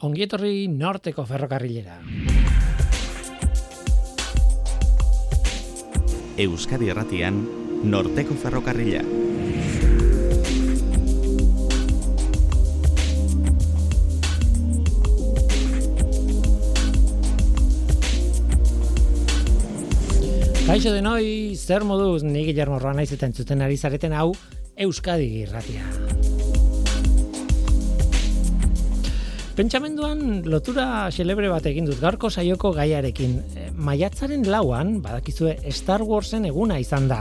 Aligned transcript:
Ongietorri 0.00 0.64
norteko 0.72 1.26
ferrokarrilera. 1.28 1.98
Euskadi 6.40 6.88
Erratian, 6.88 7.42
norteko 7.84 8.32
ferrokarrila. 8.40 9.02
Kaixo 20.64 20.94
denoi, 20.94 21.52
zer 21.60 21.84
moduz, 21.84 22.22
ni 22.24 22.46
Guillermo 22.48 22.80
Roa 22.80 22.94
naiz 22.96 23.10
eta 23.12 23.28
entzuten 23.28 23.60
ari 23.60 23.76
zareten 23.76 24.16
hau 24.16 24.30
Euskadi 24.80 25.28
Irratia. 25.42 26.09
Pentsamenduan 29.60 30.46
lotura 30.48 31.10
xelebre 31.12 31.50
bat 31.52 31.66
egin 31.68 31.84
dut 31.84 31.98
gaurko 32.00 32.30
saioko 32.32 32.70
gaiarekin. 32.72 33.34
E, 33.60 33.64
Maiatzaren 33.76 34.46
lauan, 34.48 34.94
badakizue 35.04 35.50
Star 35.76 36.00
Warsen 36.00 36.46
eguna 36.48 36.78
izan 36.80 37.10
da. 37.10 37.18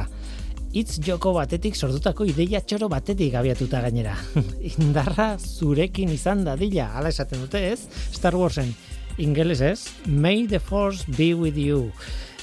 Itz 0.71 1.01
joko 1.03 1.33
batetik 1.35 1.75
sortutako 1.75 2.23
ideia 2.31 2.61
txoro 2.63 2.87
batetik 2.93 3.35
abiatuta 3.35 3.81
gainera. 3.83 4.13
Indarra 4.71 5.33
zurekin 5.35 6.13
izan 6.15 6.45
da 6.47 6.53
dila, 6.55 6.85
ala 7.01 7.11
esaten 7.11 7.43
dute 7.43 7.59
ez, 7.73 7.89
Star 8.15 8.39
Warsen. 8.39 8.71
Ingeles 9.19 9.59
ez, 9.59 9.89
May 10.07 10.47
the 10.47 10.63
Force 10.63 11.03
be 11.17 11.33
with 11.33 11.59
you. 11.59 11.91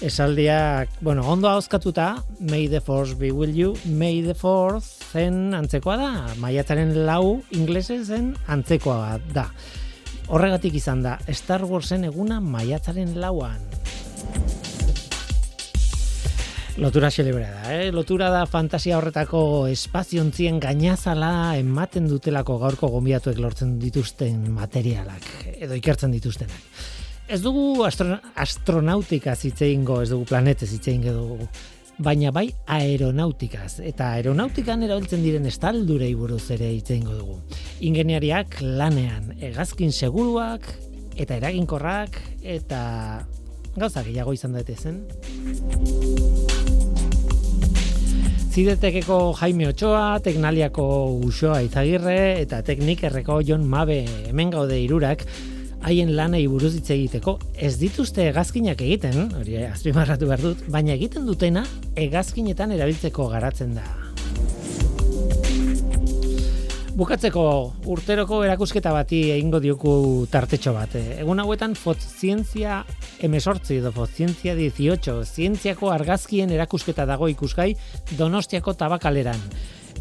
Esaldiak, 0.04 0.92
bueno, 1.00 1.24
ondo 1.24 1.48
hauzkatuta, 1.48 2.18
May 2.38 2.68
the 2.68 2.82
Force 2.84 3.16
be 3.16 3.32
with 3.32 3.56
you, 3.56 3.72
May 3.86 4.20
the 4.20 4.36
Force 4.36 5.08
zen 5.14 5.56
antzekoa 5.56 5.96
da, 5.96 6.12
maiatzaren 6.44 6.92
lau 7.08 7.40
inglese 7.56 8.02
zen 8.04 8.34
antzekoa 8.44 9.16
da. 9.32 9.48
Horregatik 10.26 10.74
izan 10.74 11.04
da, 11.04 11.18
Star 11.30 11.62
Warsen 11.70 12.02
eguna 12.08 12.40
maiatzaren 12.42 13.12
lauan. 13.22 13.60
Lotura 16.82 17.08
xelebrea 17.14 17.52
da, 17.54 17.76
eh? 17.76 17.92
Lotura 17.94 18.26
da 18.34 18.42
fantasia 18.50 18.98
horretako 18.98 19.40
espaziontzien 19.70 20.58
gainazala 20.60 21.30
ematen 21.56 22.10
dutelako 22.10 22.58
gaurko 22.60 22.90
gombiatuek 22.92 23.38
lortzen 23.40 23.78
dituzten 23.80 24.42
materialak, 24.52 25.30
edo 25.54 25.78
ikertzen 25.78 26.12
dituztenak. 26.18 26.82
Ez 27.26 27.40
dugu 27.42 27.84
astro, 27.86 28.18
astronautika 28.34 29.34
zitzeingo, 29.34 30.02
ez 30.02 30.10
dugu 30.10 30.26
planete 30.28 30.66
zitzeingo 30.66 31.14
dugu, 31.14 31.48
baina 31.98 32.30
bai 32.32 32.48
aeronautikaz. 32.66 33.80
Eta 33.84 34.10
aeronautikan 34.16 34.82
erabiltzen 34.84 35.22
diren 35.24 35.46
estaldurei 35.48 36.12
buruz 36.14 36.44
ere 36.54 36.68
itzeingo 36.76 37.16
dugu. 37.16 37.38
Ingeniariak 37.86 38.60
lanean, 38.60 39.32
egazkin 39.40 39.92
seguruak, 39.92 40.66
eta 41.16 41.38
eraginkorrak, 41.40 42.20
eta 42.42 42.80
gauza 43.76 44.04
gehiago 44.04 44.36
izan 44.36 44.56
daitezen. 44.56 45.02
Zidetekeko 48.56 49.34
Jaime 49.36 49.66
Ochoa, 49.68 50.16
Teknaliako 50.24 50.84
Usoa 51.26 51.58
Izagirre 51.60 52.40
eta 52.40 52.62
Teknikerreko 52.64 53.42
Jon 53.44 53.66
Mabe 53.68 53.98
hemen 54.30 54.48
gaude 54.54 54.78
irurak 54.80 55.26
haien 55.82 56.14
lanei 56.16 56.46
buruz 56.48 56.72
hitz 56.78 56.88
egiteko 56.94 57.36
ez 57.54 57.76
dituzte 57.80 58.24
hegazkinak 58.30 58.80
egiten, 58.82 59.30
hori 59.38 59.60
azpimarratu 59.66 60.28
behar 60.30 60.42
dut, 60.42 60.64
baina 60.72 60.94
egiten 60.96 61.26
dutena 61.28 61.66
hegazkinetan 61.96 62.74
erabiltzeko 62.76 63.28
garatzen 63.32 63.76
da. 63.78 63.86
Bukatzeko 66.96 67.42
urteroko 67.92 68.38
erakusketa 68.46 68.88
bati 68.94 69.18
egingo 69.34 69.58
dioku 69.60 69.90
tartetxo 70.32 70.72
bat. 70.72 70.94
Egun 70.96 71.42
hauetan 71.42 71.74
fotzientzia 71.76 72.78
emesortzi 73.26 73.82
edo 73.82 73.92
fotzientzia 73.92 74.54
18, 74.56 75.18
zientziako 75.28 75.90
argazkien 75.92 76.54
erakusketa 76.56 77.04
dago 77.04 77.28
ikusgai 77.28 77.74
donostiako 78.16 78.72
tabakaleran. 78.80 79.44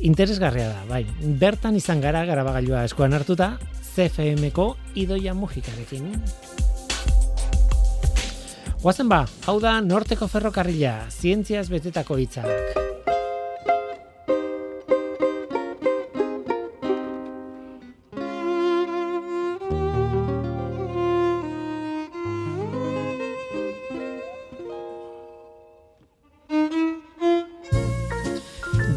Interesgarria 0.08 0.70
da, 0.72 0.86
bai. 0.88 1.04
Bertan 1.20 1.76
izan 1.76 2.00
gara 2.00 2.24
garabagailua 2.28 2.86
eskuan 2.88 3.16
hartuta, 3.16 3.58
CFM-ko 3.96 4.74
idoia 5.00 5.32
mugikarekin. 5.32 6.10
Guazen 8.84 9.08
ba, 9.08 9.22
hau 9.48 9.56
da 9.64 9.78
norteko 9.80 10.28
ferrokarrila, 10.28 11.08
zientziaz 11.08 11.70
betetako 11.72 12.20
hitzak. 12.20 12.84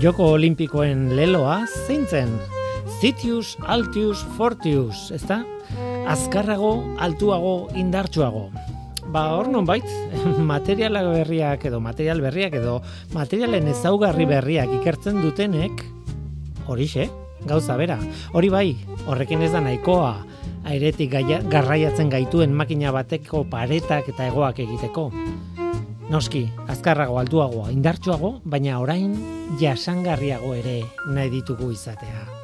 Joko 0.03 0.33
Olimpikoen 0.35 1.09
leloa 1.15 1.63
zein 1.87 2.07
zen? 2.11 2.58
Zitius, 2.99 3.57
Altius, 3.63 4.25
Fortius, 4.37 5.13
ezta? 5.15 5.45
Azkarrago, 6.09 6.83
altuago, 6.99 7.69
indartsuago. 7.79 8.49
Ba, 9.13 9.37
hor 9.37 9.47
non 9.49 9.65
bait, 9.69 9.87
materiala 10.53 11.05
berriak 11.07 11.63
edo 11.71 11.79
material 11.81 12.19
berriak 12.21 12.57
edo 12.59 12.81
materialen 13.15 13.69
ezaugarri 13.71 14.27
berriak 14.27 14.73
ikertzen 14.81 15.23
dutenek, 15.23 15.85
horixe, 16.67 17.07
gauza 17.47 17.77
bera. 17.79 18.01
Hori 18.35 18.51
bai, 18.51 18.67
horrekin 19.07 19.47
ez 19.47 19.53
da 19.53 19.63
nahikoa, 19.63 20.17
airetik 20.67 21.15
garraiatzen 21.53 22.11
gaituen 22.11 22.51
makina 22.51 22.91
bateko 22.91 23.45
paretak 23.47 24.11
eta 24.11 24.27
egoak 24.27 24.59
egiteko. 24.67 25.13
Noski, 26.11 26.49
azkarrago 26.67 27.21
altuago, 27.21 27.69
indartsuago, 27.71 28.41
baina 28.43 28.81
orain 28.83 29.15
jasangarriago 29.61 30.57
ere 30.59 30.81
nahi 31.07 31.31
ditugu 31.39 31.71
izatea. 31.77 32.38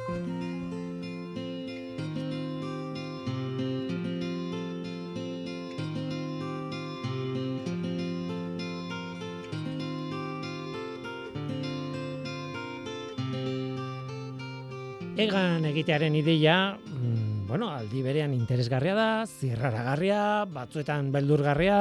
Egan 15.15 15.63
egitearen 15.63 16.11
ideia, 16.19 16.75
mm, 16.75 17.45
bueno, 17.47 17.69
aldi 17.71 18.01
berean 18.03 18.33
interesgarria 18.35 18.93
da, 18.97 19.25
zirraragarria, 19.25 20.43
batzuetan 20.51 21.07
beldurgarria, 21.13 21.77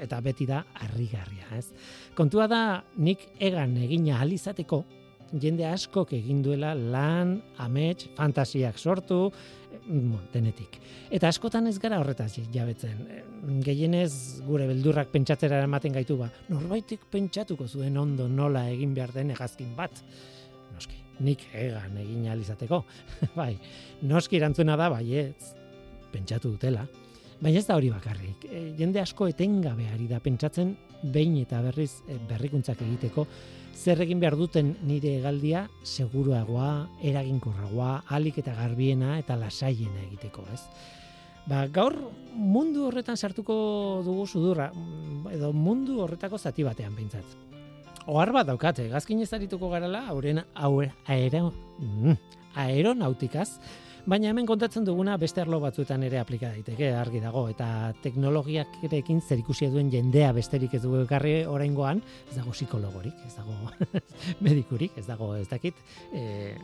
eta 0.00 0.20
beti 0.24 0.46
da 0.48 0.62
harrigarria, 0.80 1.44
ez? 1.58 1.66
Kontua 2.16 2.46
da, 2.48 2.62
nik 2.96 3.26
egan 3.38 3.76
egina 3.76 4.22
alizateko, 4.24 4.78
jende 5.36 5.66
askok 5.68 6.14
egin 6.16 6.40
duela 6.40 6.72
lan, 6.72 7.36
amets, 7.58 8.08
fantasiak 8.16 8.78
sortu, 8.78 9.30
mm, 9.84 10.32
denetik. 10.32 10.80
Eta 11.10 11.28
askotan 11.28 11.66
ez 11.66 11.78
gara 11.78 12.00
horretaz 12.00 12.32
jabetzen. 12.50 13.04
Gehienez 13.60 14.40
gure 14.46 14.66
beldurrak 14.66 15.12
pentsatzera 15.12 15.60
ematen 15.68 15.92
gaitu 15.92 16.16
ba, 16.16 16.32
norbaitik 16.48 17.04
pentsatuko 17.12 17.68
zuen 17.68 17.96
ondo 17.98 18.26
nola 18.26 18.70
egin 18.70 18.94
behar 18.94 19.12
den 19.12 19.36
egazkin 19.36 19.76
bat. 19.76 19.92
Nik 21.24 21.44
egan 21.52 21.96
egin 21.98 22.28
alizateko. 22.30 22.82
bai, 23.38 23.54
noski 24.06 24.38
erantzuna 24.38 24.76
da, 24.78 24.88
bai 24.92 25.06
ez, 25.26 25.54
pentsatu 26.12 26.54
dutela. 26.54 26.86
Baina 27.38 27.60
ez 27.60 27.66
da 27.68 27.76
hori 27.78 27.90
bakarrik. 27.92 28.48
E, 28.50 28.72
jende 28.78 29.00
asko 29.02 29.28
etengabe 29.30 29.86
ari 29.92 30.08
da 30.10 30.18
pentsatzen 30.22 30.74
behin 31.14 31.36
eta 31.44 31.60
berriz 31.62 31.92
e, 32.08 32.18
berrikuntzak 32.28 32.82
egiteko 32.82 33.26
zer 33.78 34.00
egin 34.02 34.18
behar 34.18 34.34
duten 34.36 34.72
nire 34.82 35.14
egaldia 35.20 35.68
seguruagoa, 35.86 36.88
eraginkorragoa, 37.06 37.92
alik 38.16 38.40
eta 38.42 38.56
garbiena 38.58 39.18
eta 39.20 39.36
lasaiena 39.38 40.02
egiteko, 40.08 40.46
ez? 40.52 40.62
Ba, 41.48 41.62
gaur 41.72 41.94
mundu 42.34 42.88
horretan 42.88 43.16
sartuko 43.16 43.54
dugu 44.04 44.26
sudurra, 44.26 44.72
edo 45.32 45.52
mundu 45.54 46.02
horretako 46.02 46.42
zati 46.42 46.66
batean 46.66 46.96
behintzat 46.98 47.47
ohar 48.08 48.32
bat 48.32 48.48
daukate, 48.48 48.88
gazkin 48.88 49.20
ez 49.22 49.32
arituko 49.36 49.68
garala, 49.70 50.06
hauren 50.08 50.40
aero, 50.56 51.52
mm, 51.78 52.16
aeronautikaz, 52.58 53.48
baina 54.08 54.30
hemen 54.30 54.46
kontatzen 54.48 54.86
duguna 54.86 55.18
beste 55.20 55.42
arlo 55.42 55.58
batzuetan 55.60 56.06
ere 56.06 56.20
aplika 56.20 56.48
daiteke, 56.54 56.88
argi 56.96 57.20
dago, 57.20 57.44
eta 57.52 57.92
teknologiak 58.02 58.78
erekin 58.88 59.20
zer 59.20 59.42
ikusi 59.42 59.68
duen 59.68 59.90
jendea 59.92 60.30
besterik 60.32 60.78
ez 60.78 60.82
dugu 60.86 61.02
ekarri 61.04 61.42
oraingoan, 61.44 62.00
ez 62.30 62.38
dago 62.38 62.54
psikologorik, 62.56 63.18
ez 63.26 63.34
dago 63.36 64.00
medikurik, 64.46 64.96
ez 64.96 65.04
dago 65.06 65.34
ez 65.36 65.48
dakit, 65.50 65.76
e, 66.16 66.54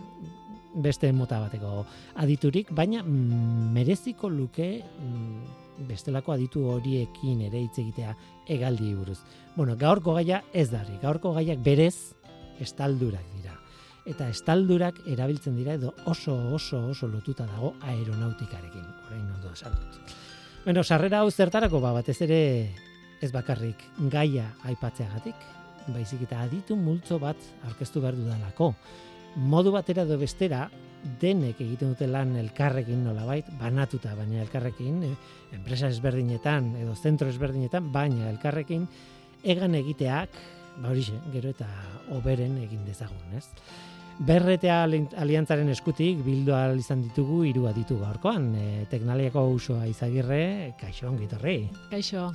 beste 0.74 1.12
mota 1.12 1.42
bateko 1.44 1.84
aditurik, 2.24 2.72
baina 2.72 3.04
mm, 3.04 3.68
mereziko 3.76 4.32
luke 4.32 4.70
mm, 4.80 5.63
bestelako 5.78 6.32
aditu 6.32 6.64
horiekin 6.70 7.40
ere 7.48 7.60
hitz 7.64 7.78
egitea 7.78 8.14
egaldi 8.48 8.94
buruz. 8.94 9.18
Bueno, 9.56 9.76
gaurko 9.76 10.14
gaia 10.14 10.42
ez 10.52 10.70
da 10.70 10.84
gaurko 11.02 11.32
gaiak 11.34 11.58
berez 11.58 12.14
estaldurak 12.60 13.24
dira. 13.36 13.52
eta 14.04 14.28
estaldurak 14.28 14.98
erabiltzen 15.08 15.56
dira 15.56 15.74
edo 15.74 15.94
oso 16.04 16.34
oso 16.52 16.90
oso 16.90 17.08
lotuta 17.08 17.46
dago 17.46 17.74
aeronautikarekin. 17.80 18.84
Orain 19.08 19.30
ondo 19.32 19.52
esaldut. 19.52 20.12
Bueno, 20.64 20.84
sarrera 20.84 21.20
hau 21.20 21.30
zertarako 21.30 21.80
ba 21.80 21.92
batez 21.92 22.20
ere 22.20 22.70
ez 23.22 23.32
bakarrik 23.32 23.80
gaia 24.12 24.50
aipatzeagatik, 24.64 25.34
baizik 25.88 26.22
eta 26.26 26.42
aditu 26.42 26.76
multzo 26.76 27.18
bat 27.18 27.36
aurkeztu 27.64 28.00
behar 28.00 28.16
dudalako. 28.16 28.74
Modu 29.36 29.72
batera 29.74 30.04
edo 30.06 30.16
bestera, 30.18 30.68
denek 31.20 31.58
egiten 31.60 31.92
dute 31.92 32.06
lan 32.06 32.36
elkarrekin 32.38 33.02
nolabait, 33.04 33.48
banatuta 33.60 34.14
baina 34.14 34.40
elkarrekin, 34.44 35.02
e, 35.02 35.10
enpresa 35.56 35.90
ezberdinetan 35.90 36.70
edo 36.80 36.94
zentro 36.94 37.28
ezberdinetan, 37.28 37.90
baina 37.92 38.30
elkarrekin, 38.30 38.86
egan 39.42 39.74
egiteak, 39.74 40.38
ba 40.78 40.92
horixe, 40.92 41.18
gero 41.34 41.50
eta 41.50 41.68
oberen 42.14 42.56
egin 42.62 42.86
dezagun, 42.86 43.34
ez? 43.36 43.44
Berretea 44.22 44.76
aliantzaren 44.84 45.68
eskutik 45.72 46.20
bildu 46.22 46.54
izan 46.78 47.02
ditugu 47.02 47.42
hiru 47.48 47.66
aditu 47.66 47.98
gaurkoan. 47.98 48.52
E, 48.54 48.86
teknaliako 48.90 49.42
usoa 49.56 49.86
izagirre, 49.90 50.74
kaixo 50.78 51.08
ongitorri. 51.08 51.68
Kaixo. 51.90 52.30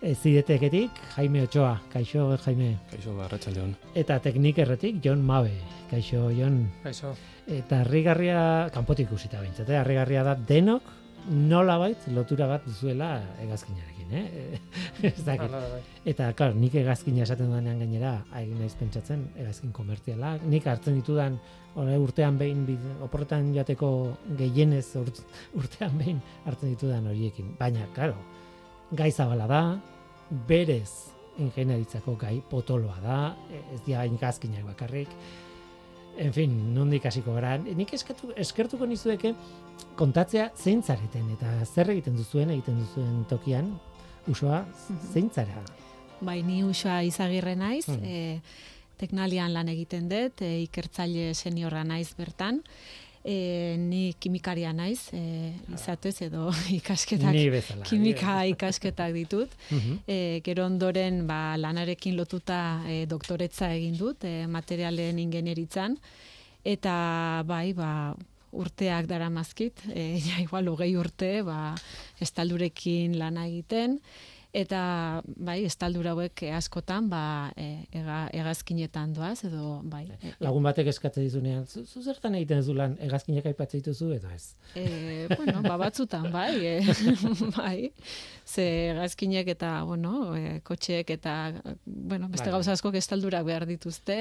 E, 0.00 0.14
zideteketik, 0.14 0.90
Jaime 1.16 1.42
Ochoa. 1.42 1.80
Kaixo, 1.92 2.36
Jaime. 2.44 2.76
Kaixo, 2.90 3.16
barratxaldeon. 3.18 3.74
Eta 3.94 4.20
teknikerretik, 4.20 5.02
Jon 5.02 5.24
Mabe. 5.26 5.56
Kaixo, 5.90 6.30
Jon. 6.30 6.68
Kaixo. 6.84 7.16
Eta 7.46 7.80
harrigarria, 7.82 8.70
kanpotik 8.72 9.10
usita 9.12 9.40
bintzate, 9.42 9.76
harrigarria 9.76 10.22
da 10.22 10.36
denok 10.36 11.03
nola 11.30 11.76
bait 11.80 12.06
lotura 12.12 12.46
bat 12.48 12.64
duzuela 12.66 13.08
egazkinarekin, 13.42 14.12
eh? 14.12 14.58
Ez 15.08 15.24
dakit. 15.24 15.52
Bai. 15.52 15.80
Eta, 16.12 16.30
klar, 16.36 16.54
nik 16.58 16.76
egazkina 16.80 17.24
esaten 17.24 17.48
dudanean 17.50 17.80
gainera, 17.84 18.14
hain 18.34 18.52
naiz 18.58 18.74
pentsatzen, 18.80 19.26
egazkin 19.40 19.72
komertziala. 19.76 20.34
Nik 20.50 20.68
hartzen 20.70 20.98
ditudan, 21.00 21.38
ore, 21.80 21.96
urtean 22.00 22.38
behin, 22.40 22.66
bid, 22.68 22.84
oporretan 23.06 23.50
jateko 23.56 23.88
gehienez 24.38 24.86
urt, 25.00 25.22
urtean 25.60 25.96
behin 26.00 26.20
hartzen 26.44 26.74
ditudan 26.74 27.08
horiekin. 27.10 27.54
Baina, 27.60 27.88
karo, 27.96 28.18
gai 28.92 29.10
zabala 29.12 29.48
da, 29.50 29.64
berez 30.48 31.10
ingenieritzako 31.42 32.14
gai 32.20 32.36
potoloa 32.50 33.00
da, 33.02 33.18
ez 33.74 33.80
dira 33.86 34.04
egazkinak 34.06 34.68
bakarrik, 34.68 35.10
En 36.14 36.32
fin, 36.32 36.52
nondik 36.74 37.06
hasiko 37.08 37.34
gara. 37.34 37.56
Nik 37.58 37.92
eskertu, 37.96 38.30
eskertuko 38.38 38.86
nizueke 38.86 39.32
kontatzea 39.96 40.50
zein 40.56 40.82
zareten 40.82 41.28
eta 41.36 41.50
zer 41.64 41.90
egiten 41.90 42.16
duzuen 42.18 42.50
egiten 42.50 42.78
duzuen 42.82 43.24
tokian 43.30 43.72
usoa 44.28 44.64
zein 45.12 45.30
zara? 45.30 45.62
Bai, 46.24 46.42
ni 46.42 46.62
usoa 46.64 47.02
izagirre 47.04 47.54
naiz, 47.56 47.86
Hmm. 47.88 48.04
e, 48.04 48.40
teknalian 48.96 49.52
lan 49.52 49.68
egiten 49.68 50.08
dut, 50.08 50.40
e, 50.42 50.62
ikertzaile 50.62 51.34
seniorra 51.34 51.82
naiz 51.84 52.14
bertan, 52.16 52.62
e, 53.24 53.76
ni 53.78 54.14
kimikaria 54.18 54.72
naiz, 54.72 55.08
e, 55.12 55.52
izatez 55.74 56.14
edo 56.22 56.50
ikasketak, 56.78 57.34
bezala. 57.52 57.84
kimika 57.84 58.44
ikasketak 58.54 59.12
ditut. 59.12 59.50
Mhm. 59.70 59.98
E, 60.06 60.40
gero 60.44 60.64
ondoren 60.66 61.26
ba, 61.26 61.56
lanarekin 61.56 62.16
lotuta 62.16 62.82
e, 62.88 63.04
doktoretza 63.06 63.72
egin 63.74 63.96
dut, 63.98 64.24
e, 64.24 64.46
materialen 64.46 65.18
ingenieritzan, 65.18 65.98
eta 66.64 67.42
bai, 67.46 67.72
ba, 67.74 68.14
urteak 68.54 69.08
dara 69.10 69.30
mazkit, 69.30 69.82
e, 69.94 70.14
ja, 70.24 70.38
igual 70.42 70.70
hogei 70.72 70.94
urte, 71.00 71.36
ba, 71.46 71.74
estaldurekin 72.24 73.18
lana 73.20 73.48
egiten, 73.50 74.00
eta 74.54 74.80
bai, 75.26 75.56
estaldura 75.66 76.12
hauek 76.14 76.44
askotan, 76.54 77.08
ba, 77.10 77.50
e, 77.58 77.84
ega, 77.98 78.20
egazkinetan 78.38 79.12
doaz, 79.16 79.40
edo 79.48 79.80
bai. 79.90 80.04
e, 80.22 80.30
Lagun 80.44 80.62
batek 80.66 80.92
eskatzen 80.92 81.26
dizunean, 81.26 81.64
zu, 81.66 81.82
zu 81.84 82.02
zertan 82.04 82.36
egiten 82.38 82.62
duzu 82.62 82.76
lan 82.78 82.94
egazkinak 83.02 83.48
aipatzen 83.50 83.82
dituzu 83.82 84.12
edo 84.14 84.30
ez? 84.30 84.54
E, 84.78 85.26
bueno, 85.34 85.58
ba, 85.66 85.74
batzutan, 85.82 86.30
bai, 86.34 86.54
e, 86.62 86.76
bai, 87.58 87.90
ze 88.46 88.68
gazkinek 89.00 89.50
eta, 89.56 89.74
bueno, 89.90 90.14
e, 90.38 90.60
kotxeek 90.66 91.10
eta, 91.16 91.34
bueno, 91.84 92.30
beste 92.30 92.46
Bai. 92.46 92.54
gauza 92.54 92.78
askok 92.78 93.00
estaldurak 93.02 93.44
behar 93.50 93.66
dituzte, 93.66 94.16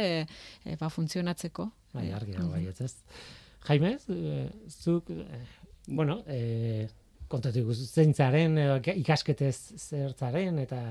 e, 0.66 0.78
ba, 0.82 0.90
funtzionatzeko. 0.90 1.70
Bai, 1.94 2.10
argi 2.18 2.42
bai, 2.42 2.66
ez 2.74 2.82
ez. 2.82 2.96
Jaime, 3.68 3.98
zu- 4.00 4.50
zuk, 4.70 5.10
eh, 5.10 5.46
bueno, 5.88 6.24
eh, 6.28 6.88
kontatu 7.32 7.60
iguzu, 7.64 7.86
zein 7.88 8.14
zaren, 8.14 8.58
edo 8.58 8.80
ikasketez 9.00 9.56
zertzaren, 9.80 10.60
eta... 10.60 10.82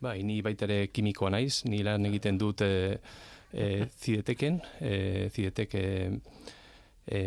Bai, 0.00 0.22
ni 0.24 0.38
baita 0.42 0.64
ere 0.64 0.86
kimikoa 0.88 1.28
naiz, 1.34 1.60
ni 1.68 1.82
lan 1.84 2.06
egiten 2.08 2.38
dut 2.40 2.62
e, 2.64 2.70
e, 3.52 3.66
zideteken, 4.00 4.56
e, 4.80 4.92
zidetek 5.28 5.74
e, 5.76 5.84
e, 7.04 7.20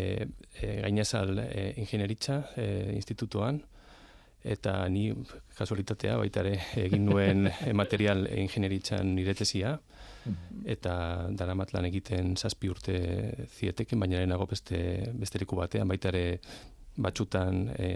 e, 0.58 0.72
gainazal 0.81 1.38
e, 1.44 1.68
ingenieritza 1.84 2.40
e, 2.58 2.66
institutuan, 2.96 3.62
eta 4.44 4.75
ni 4.92 5.07
kasualitatea 5.57 6.18
baita 6.19 6.42
ere 6.44 6.57
egin 6.84 7.06
nuen 7.07 7.48
material 7.81 8.25
ingenieritzan 8.28 9.13
nire 9.16 9.36
tesia, 9.40 9.78
eta 10.66 10.94
daramat 11.36 11.74
lan 11.75 11.88
egiten 11.90 12.36
zazpi 12.38 12.69
urte 12.72 12.98
zieteken, 13.48 14.00
baina 14.00 14.19
lehenago 14.19 14.48
beste, 14.50 14.80
beste 15.19 15.42
leku 15.42 15.57
batean, 15.60 15.88
baita 15.88 16.12
ere 16.13 16.40
batxutan 17.04 17.66
e, 17.74 17.90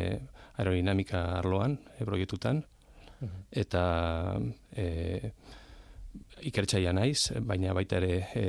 aerodinamika 0.57 1.23
arloan, 1.37 1.77
e, 1.97 2.05
proiektutan, 2.05 2.63
eta 3.51 3.83
e, 4.75 5.31
ikertzaia 6.45 6.91
naiz, 6.93 7.31
baina 7.45 7.73
baita 7.73 7.97
ere 7.97 8.11
e, 8.35 8.43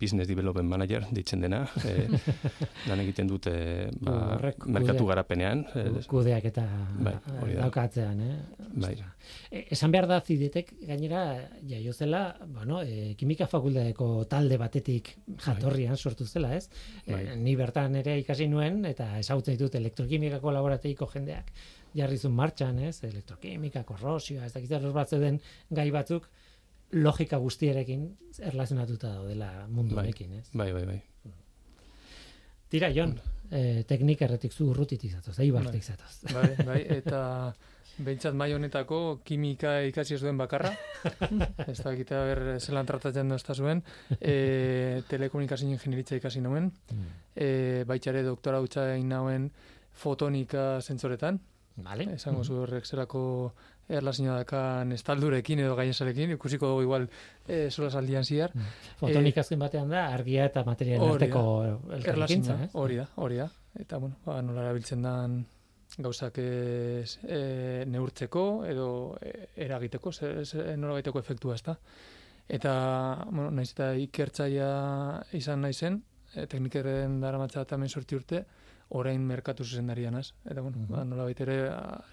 business 0.00 0.28
development 0.28 0.68
manager 0.68 1.04
ditzen 1.12 1.44
dena, 1.44 1.62
e, 1.84 2.06
lan 2.88 3.02
egiten 3.02 3.28
dute 3.28 3.54
ba, 4.00 4.14
Horrek 4.36 4.66
merkatu 4.66 5.06
garapenean, 5.08 5.64
e, 5.74 5.84
kudeak 6.10 6.48
eta 6.50 6.64
Bai, 7.04 7.14
daukatzean, 7.58 8.22
eh? 8.24 8.66
Bai. 8.84 8.94
E, 9.50 9.66
esan 9.76 9.92
behar 9.94 10.08
da 10.10 10.20
zidetek 10.20 10.74
gainera 10.88 11.24
jaio 11.68 11.92
zela, 11.92 12.24
bueno, 12.46 12.82
e, 12.82 13.14
kimika 13.20 13.48
fakultateko 13.50 14.08
talde 14.30 14.58
batetik 14.60 15.14
jatorrian 15.44 15.96
sortu 15.96 16.26
zela, 16.26 16.54
ez? 16.56 16.68
Bai. 17.06 17.24
E, 17.34 17.38
ni 17.40 17.56
bertan 17.60 18.00
ere 18.00 18.18
ikasi 18.22 18.48
nuen 18.50 18.84
eta 18.88 19.12
ezagutzen 19.20 19.58
ditut 19.58 19.80
elektrokimikako 19.80 20.54
laborategiko 20.54 21.10
jendeak 21.12 21.52
jarri 21.94 22.18
zuen 22.18 22.34
martxan, 22.34 22.80
ez? 22.88 22.96
Elektrokimika, 23.06 23.84
korrosioa, 23.86 24.48
ez 24.48 24.54
dakit 24.54 24.90
bat 24.94 25.10
zeuden 25.10 25.40
gai 25.70 25.90
batzuk 25.94 26.28
logika 26.94 27.38
guztierekin 27.42 28.06
erlazionatuta 28.50 29.16
daudela 29.16 29.66
mundu 29.68 29.96
Bai. 29.96 30.06
honekin, 30.06 30.38
ez? 30.40 30.48
bai, 30.52 30.72
bai, 30.72 30.84
bai. 30.86 31.00
Tira, 32.70 32.88
Jon, 32.90 33.14
eh, 33.50 33.84
teknikerretik 33.86 34.52
zu 34.52 34.70
urrutitik 34.72 35.12
zatoz, 35.12 35.38
eibartik 35.38 35.84
Bai. 35.84 35.94
zatoz. 35.94 36.32
Bai, 36.32 36.66
bai, 36.66 36.80
eta 36.96 37.20
behintzat 38.02 38.34
mai 38.34 38.48
honetako 38.54 39.20
kimika 39.24 39.76
ikasi 39.86 40.16
ez 40.16 40.20
duen 40.22 40.38
bakarra. 40.38 40.72
ez 41.70 41.78
da 41.78 41.92
egita 41.92 42.24
ber 42.26 42.42
zelan 42.58 42.86
tratatzen 42.88 43.30
da 43.30 43.38
ez 43.38 43.56
zuen. 43.56 43.82
E, 44.18 45.02
telekomunikazio 45.08 45.68
ingenieritza 45.68 46.18
ikasi 46.18 46.42
nuen. 46.42 46.72
E, 47.34 47.84
baitxare 47.86 48.24
doktora 48.26 48.60
hutsa 48.64 48.88
egin 48.94 49.08
nauen 49.14 49.50
fotonika 49.92 50.80
zentzoretan. 50.80 51.38
Vale. 51.76 52.08
Esango 52.14 52.44
zu 52.44 52.60
horrek 52.62 52.86
zelako 52.86 53.52
erlazioa 53.88 54.38
dakan 54.42 54.92
estaldurekin 54.96 55.60
edo 55.64 55.74
gainesarekin, 55.76 56.34
ikusiko 56.36 56.70
dugu 56.72 56.84
igual 56.86 57.08
e, 57.46 57.70
sola 57.70 57.90
saldian 57.90 58.24
ziar. 58.24 58.54
Fotonik 59.00 59.38
azken 59.42 59.60
batean 59.60 59.90
da, 59.92 60.06
argia 60.14 60.46
eta 60.50 60.64
materialen 60.64 61.16
arteko 61.16 61.42
elkarrekintza, 61.98 62.58
ez? 62.64 62.70
hori 62.80 63.00
da, 63.02 63.08
hori 63.16 63.42
da. 63.42 63.50
Eta, 63.80 63.98
bueno, 63.98 64.16
ba, 64.24 64.40
nola 64.42 64.64
erabiltzen 64.64 65.04
dan 65.04 65.42
gauzak 65.98 66.40
ez, 66.42 67.18
e, 67.22 67.84
neurtzeko 67.86 68.64
edo 68.66 68.88
eragiteko, 69.56 70.12
ze, 70.12 70.34
ze, 70.44 70.76
nola 70.76 70.98
baiteko 70.98 71.20
efektua 71.20 71.54
ez 71.58 71.62
da. 71.66 71.76
Eta, 72.48 72.74
bueno, 73.30 73.50
naiz 73.54 73.70
eta 73.72 73.92
ikertzaia 74.00 74.68
izan 75.36 75.64
naizen, 75.64 76.02
e, 76.34 76.46
teknikeren 76.46 77.20
dara 77.22 77.38
matza 77.40 77.64
tamen 77.68 77.88
sorti 77.88 78.16
urte, 78.16 78.44
orain 78.94 79.20
merkatu 79.26 79.64
zuzendarian 79.66 80.14
az. 80.14 80.32
Eta, 80.46 80.60
bueno, 80.62 80.78
Mhm. 80.78 80.88
ba, 80.92 81.04
nola 81.04 81.24
baitere 81.26 81.56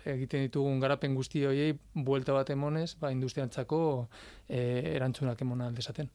egiten 0.06 0.42
ditugun 0.48 0.80
garapen 0.82 1.14
guzti 1.16 1.44
horiei 1.46 1.76
buelta 1.94 2.34
bat 2.34 2.50
emonez, 2.50 2.96
ba, 3.00 3.12
industriantzako 3.14 4.08
e, 4.50 4.96
erantzunak 4.96 5.42
emona 5.46 5.68
aldezaten. 5.68 6.10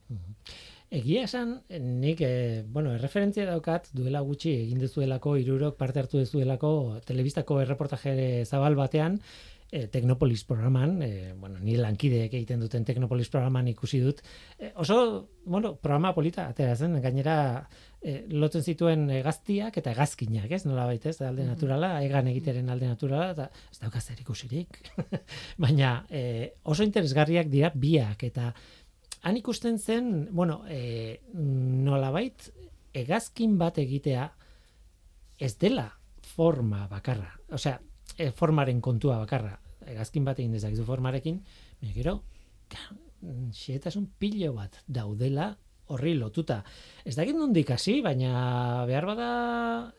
Egia 0.90 1.25
esan, 1.26 1.62
nik, 1.80 2.20
e, 2.23 2.62
bueno, 2.62 2.92
erreferentzia 2.94 3.46
daukat, 3.49 3.88
duela 3.92 4.20
gutxi 4.23 4.52
egin 4.62 4.78
dezuelako, 4.78 5.37
irurok 5.37 5.76
parte 5.76 5.99
hartu 5.99 6.18
dezuelako, 6.18 7.00
telebistako 7.04 7.61
erreportaje 7.61 8.44
zabal 8.44 8.76
batean, 8.78 9.20
e, 9.70 9.87
Teknopolis 9.88 10.44
programan, 10.44 11.00
e, 11.02 11.32
bueno, 11.38 11.58
ni 11.61 11.76
lankideek 11.76 12.35
egiten 12.35 12.61
duten 12.62 12.85
Teknopolis 12.87 13.28
programan 13.32 13.68
ikusi 13.68 14.00
dut, 14.02 14.23
e, 14.58 14.73
oso, 14.76 14.99
bueno, 15.44 15.75
programa 15.76 16.14
polita, 16.14 16.46
atera 16.49 16.76
zen, 16.76 16.99
gainera, 17.02 17.37
e, 18.00 18.18
lotzen 18.30 18.62
zituen 18.62 19.08
hegaztiak 19.11 19.76
eta 19.80 19.92
hegazkinak, 19.94 20.50
ez, 20.50 20.64
nola 20.66 20.87
baitez, 20.87 21.18
alde 21.26 21.46
naturala, 21.49 21.96
egan 22.06 22.30
egiteren 22.32 22.70
alde 22.70 22.90
naturala, 22.90 23.30
eta 23.35 23.50
ez 23.73 23.80
daukaz 23.82 24.04
zer 24.06 24.23
ikusirik. 24.23 24.80
Baina, 25.64 25.99
e, 26.11 26.54
oso 26.64 26.87
interesgarriak 26.87 27.50
dira 27.52 27.73
biak, 27.75 28.23
eta 28.30 28.52
han 29.26 29.37
ikusten 29.40 29.78
zen, 29.78 30.14
bueno, 30.30 30.62
e, 30.70 31.20
nolabait, 31.35 32.50
hegazkin 32.96 33.58
bat 33.61 33.78
egitea 33.82 34.30
ez 35.42 35.52
dela 35.61 35.90
forma 36.25 36.87
bakarra. 36.88 37.28
Osea, 37.52 37.76
e, 38.16 38.30
formaren 38.32 38.80
kontua 38.80 39.18
bakarra. 39.23 39.58
Hegazkin 39.87 40.25
bat 40.26 40.38
egin 40.40 40.56
dezakezu 40.56 40.85
formarekin, 40.85 41.38
baina 41.80 41.94
gero, 41.94 42.16
xetasun 43.54 44.08
pilo 44.18 44.52
bat 44.56 44.80
daudela 44.87 45.52
horri 45.94 46.16
lotuta. 46.18 46.62
Ez 47.06 47.14
dakit 47.14 47.37
nondik 47.38 47.70
hasi, 47.70 48.00
baina 48.02 48.85
behar 48.88 49.06
bada 49.06 49.30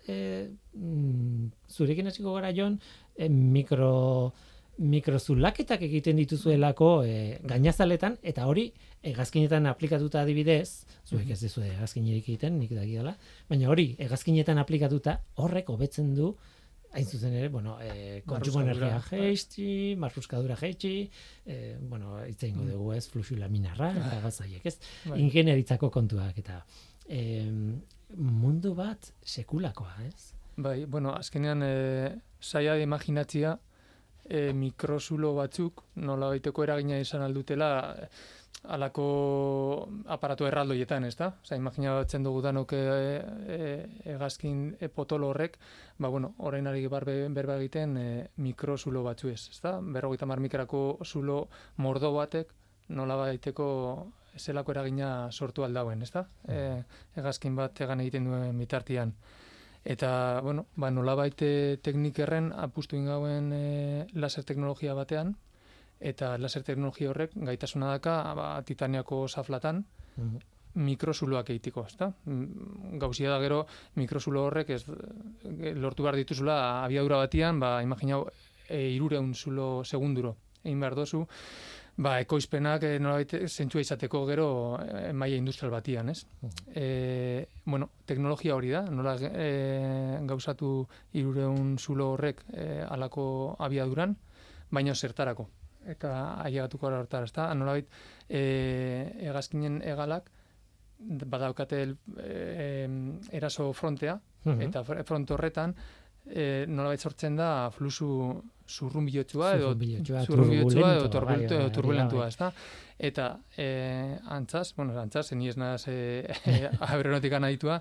e, 0.08 0.50
mm, 0.76 1.48
zurekin 1.72 2.12
hasiko 2.12 2.36
gara 2.36 2.52
jon, 2.56 2.80
e, 3.16 3.30
mikro 3.30 4.34
mikrozulaketak 4.78 5.82
egiten 5.88 6.20
dituzuelako 6.22 6.90
e, 7.02 7.14
gainazaletan, 7.50 8.20
eta 8.22 8.46
hori 8.46 8.68
egazkinetan 9.10 9.66
aplikatuta 9.72 10.22
adibidez, 10.22 10.86
zuek 11.08 11.32
ez 11.34 11.40
dizu 11.42 11.64
egazkinerik 11.66 12.28
egiten, 12.28 12.60
nik 12.62 12.76
daki 12.78 13.00
dela, 13.00 13.16
baina 13.50 13.72
hori 13.74 13.88
egazkinetan 14.06 14.62
aplikatuta 14.62 15.18
horrek 15.42 15.72
hobetzen 15.74 16.14
du 16.14 16.36
hain 16.98 17.06
zuzen 17.06 17.36
ere, 17.38 17.50
bueno, 17.54 17.78
eh, 17.82 18.24
kontsumo 18.26 18.64
energia 18.66 18.98
jeitsi, 19.10 19.96
marruskadura 20.00 20.58
jeitsi, 20.58 20.94
eh, 21.46 21.76
bueno, 21.80 22.18
itzein 22.26 22.56
mm. 22.58 22.72
dugu 22.74 22.94
ez, 22.96 23.06
fluxu 23.12 23.38
laminarra, 23.38 23.92
eta 23.94 24.16
ah. 24.18 24.24
gazaiek 24.26 24.66
ez, 24.66 24.78
bai. 25.06 25.20
ingenieritzako 25.26 25.92
kontuak, 25.94 26.42
eta 26.42 26.64
eh, 27.08 27.46
mundu 28.18 28.74
bat 28.78 29.12
sekulakoa, 29.26 29.94
ez? 30.08 30.34
Bai, 30.58 30.80
bueno, 30.90 31.14
azkenean 31.14 31.62
eh, 31.64 32.16
saia 32.42 32.78
imaginatzia 32.82 33.58
eh, 34.26 34.52
mikrozulo 34.54 35.36
batzuk, 35.38 35.84
nola 36.02 36.32
baiteko 36.34 36.66
eragina 36.66 36.98
izan 37.04 37.26
aldutela, 37.26 37.70
alako 38.64 39.88
aparatu 40.12 40.48
erraldoietan, 40.48 41.06
ez 41.08 41.16
da? 41.16 41.30
Osa, 41.44 41.56
imaginatzen 41.56 42.24
dugu 42.26 42.42
danok 42.42 42.74
e, 42.74 42.82
e, 42.82 43.60
egazkin 44.14 44.76
e, 44.80 44.90
potolo 44.90 45.30
horrek, 45.32 45.58
ba, 45.98 46.10
bueno, 46.10 46.34
orain 46.40 46.68
ari 46.68 46.86
barbe, 46.92 47.18
berba 47.30 47.58
egiten 47.62 47.98
e, 47.98 48.08
mikrozulo 48.44 49.04
batzu 49.06 49.32
ez, 49.32 49.50
ez 49.54 49.62
da? 49.64 49.78
Berrogeita 49.82 50.26
mar 50.26 50.42
mikrako 50.44 51.00
zulo 51.06 51.48
mordo 51.78 52.14
batek, 52.14 52.54
nola 52.90 53.16
baiteko 53.16 53.68
zelako 54.38 54.74
eragina 54.76 55.32
sortu 55.32 55.64
aldauen, 55.64 56.02
ez 56.02 56.12
da? 56.12 56.28
E, 56.48 56.84
egazkin 57.18 57.56
bat 57.56 57.82
egan 57.82 58.02
egiten 58.04 58.28
duen 58.30 58.56
mitartian. 58.58 59.14
Eta, 59.88 60.42
bueno, 60.44 60.66
ba, 60.76 60.92
nola 60.92 61.16
baite 61.16 61.80
teknikerren 61.84 62.52
apustu 62.52 62.98
ingauen 62.98 63.54
e, 63.56 64.08
laser 64.14 64.44
teknologia 64.44 64.98
batean, 64.98 65.38
eta 66.00 66.38
laser 66.38 66.64
teknologia 66.64 67.10
horrek 67.10 67.34
gaitasuna 67.36 67.92
daka 67.96 68.20
ba, 68.38 68.52
titaniako 68.66 69.28
saflatan 69.28 69.86
mm 70.18 70.54
mikrozuloak 70.78 71.50
egitiko, 71.50 71.86
ezta? 71.90 72.12
Mm, 72.26 72.98
gauzia 73.02 73.32
da 73.34 73.40
gero 73.42 73.64
mikrozulo 73.98 74.46
horrek 74.48 74.76
ez 74.76 74.84
lortu 75.78 76.06
behar 76.06 76.20
dituzula 76.20 76.58
abiadura 76.84 77.24
batian, 77.24 77.60
ba 77.60 77.78
imaginau 77.84 78.26
e, 78.68 78.84
irureun 78.94 79.34
zulo 79.34 79.84
segunduro 79.84 80.36
egin 80.64 80.80
behar 80.84 80.96
dozu, 81.00 81.24
ba 81.98 82.18
ekoizpenak 82.22 82.84
e, 82.84 82.94
nolabait 83.00 83.34
zentzua 83.48 83.82
izateko 83.82 84.26
gero 84.30 84.48
e, 84.84 85.12
maila 85.14 85.40
industrial 85.40 85.74
batian, 85.74 86.12
ez? 86.14 86.20
E, 86.76 87.46
bueno, 87.66 87.90
teknologia 88.06 88.56
hori 88.56 88.74
da, 88.76 88.84
nola 88.92 89.16
e, 89.18 90.20
gauzatu 90.30 90.72
irureun 91.14 91.78
zulo 91.80 92.14
horrek 92.16 92.44
e, 92.54 92.68
alako 92.86 93.56
abiaduran, 93.60 94.18
baina 94.70 94.94
zertarako 94.94 95.48
eta 95.88 96.14
ailegatuko 96.44 96.88
gara 96.88 97.00
hortara, 97.04 97.30
ezta? 97.30 97.48
Nolabait, 97.56 97.88
e, 98.30 98.42
egazkinen 99.30 99.82
egalak 99.86 100.32
badaukate 101.00 101.84
e, 102.18 102.90
eraso 103.38 103.72
frontea 103.74 104.18
eta 104.64 104.84
front 104.84 105.32
horretan 105.36 105.76
e, 106.26 106.66
nolabait 106.68 107.02
sortzen 107.02 107.36
da 107.38 107.70
fluxu 107.74 108.10
zurrunbilotsua 108.68 109.54
edo 109.56 109.72
zurrunbilotsua 110.26 110.94
edo 110.98 111.10
turbulentua, 111.10 111.60
bai, 111.60 111.72
turbulentua, 111.72 112.20
bai. 112.26 112.30
ezta? 112.30 112.52
Eta 112.98 113.28
e, 113.56 113.68
antzaz, 114.34 114.74
bueno, 114.76 114.98
antzaz, 115.00 115.32
ni 115.34 115.48
ez 115.48 115.58
naz 115.58 115.88
e, 115.88 116.26
e, 116.52 116.58
aeronautika 116.90 117.40
aditua, 117.40 117.80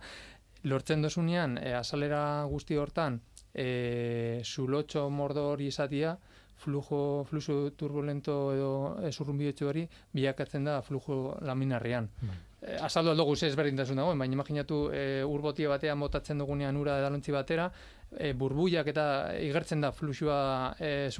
lortzen 0.64 1.02
dozunean 1.02 1.58
e, 1.58 1.72
asalera 1.74 2.44
guzti 2.50 2.76
hortan 2.76 3.20
e, 3.54 4.42
zulotxo 4.44 5.08
mordo 5.10 5.48
hori 5.50 5.70
izatia, 5.72 6.16
flujo, 6.56 7.24
fluxo 7.28 7.70
turbulento 7.76 8.36
edo 8.54 8.72
esurrunbietxo 9.08 9.68
hori 9.68 9.86
bilakatzen 10.16 10.64
da 10.64 10.80
flujo 10.82 11.36
laminarrean. 11.44 12.08
Bai. 12.22 12.36
Eh, 12.66 12.78
azaldu 12.80 13.12
aldo 13.12 13.26
guzti 13.28 13.46
ezberdintasun 13.50 14.00
dagoen, 14.00 14.18
baina 14.18 14.34
imaginatu 14.34 14.78
e, 14.90 15.02
urbotia 15.28 15.68
batean 15.68 15.98
motatzen 16.00 16.40
dugunean 16.40 16.76
ura 16.80 16.96
edalontzi 17.02 17.34
batera, 17.34 17.68
e, 18.16 18.32
burbuiak 18.32 18.88
eta 18.90 19.04
igertzen 19.44 19.84
da 19.84 19.92
fluxua 19.92 20.38
e, 20.80 21.10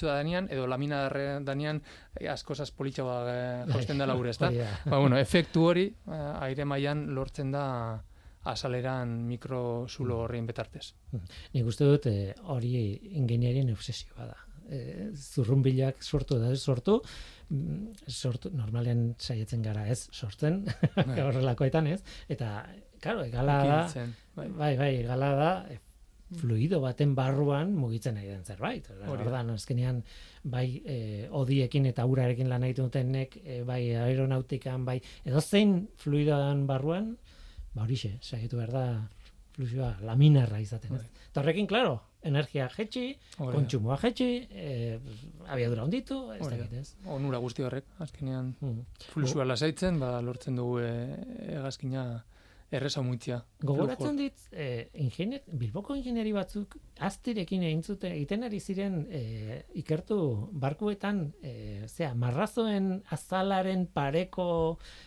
da 0.00 0.16
denean, 0.16 0.48
edo 0.50 0.66
lamina 0.66 1.04
danean 1.44 1.82
e, 2.18 2.28
askozaz 2.28 2.70
politxoa 2.70 3.18
e, 3.28 3.38
josten 3.74 3.98
da 3.98 4.06
laure, 4.06 4.30
ez 4.30 4.38
da? 4.38 4.50
ba, 4.86 4.98
bueno, 4.98 5.18
efektu 5.18 5.68
hori, 5.68 5.86
e, 6.08 6.22
aire 6.48 6.64
mailan 6.64 7.14
lortzen 7.14 7.52
da 7.52 8.02
azaleran 8.46 9.26
mikrozulo 9.26 10.22
horrein 10.24 10.46
betartez. 10.46 10.94
Nik 11.52 11.66
uste 11.66 11.84
dut 11.84 12.06
hori 12.46 12.74
ingenierien 13.18 13.70
obsesioa 13.74 14.26
da 14.32 14.45
e, 14.70 15.10
zurrunbilak 15.14 16.02
sortu 16.02 16.38
da 16.40 16.52
ez 16.52 16.60
sortu 16.60 17.00
mm, 17.50 18.06
sortu 18.08 18.50
normalen 18.54 19.14
saietzen 19.18 19.62
gara 19.62 19.86
ez 19.86 20.06
sortzen 20.12 20.64
bai. 20.96 21.20
horrelakoetan 21.26 21.86
ez 21.94 22.00
eta 22.28 22.66
claro 23.00 23.26
gala 23.32 23.58
da 23.64 23.80
bai. 24.36 24.48
bai 24.48 24.72
bai 24.76 24.92
gala 25.06 25.34
da 25.40 25.50
e, 25.70 25.78
fluido 26.34 26.80
baten 26.82 27.14
barruan 27.14 27.74
mugitzen 27.78 28.16
nahi 28.18 28.26
den 28.26 28.42
zerbait 28.44 28.88
ordan 29.06 29.52
azkenean 29.54 30.02
bai 30.42 30.82
e, 30.84 30.96
odiekin 31.30 31.86
eta 31.86 32.06
urarekin 32.06 32.50
lan 32.50 32.66
egiten 32.66 32.88
dutenek 32.88 33.36
e, 33.44 33.62
bai 33.62 33.82
aeronautikan 33.94 34.84
bai 34.84 34.98
edo 35.24 35.40
zein 35.40 35.86
fluidoan 36.02 36.66
barruan 36.66 37.14
ba 37.74 37.84
horixe 37.84 38.16
saiatu 38.20 38.58
behar 38.58 38.72
da 38.72 38.86
fluxua 39.54 39.94
laminarra 40.02 40.60
izaten 40.60 40.98
bai. 40.98 41.06
eta 41.30 41.40
horrekin 41.40 41.66
claro 41.70 42.00
energia 42.26 42.68
jetxi, 42.76 43.06
kontsumoa 43.38 43.98
jetxi, 44.02 44.30
e, 44.50 44.98
abiadura 45.46 45.86
onditu, 45.86 46.20
ez 46.36 46.46
da 46.46 46.80
ez. 46.80 46.88
Onura 47.16 47.40
guzti 47.42 47.66
horrek, 47.66 47.88
azkenean 48.02 48.54
mm. 48.60 49.10
fluxua 49.12 49.46
lasaitzen, 49.48 50.00
ba, 50.02 50.16
lortzen 50.24 50.58
dugu 50.58 50.80
e, 50.84 50.94
egazkina 51.58 52.06
erresa 52.74 53.02
muitzia. 53.02 53.38
Gogoratzen 53.62 54.16
dit, 54.18 54.46
e, 54.50 54.88
ingenier, 54.98 55.42
bilboko 55.46 55.94
ingenieri 55.94 56.32
batzuk, 56.34 56.76
aztirekin 57.06 57.62
egin 57.68 57.82
zuten, 57.84 58.14
egiten 58.16 58.46
ari 58.48 58.58
ziren 58.60 59.04
e, 59.06 59.60
ikertu 59.82 60.18
barkuetan, 60.64 61.22
e, 61.42 61.52
zera, 61.86 62.14
marrazoen 62.18 62.88
azalaren 63.14 63.86
pareko 63.94 64.48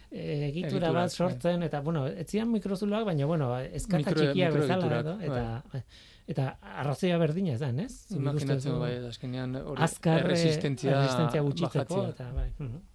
e, 0.10 0.48
egitura 0.48 0.94
bat 0.96 1.12
bai. 1.12 1.18
sortzen, 1.28 1.68
eta, 1.68 1.84
bueno, 1.84 2.06
etzian 2.08 2.48
mikrozuloak, 2.54 3.10
baina, 3.12 3.28
bueno, 3.28 3.52
eskata 3.60 4.16
txikia 4.16 4.54
bezala, 4.56 5.04
edo, 5.04 5.20
eta... 5.20 5.44
Bai 5.74 5.84
eta 6.30 6.52
arrazoia 6.82 7.18
berdina 7.22 7.56
ez 7.56 7.62
da, 7.62 7.72
ez? 7.82 8.06
Imaginatzen 8.16 8.78
bai, 8.82 8.94
azkenean 9.10 9.58
hori 9.64 9.90
resistentzia, 10.28 11.00
resistentzia 11.02 11.42
gutxitzeko 11.46 12.06
eta 12.12 12.30
bai. 12.36 12.50
Mhm. 12.58 12.86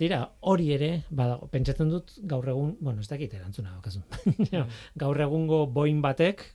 Tira, 0.00 0.22
hori 0.48 0.70
ere, 0.72 0.90
badago, 1.12 1.50
pentsatzen 1.52 1.90
dut 1.92 2.14
gaur 2.30 2.46
egun, 2.48 2.70
bueno, 2.80 3.02
ez 3.02 3.08
dakit 3.10 3.34
erantzuna 3.36 3.74
okazun. 3.76 4.06
gaur 5.02 5.20
egungo 5.20 5.66
boin 5.66 6.00
batek 6.00 6.46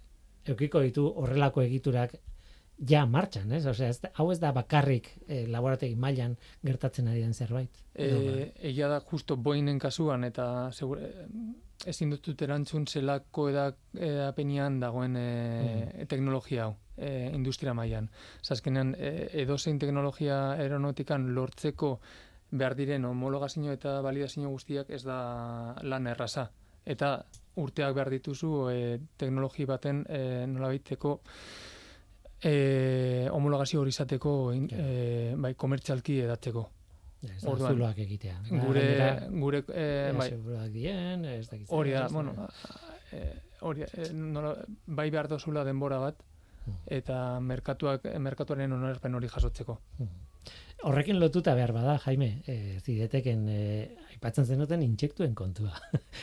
eukiko 0.50 0.82
ditu 0.82 1.06
horrelako 1.22 1.62
egiturak 1.62 2.16
ja 2.90 3.06
martxan, 3.06 3.52
ez? 3.56 3.66
Osea, 3.70 3.92
ez, 3.94 4.00
hau 4.18 4.32
ez 4.34 4.40
da 4.42 4.52
bakarrik 4.56 5.12
eh, 5.28 5.46
laborategi 5.52 5.96
mailan 5.96 6.36
gertatzen 6.66 7.12
ari 7.12 7.22
den 7.22 7.34
zerbait. 7.34 7.84
Eh, 7.94 8.52
egia 8.72 8.90
da 8.92 9.00
justo 9.12 9.38
boinen 9.38 9.80
kasuan 9.80 10.26
eta 10.28 10.72
segure, 10.74 11.12
ezin 11.84 12.14
dut 12.14 12.42
erantzun 12.42 12.86
zelako 12.88 13.50
edapenian 13.52 14.80
dagoen 14.80 15.16
e, 15.20 15.26
mm. 15.26 16.08
teknologia 16.12 16.70
hau, 16.70 16.76
e, 16.98 17.30
industria 17.36 17.74
mailan. 17.78 18.10
Zazkenean, 18.44 18.96
e, 18.98 19.30
edozein 19.44 19.80
teknologia 19.80 20.40
aeronautikan 20.56 21.34
lortzeko 21.36 22.00
behar 22.52 22.76
diren 22.78 23.06
homologazio 23.06 23.74
eta 23.74 24.00
validazio 24.06 24.50
guztiak 24.50 24.90
ez 24.90 25.04
da 25.04 25.20
lan 25.84 26.08
erraza. 26.08 26.50
Eta 26.86 27.18
urteak 27.62 27.96
behar 27.98 28.12
dituzu 28.14 28.52
e, 28.72 29.00
teknologi 29.18 29.66
baten 29.66 30.04
e, 30.08 30.22
nola 30.48 30.72
baiteko 30.74 31.20
e, 32.46 33.28
homologazio 33.32 33.82
hori 33.82 33.94
izateko 33.96 34.34
e, 34.54 35.36
bai, 35.38 35.54
komertzialki 35.56 36.20
edatzeko. 36.28 36.70
Orduan 37.46 37.74
zuloak 37.74 38.00
egitea. 38.04 38.36
Gure 38.50 38.86
gure 39.32 39.64
eh 39.74 40.12
bai. 40.14 40.30
dien, 40.70 41.26
ez 41.26 41.48
dakit. 41.50 41.68
Hori 41.70 41.92
da, 41.92 42.08
bueno, 42.12 42.50
eh 43.12 43.34
hori 43.62 43.86
eh, 43.86 44.10
bai 44.86 45.10
behar 45.10 45.28
dozula 45.32 45.64
denbora 45.64 46.00
bat 46.00 46.22
hmm. 46.66 46.78
eta 47.00 47.40
merkatuak 47.40 48.08
merkatuaren 48.20 48.72
onerpen 48.78 49.16
hori 49.16 49.32
jasotzeko. 49.32 49.80
Hmm. 49.98 50.10
horrekin 50.86 51.18
lotuta 51.20 51.56
behar 51.56 51.72
bada, 51.74 51.96
Jaime, 52.04 52.44
e, 52.46 52.78
zideteken 52.84 53.48
e, 53.50 53.62
aipatzen 54.12 54.46
zenuten 54.46 54.84
intsektuen 54.86 55.34
kontua. 55.34 55.72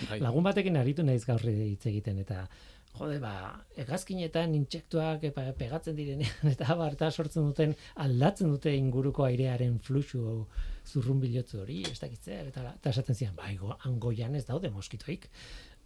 Bai. 0.08 0.20
Lagun 0.26 0.44
batekin 0.44 0.76
aritu 0.78 1.02
naiz 1.02 1.24
gaur 1.26 1.42
hitz 1.42 1.86
egiten 1.90 2.20
eta 2.22 2.44
jode 2.92 3.18
ba, 3.18 3.32
egazkinetan 3.80 4.54
intsektuak 4.54 5.24
epa, 5.30 5.48
pegatzen 5.58 5.96
direnean 5.96 6.50
eta 6.54 6.76
barta 6.78 7.10
sortzen 7.10 7.48
duten 7.48 7.74
aldatzen 8.04 8.52
dute 8.52 8.74
inguruko 8.76 9.26
airearen 9.26 9.78
fluxu 9.80 10.46
zurrun 10.86 11.20
bilotzu 11.22 11.60
hori, 11.62 11.82
ez 11.90 11.98
dakitzea, 12.00 12.40
eta, 12.50 12.64
eta 12.76 12.90
esaten 12.90 13.14
zian, 13.14 13.34
bai, 13.36 13.56
go, 13.56 13.76
angoian 13.86 14.34
ez 14.34 14.44
daude 14.48 14.70
moskitoik, 14.70 15.28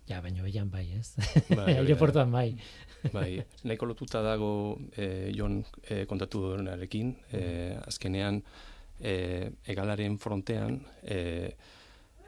ja, 0.09 0.21
baino 0.23 0.43
beian 0.47 0.71
bai, 0.71 0.87
ez? 0.99 1.15
Bai, 1.51 1.75
Aireportuan 1.81 2.31
bai. 2.33 2.57
Bai, 3.13 3.43
nahiko 3.65 3.87
lotuta 3.91 4.23
dago 4.23 4.79
e, 4.97 5.33
Jon 5.37 5.61
e, 5.89 6.05
kontatu 6.07 6.41
duenarekin, 6.49 7.15
e, 7.33 7.43
azkenean 7.87 8.41
e, 9.01 9.51
egalaren 9.69 10.17
frontean, 10.19 10.81
e, 11.03 11.21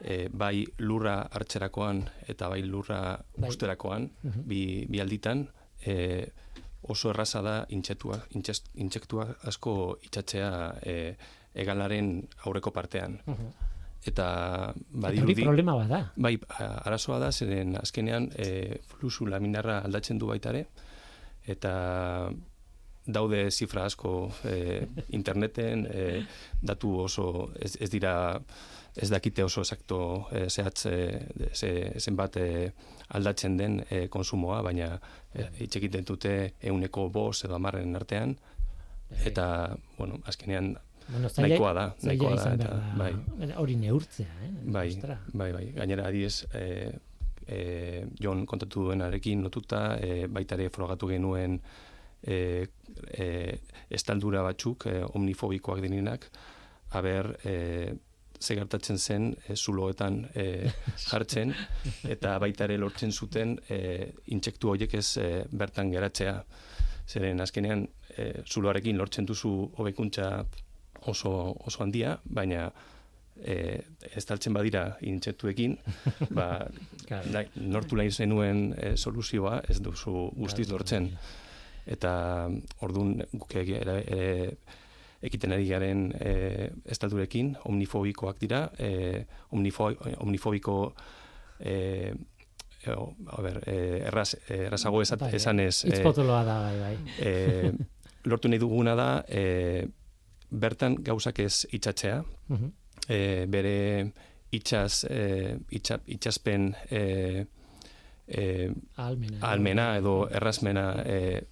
e, 0.01 0.27
bai 0.31 0.65
lurra 0.79 1.21
hartzerakoan 1.31 2.03
eta 2.31 2.47
bai 2.51 2.61
lurra 2.63 3.01
Bai. 3.35 3.49
usterakoan, 3.49 4.09
Mhm. 4.23 4.45
bi, 4.47 4.61
bi 4.89 4.99
alditan, 5.01 5.47
e, 5.85 6.29
oso 6.83 7.09
erraza 7.11 7.41
da 7.41 7.65
intsektua, 7.75 8.21
intxest- 8.37 8.69
intsektua 8.79 9.25
asko 9.49 9.97
itxatzea 10.05 10.51
e, 10.83 10.95
egalaren 11.55 12.27
aurreko 12.45 12.71
partean. 12.71 13.19
Mhm. 13.25 13.49
Eta 14.07 14.09
Eta 14.09 14.73
badirudi... 15.03 15.33
hori 15.33 15.43
problema 15.43 15.75
bada. 15.75 16.03
Bai, 16.15 16.37
arazoa 16.59 17.19
da, 17.19 17.31
zeren 17.31 17.75
azkenean 17.75 18.29
e, 18.31 18.77
fluxu 18.87 19.27
laminarra 19.27 19.81
aldatzen 19.83 20.17
du 20.21 20.29
baita 20.29 20.53
ere, 20.53 20.67
eta 21.51 21.73
daude 23.05 23.49
zifra 23.51 23.85
asko 23.89 24.31
e, 24.45 24.85
interneten, 25.19 25.85
e, 25.91 26.05
datu 26.61 26.93
oso, 27.03 27.49
ez, 27.59 27.75
ez 27.81 27.89
dira, 27.91 28.13
ez 28.95 29.09
dakite 29.11 29.43
oso 29.43 29.65
exacto 29.65 30.27
e, 30.31 30.45
zehatz 30.49 30.85
e, 30.85 30.99
ze, 31.53 31.71
zenbat 31.99 32.37
e, 32.37 32.49
aldatzen 33.17 33.57
den 33.57 33.81
e, 33.89 34.07
konsumoa, 34.07 34.61
baina 34.61 34.93
e, 35.33 35.49
hitz 35.65 35.75
egiten 35.81 36.05
dute 36.05 36.35
euneko 36.71 37.09
bos 37.09 37.43
edo 37.43 37.57
amarren 37.57 37.95
artean, 37.99 38.37
eta, 39.25 39.75
bueno, 39.97 40.21
azkenean 40.29 40.75
Bueno, 41.11 41.27
zaila- 41.29 41.47
nahikoa 41.47 41.73
da, 41.73 41.85
nahikoa 42.03 42.29
da, 42.35 42.41
izan 42.41 42.59
eta, 42.59 42.73
bai. 42.97 43.13
Hori 43.57 43.75
neurtzea, 43.81 44.27
eh? 44.45 44.49
Bai, 44.75 44.89
bai, 45.33 45.51
bai. 45.53 45.65
Gainera, 45.75 46.07
adiez, 46.07 46.45
e, 46.53 46.91
e, 47.47 48.05
Jon 48.21 48.45
kontatu 48.45 48.83
duenarekin 48.89 49.41
lotuta, 49.43 49.97
e, 49.97 50.27
baita 50.27 50.55
ere 50.59 50.69
frogatu 50.69 51.07
genuen 51.09 51.59
e, 52.21 52.67
e, 53.17 53.27
estaldura 53.89 54.43
batzuk, 54.45 54.85
e, 54.85 54.99
omnifobikoak 55.13 55.81
direnak, 55.81 56.29
haber, 56.91 57.31
e, 57.43 57.93
ze 58.39 58.55
gertatzen 58.55 58.97
zen 58.97 59.33
e, 59.47 59.55
zuloetan 59.55 60.21
e, 60.35 60.45
jartzen, 61.09 61.53
eta 62.07 62.37
baita 62.39 62.63
ere 62.69 62.77
lortzen 62.77 63.11
zuten 63.11 63.57
e, 63.67 63.79
intsektu 64.35 64.69
horiek 64.75 64.93
ez 65.01 65.17
e, 65.17 65.29
bertan 65.51 65.89
geratzea. 65.91 66.37
Zeren 67.09 67.41
azkenean, 67.41 67.87
e, 68.15 68.29
zuloarekin 68.45 68.97
lortzen 68.97 69.25
duzu 69.25 69.51
hobekuntza 69.77 70.43
oso, 71.07 71.55
oso 71.65 71.83
handia, 71.83 72.17
baina 72.25 72.71
e, 73.39 73.81
estaltzen 74.15 74.53
badira 74.53 74.97
intsektuekin, 75.01 75.77
ba, 76.37 76.67
nahi- 77.09 77.49
nortu 77.71 77.95
nahi 77.99 78.11
zenuen 78.11 78.73
e, 78.77 78.95
soluzioa 78.97 79.61
ez 79.69 79.79
duzu 79.81 80.29
guztiz 80.35 80.69
lortzen. 80.71 81.11
Eta 81.89 82.11
ordun 82.85 83.15
guk 83.33 83.55
ere, 83.55 83.79
ere 83.81 84.27
ekiten 85.25 85.51
ari 85.55 85.65
garen 85.67 86.09
e, 86.19 86.33
estaldurekin, 86.85 87.55
omnifobikoak 87.65 88.37
dira, 88.39 88.65
e, 88.77 89.25
omnifo, 89.51 89.89
omnifobiko 90.23 90.75
e, 91.59 91.73
e, 92.85 92.93
a 92.93 93.41
ber, 93.41 93.57
e, 93.67 93.77
erraz, 94.07 94.35
errazago 94.47 95.01
esat, 95.01 95.19
Bai, 95.25 95.33
esanez, 95.35 95.81
Hitz 95.87 95.97
e, 95.99 96.03
potoloa 96.05 96.43
da, 96.47 96.59
bai, 96.67 96.77
bai. 96.79 96.93
e, 97.19 97.71
lortu 98.31 98.47
nahi 98.51 98.59
duguna 98.61 98.93
da, 98.95 99.09
e, 99.27 99.87
bertan 100.51 100.95
gauzak 101.03 101.39
ez 101.39 101.65
itxatzea, 101.71 102.23
Mhm. 102.49 102.71
e, 103.09 103.45
bere 103.47 104.11
itxaz, 104.51 105.03
e, 105.09 105.57
itxa, 105.71 105.99
itxazpen 106.07 106.75
e, 106.89 107.45
e, 108.27 108.71
Ahalmena. 108.97 109.37
almena 109.41 109.97
edo 109.97 110.27
errazmena 110.29 111.03
e, 111.05 111.43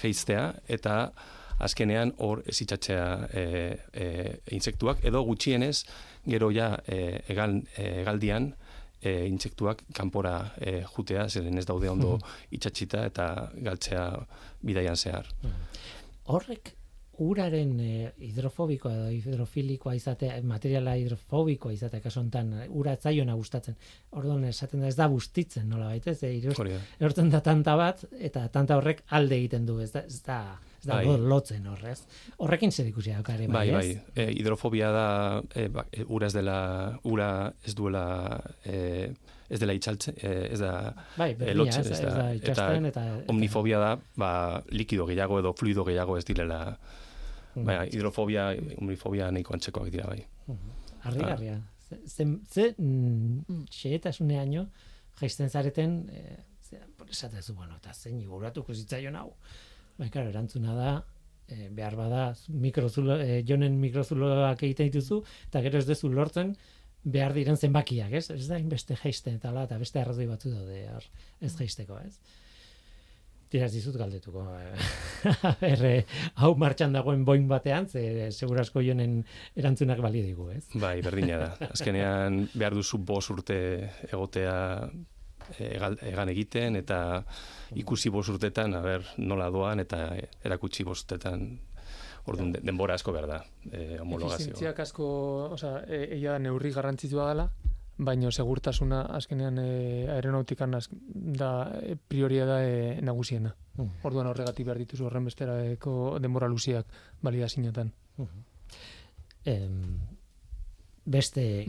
geiztea, 0.00 0.54
eta 0.68 1.12
azkenean 1.58 2.12
hor 2.18 2.42
ez 2.46 2.60
itxatzea 2.60 3.28
e, 3.32 3.44
e, 3.92 4.06
insektuak, 4.52 5.04
edo 5.04 5.22
gutxienez, 5.24 5.84
gero 6.26 6.50
ja 6.52 6.78
e, 6.86 7.22
egal, 7.28 7.62
e, 7.76 8.00
egaldian, 8.02 8.54
e, 9.02 9.26
intsektuak 9.28 9.82
kanpora 9.94 10.52
e, 10.60 10.82
jutea, 10.96 11.28
zeren 11.28 11.58
ez 11.58 11.64
daude 11.66 11.88
ondo 11.88 12.18
itxatxita 12.50 13.04
eta 13.06 13.50
galtzea 13.54 14.26
bidaian 14.62 14.96
zehar. 14.96 15.26
Horrek 16.26 16.72
uraren 17.24 17.72
eh, 17.80 18.12
hidrofobikoa 18.28 18.92
edo 18.94 19.08
hidrofilikoa 19.14 19.94
izatea, 19.96 20.36
materiala 20.44 20.96
hidrofobikoa 21.00 21.72
izatea 21.72 22.00
kasu 22.04 22.20
honetan 22.20 22.52
eh, 22.62 22.68
ura 22.70 22.96
zaiona 22.96 23.34
gustatzen. 23.38 23.76
Orduan 24.16 24.44
esaten 24.44 24.80
da 24.84 24.88
ez 24.88 24.96
da 24.98 25.08
bustitzen 25.08 25.68
nola 25.68 25.86
baita, 25.92 26.10
ez 26.10 26.20
da 26.20 26.28
da. 26.28 26.80
erortzen 27.00 27.30
da 27.30 27.40
tanta 27.40 27.76
bat 27.76 28.04
eta 28.18 28.48
tanta 28.48 28.76
horrek 28.76 29.02
alde 29.10 29.36
egiten 29.36 29.66
du, 29.66 29.78
ez 29.80 29.92
da 29.92 30.00
ez 30.06 30.22
da 30.26 30.40
ez 30.80 30.86
da 30.90 30.96
Bai. 31.00 31.06
lo- 31.06 31.16
lotzen 31.32 31.66
horrez. 31.66 32.02
Horrekin 32.38 32.70
zer 32.72 32.86
ikusi 32.86 33.10
ere 33.10 33.46
bai, 33.48 33.70
Bai, 33.70 33.70
bai. 33.72 34.02
E, 34.14 34.30
hidrofobia 34.32 34.90
da, 34.92 35.06
e, 35.54 35.68
ba, 35.68 35.86
e, 35.90 36.04
ura 36.08 36.26
ez 36.26 36.32
dela, 36.34 36.98
ura 37.04 37.52
ez 37.64 37.74
duela, 37.74 38.04
e, 38.64 39.10
ez 39.48 39.58
dela 39.60 39.72
itxaltzen, 39.74 40.14
e, 40.20 40.52
ez 40.52 40.60
da, 40.60 40.92
Bai, 41.16 41.32
lotzen, 41.54 41.80
ez, 41.80 41.90
ez 41.90 41.98
ez 41.98 42.04
da. 42.04 42.14
da 42.14 42.28
Eta 42.34 42.52
eta, 42.52 42.88
eta 42.92 43.04
omnifobia 43.32 43.78
da, 43.78 43.98
ba, 44.16 44.62
likido 44.70 45.06
gehiago 45.06 45.40
edo 45.40 45.54
fluido 45.54 45.84
gehiago 45.84 46.18
ez 46.18 46.24
direla, 46.24 46.78
Mm. 47.56 47.64
baina 47.64 47.86
hidrofobia, 47.88 48.50
omnifobia 48.76 49.30
nahiko 49.32 49.54
antzekoak 49.56 49.88
dira, 49.90 50.10
bai. 50.10 50.20
Harrigarria. 51.06 51.56
Ze, 51.88 51.98
ze, 52.06 52.26
ze 52.50 52.74
mm, 52.76 53.64
xehetasuneaino 53.72 54.66
jaisten 55.20 55.50
zareten, 55.50 56.08
eh, 56.12 56.38
ze, 56.68 56.80
por 56.96 57.10
esatezu, 57.10 57.54
bueno, 57.54 57.76
eta 57.80 57.94
zein 57.94 58.20
iguratuko 58.20 58.74
zitzaion 58.74 59.16
hau. 59.16 59.30
Bai, 59.96 60.10
karo, 60.10 60.28
erantzuna 60.28 60.74
da, 60.76 60.90
eh, 61.48 61.68
behar 61.72 61.96
bada, 61.96 62.24
mikrozulo, 62.48 63.16
eh, 63.22 63.42
jonen 63.48 63.78
mikrozuloak 63.80 64.62
egiten 64.62 64.90
dituzu, 64.90 65.22
eta 65.48 65.62
gero 65.64 65.78
ez 65.78 65.86
dezu 65.88 66.10
lortzen, 66.12 66.56
behar 67.06 67.32
diren 67.32 67.56
zenbakiak, 67.56 68.12
ez? 68.18 68.28
Ez 68.34 68.48
da 68.50 68.58
inbeste 68.58 68.96
jaisten 68.98 69.38
eta, 69.38 69.54
eta 69.62 69.78
beste 69.78 70.02
arrazoi 70.02 70.26
batzu 70.26 70.50
daude, 70.50 70.82
ez 71.40 71.54
jaisteko, 71.54 72.00
ez? 72.02 72.18
Tira 73.50 73.66
ez 73.68 73.72
dizut 73.76 73.94
galdetuko. 73.96 74.42
eh, 74.58 74.86
ber, 75.60 75.84
eh, 75.86 76.04
hau 76.42 76.54
martxan 76.58 76.92
dagoen 76.96 77.24
boin 77.24 77.46
batean, 77.48 77.86
ze 77.88 78.30
segurasko 78.32 78.82
jonen 78.82 79.20
erantzunak 79.56 80.00
balio 80.02 80.24
digu, 80.26 80.48
ez? 80.50 80.64
Bai, 80.74 81.00
berdina 81.02 81.38
da. 81.38 81.50
Azkenean 81.74 82.48
behar 82.54 82.74
duzu 82.74 82.98
bos 82.98 83.28
urte 83.30 83.58
egotea 84.10 84.56
e, 85.58 85.68
egal, 85.76 85.94
egan 86.02 86.28
egiten 86.34 86.76
eta 86.76 86.98
ikusi 87.78 88.10
bos 88.10 88.26
urtetan, 88.34 88.74
a 88.74 88.82
ber, 88.82 89.06
nola 89.18 89.46
doan 89.54 89.80
eta 89.80 90.08
erakutsi 90.44 90.82
bos 90.84 91.00
urtetan 91.04 91.46
orduan 92.26 92.50
de- 92.56 92.60
denbora 92.66 92.94
asko 92.98 93.12
behar 93.14 93.28
da, 93.30 93.40
e, 93.70 94.00
homologazio. 94.02 94.50
Efizientziak 94.50 94.80
asko, 94.82 95.06
osea, 95.54 95.84
e, 95.86 96.02
egia 96.16 96.32
da 96.34 96.40
neurri 96.42 96.72
garrantzitsua 96.74 97.28
dela, 97.30 97.44
baina 97.96 98.30
segurtasuna 98.30 99.02
azkenean 99.16 99.58
e, 99.58 99.68
aeronautikan 100.12 100.74
az, 100.74 100.88
da 100.92 101.50
e, 101.80 101.96
prioria 101.96 102.46
da 102.46 102.60
e, 102.64 103.00
nagusiena. 103.02 103.54
Mm. 103.76 104.02
Orduan 104.04 104.28
horregatik 104.28 104.66
behar 104.66 104.80
dituzu 104.82 105.08
horren 105.08 105.24
besterako 105.24 106.18
denbora 106.20 106.48
luziak 106.48 106.86
balidazioetan. 107.22 107.92
em, 109.46 109.98
beste 111.04 111.66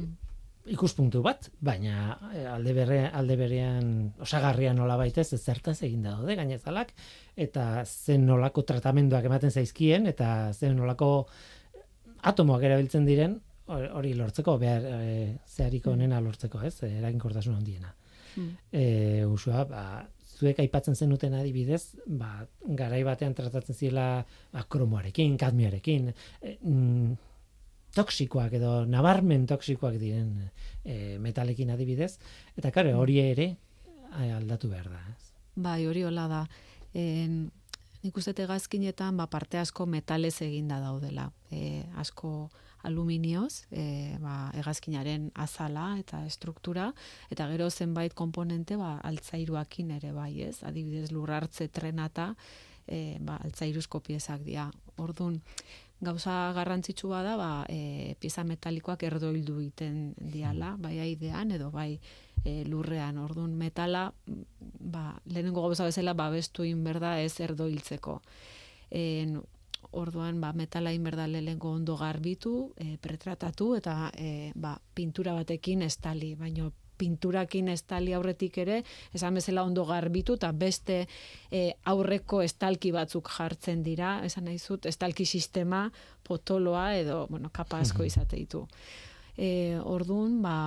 ikuspuntu 0.67 1.21
bat, 1.23 1.47
baina 1.63 2.17
alde 2.51 2.73
berre, 2.75 2.99
alde 3.07 3.37
berean 3.39 3.91
osagarria 4.19 4.73
nola 4.75 4.97
baitez 4.99 5.29
ez 5.33 5.41
zertaz 5.41 5.77
egin 5.87 6.03
da 6.03 6.17
daude 6.17 6.35
gainezalak 6.35 6.91
eta 7.35 7.85
zen 7.85 8.25
nolako 8.27 8.65
tratamenduak 8.67 9.25
ematen 9.29 9.51
zaizkien 9.51 10.07
eta 10.11 10.51
zen 10.53 10.75
nolako 10.75 11.27
atomoak 12.27 12.65
erabiltzen 12.67 13.05
diren 13.07 13.39
hori 13.67 14.13
lortzeko 14.15 14.57
behar 14.61 14.85
e, 14.89 15.37
zehariko 15.47 15.91
onena 15.91 16.21
lortzeko, 16.23 16.61
ez? 16.63 16.75
Eraginkortasun 16.87 17.57
handiena. 17.57 17.93
Mm. 18.37 18.51
E, 18.71 18.83
usua, 19.25 19.65
ba, 19.67 19.83
zuek 20.37 20.59
aipatzen 20.61 20.95
zenuten 20.95 21.35
adibidez, 21.37 21.97
ba, 22.07 22.45
garai 22.79 23.01
batean 23.07 23.35
tratatzen 23.37 23.75
zirela 23.75 24.25
ba, 24.53 24.65
kromoarekin, 24.69 25.37
kadmioarekin, 25.41 26.11
e, 26.41 26.57
mm, 26.61 27.15
toksikoak 27.97 28.53
edo 28.59 28.73
nabarmen 28.85 29.47
toksikoak 29.49 29.97
diren 30.01 30.33
e, 30.85 31.17
metalekin 31.23 31.71
adibidez, 31.73 32.17
eta 32.57 32.71
kare 32.75 32.93
hori 32.93 33.19
ere 33.23 33.47
eh, 33.49 34.31
aldatu 34.35 34.69
behar 34.69 34.91
da. 34.93 35.01
Ez? 35.13 35.31
Bai, 35.55 35.81
hori 35.89 36.03
hola 36.05 36.27
da. 36.29 36.43
En, 36.97 37.47
nik 38.03 38.17
uste 38.17 38.35
egazkinetan 38.43 39.17
ba, 39.17 39.25
parte 39.31 39.59
asko 39.61 39.87
metalez 39.89 40.35
eginda 40.45 40.79
daudela. 40.83 41.31
E, 41.49 41.83
asko 41.97 42.49
aluminioz, 42.83 43.65
e, 43.71 44.17
ba, 44.21 44.51
egazkinaren 44.57 45.31
azala 45.35 45.95
eta 45.99 46.23
estruktura, 46.25 46.91
eta 47.33 47.47
gero 47.51 47.69
zenbait 47.71 48.13
komponente 48.13 48.77
ba, 48.77 48.97
altzairuakin 49.07 49.91
ere 49.97 50.13
bai 50.13 50.33
ez, 50.45 50.61
adibidez 50.63 51.11
lurrartze 51.11 51.67
trenata, 51.67 52.33
e, 52.87 53.17
ba, 53.19 53.39
altzairuzko 53.43 54.01
piezak 54.05 54.45
dira. 54.45 54.69
Orduan, 54.97 55.41
gauza 55.99 56.53
garrantzitsua 56.53 57.23
da, 57.25 57.35
ba, 57.37 57.51
e, 57.69 58.15
pieza 58.21 58.43
metalikoak 58.45 59.03
erdoildu 59.09 59.59
iten 59.65 60.13
diala, 60.17 60.75
bai 60.79 60.97
aidean 61.01 61.51
edo 61.57 61.71
bai 61.73 61.97
e, 62.43 62.63
lurrean. 62.69 63.17
Orduan, 63.17 63.55
metala, 63.57 64.11
ba, 64.25 65.09
lehenengo 65.25 65.65
gauza 65.65 65.89
bezala, 65.89 66.13
babestu 66.13 66.65
inberda 66.67 67.17
ez 67.21 67.39
erdoiltzeko. 67.41 68.21
En, 68.89 69.41
orduan, 69.97 70.41
ba, 70.41 70.53
metala 70.53 70.93
inberda 70.93 71.27
lehenengo 71.27 71.71
ondo 71.71 71.97
garbitu, 71.97 72.73
e, 72.77 72.97
pretratatu, 73.01 73.73
eta 73.77 74.11
e, 74.15 74.51
ba, 74.55 74.77
pintura 74.93 75.33
batekin 75.37 75.81
estali, 75.87 76.35
baino 76.35 76.71
pinturakin 76.97 77.69
estali 77.69 78.13
aurretik 78.17 78.57
ere, 78.63 78.81
esan 79.13 79.37
bezala 79.37 79.63
ondo 79.67 79.85
garbitu 79.85 80.37
eta 80.37 80.51
beste 80.51 81.03
e, 81.51 81.61
aurreko 81.85 82.41
estalki 82.41 82.91
batzuk 82.95 83.29
jartzen 83.37 83.83
dira, 83.85 84.17
esan 84.25 84.47
nahi 84.49 84.57
zut, 84.57 84.87
estalki 84.89 85.25
sistema 85.25 85.85
potoloa 86.27 86.89
edo, 86.97 87.25
bueno, 87.29 87.51
kapa 87.53 87.81
asko 87.85 88.07
izate 88.07 88.39
ditu. 88.41 88.65
E, 89.37 89.77
orduan, 89.83 90.41
ba, 90.41 90.57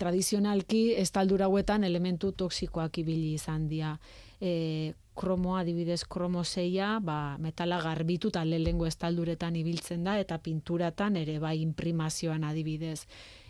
tradizionalki 0.00 0.94
estaldura 0.98 1.46
hauetan 1.46 1.84
elementu 1.84 2.32
toksikoak 2.32 2.98
ibili 3.04 3.34
izan 3.36 3.68
dira. 3.68 3.94
E, 4.40 4.94
kromoa, 5.16 5.60
adibidez 5.60 6.02
kromo 6.10 6.44
zeia, 6.44 6.98
ba, 7.00 7.36
metala 7.38 7.80
garbitu 7.82 8.28
eta 8.32 8.44
lehengo 8.44 8.86
estalduretan 8.86 9.56
ibiltzen 9.56 10.04
da, 10.04 10.18
eta 10.18 10.38
pinturatan 10.38 11.16
ere 11.16 11.38
bai 11.38 11.60
imprimazioan 11.62 12.44
adibidez. 12.44 13.06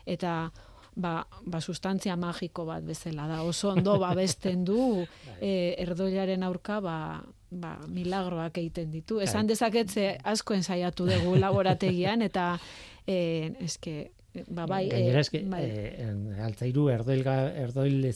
Eta 0.07 0.53
ba, 0.97 1.27
ba 1.47 1.61
sustantzia 1.61 2.17
magiko 2.17 2.65
bat 2.69 2.85
bezala 2.87 3.27
da. 3.31 3.43
Oso 3.43 3.73
ondo 3.73 3.99
babesten 4.07 4.65
du 4.65 5.05
e, 5.41 5.75
erdoilaren 5.83 6.43
aurka 6.47 6.81
ba, 6.81 6.99
ba, 7.51 7.77
milagroak 7.89 8.59
egiten 8.63 8.91
ditu. 8.93 9.21
Esan 9.25 9.51
dezaketze 9.51 10.19
asko 10.23 10.55
ensaiatu 10.55 11.09
dugu 11.11 11.37
laborategian 11.41 12.23
eta 12.23 12.55
e, 13.07 13.53
eske 13.65 14.13
ba 14.51 14.65
bai 14.67 14.89
Gainera 14.91 15.21
eske 15.23 15.45
bai. 15.47 15.63
e, 15.63 16.07
altzairu 16.43 16.89
erdoil 16.91 17.23
erdoil 17.27 18.09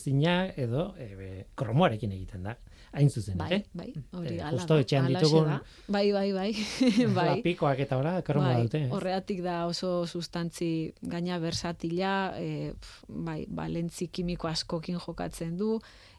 edo 0.57 0.95
e, 0.99 1.45
kromoarekin 1.55 2.13
egiten 2.13 2.43
da 2.43 2.57
hain 2.93 3.11
zuzen, 3.11 3.37
bai, 3.39 3.51
eh? 3.59 3.63
Bai, 3.77 3.89
hori 4.17 4.37
e, 4.39 4.51
Justo 4.55 4.79
etxean 4.81 5.09
ditugun... 5.13 5.53
Bai, 5.89 6.07
bai, 6.13 6.27
bai. 6.33 6.51
bai. 7.19 7.29
Lapikoak 7.37 7.85
eta 7.85 8.01
ora, 8.01 8.17
kromoa 8.27 8.55
bai, 8.55 8.67
dute. 8.67 8.83
Horreatik 8.95 9.43
da 9.45 9.61
oso 9.69 10.03
sustantzi 10.07 10.71
gaina 11.03 11.39
versatila, 11.43 12.13
e, 12.41 12.73
bai, 13.09 13.43
balentzi 13.49 14.09
kimiko 14.13 14.49
askokin 14.51 15.01
jokatzen 15.05 15.57
du, 15.61 15.77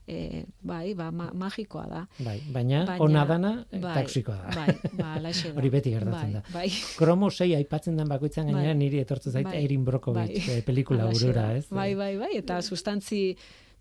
e, 0.09 0.43
bai, 0.61 0.93
ba, 0.97 1.09
magikoa 1.13 1.85
da. 1.89 2.03
Bai, 2.25 2.37
baina, 2.53 2.83
baina 2.89 3.05
ona 3.05 3.25
dana, 3.29 3.53
bai, 3.71 3.95
toksikoa 4.01 4.37
da. 4.43 4.55
Bai, 4.57 4.75
ba, 4.97 5.15
da. 5.23 5.33
Hori 5.57 5.71
beti 5.73 5.93
gertatzen 5.95 6.33
bai, 6.33 6.33
da. 6.39 6.43
Bai. 6.53 6.67
Kromo 6.97 7.31
sei 7.33 7.53
aipatzen 7.59 7.97
den 7.99 8.09
bakoitzan 8.09 8.49
gainera 8.49 8.73
bai, 8.73 8.81
niri 8.81 9.01
etortzen 9.05 9.35
zait 9.35 9.49
bai, 9.49 9.63
Erin 9.63 9.85
Brokovich 9.87 10.49
bai, 10.49 10.61
pelikula 10.67 11.09
burura, 11.11 11.49
ez? 11.57 11.65
Bai, 11.73 11.93
bai, 11.99 12.13
bai, 12.21 12.35
eta 12.41 12.61
sustantzi 12.65 13.23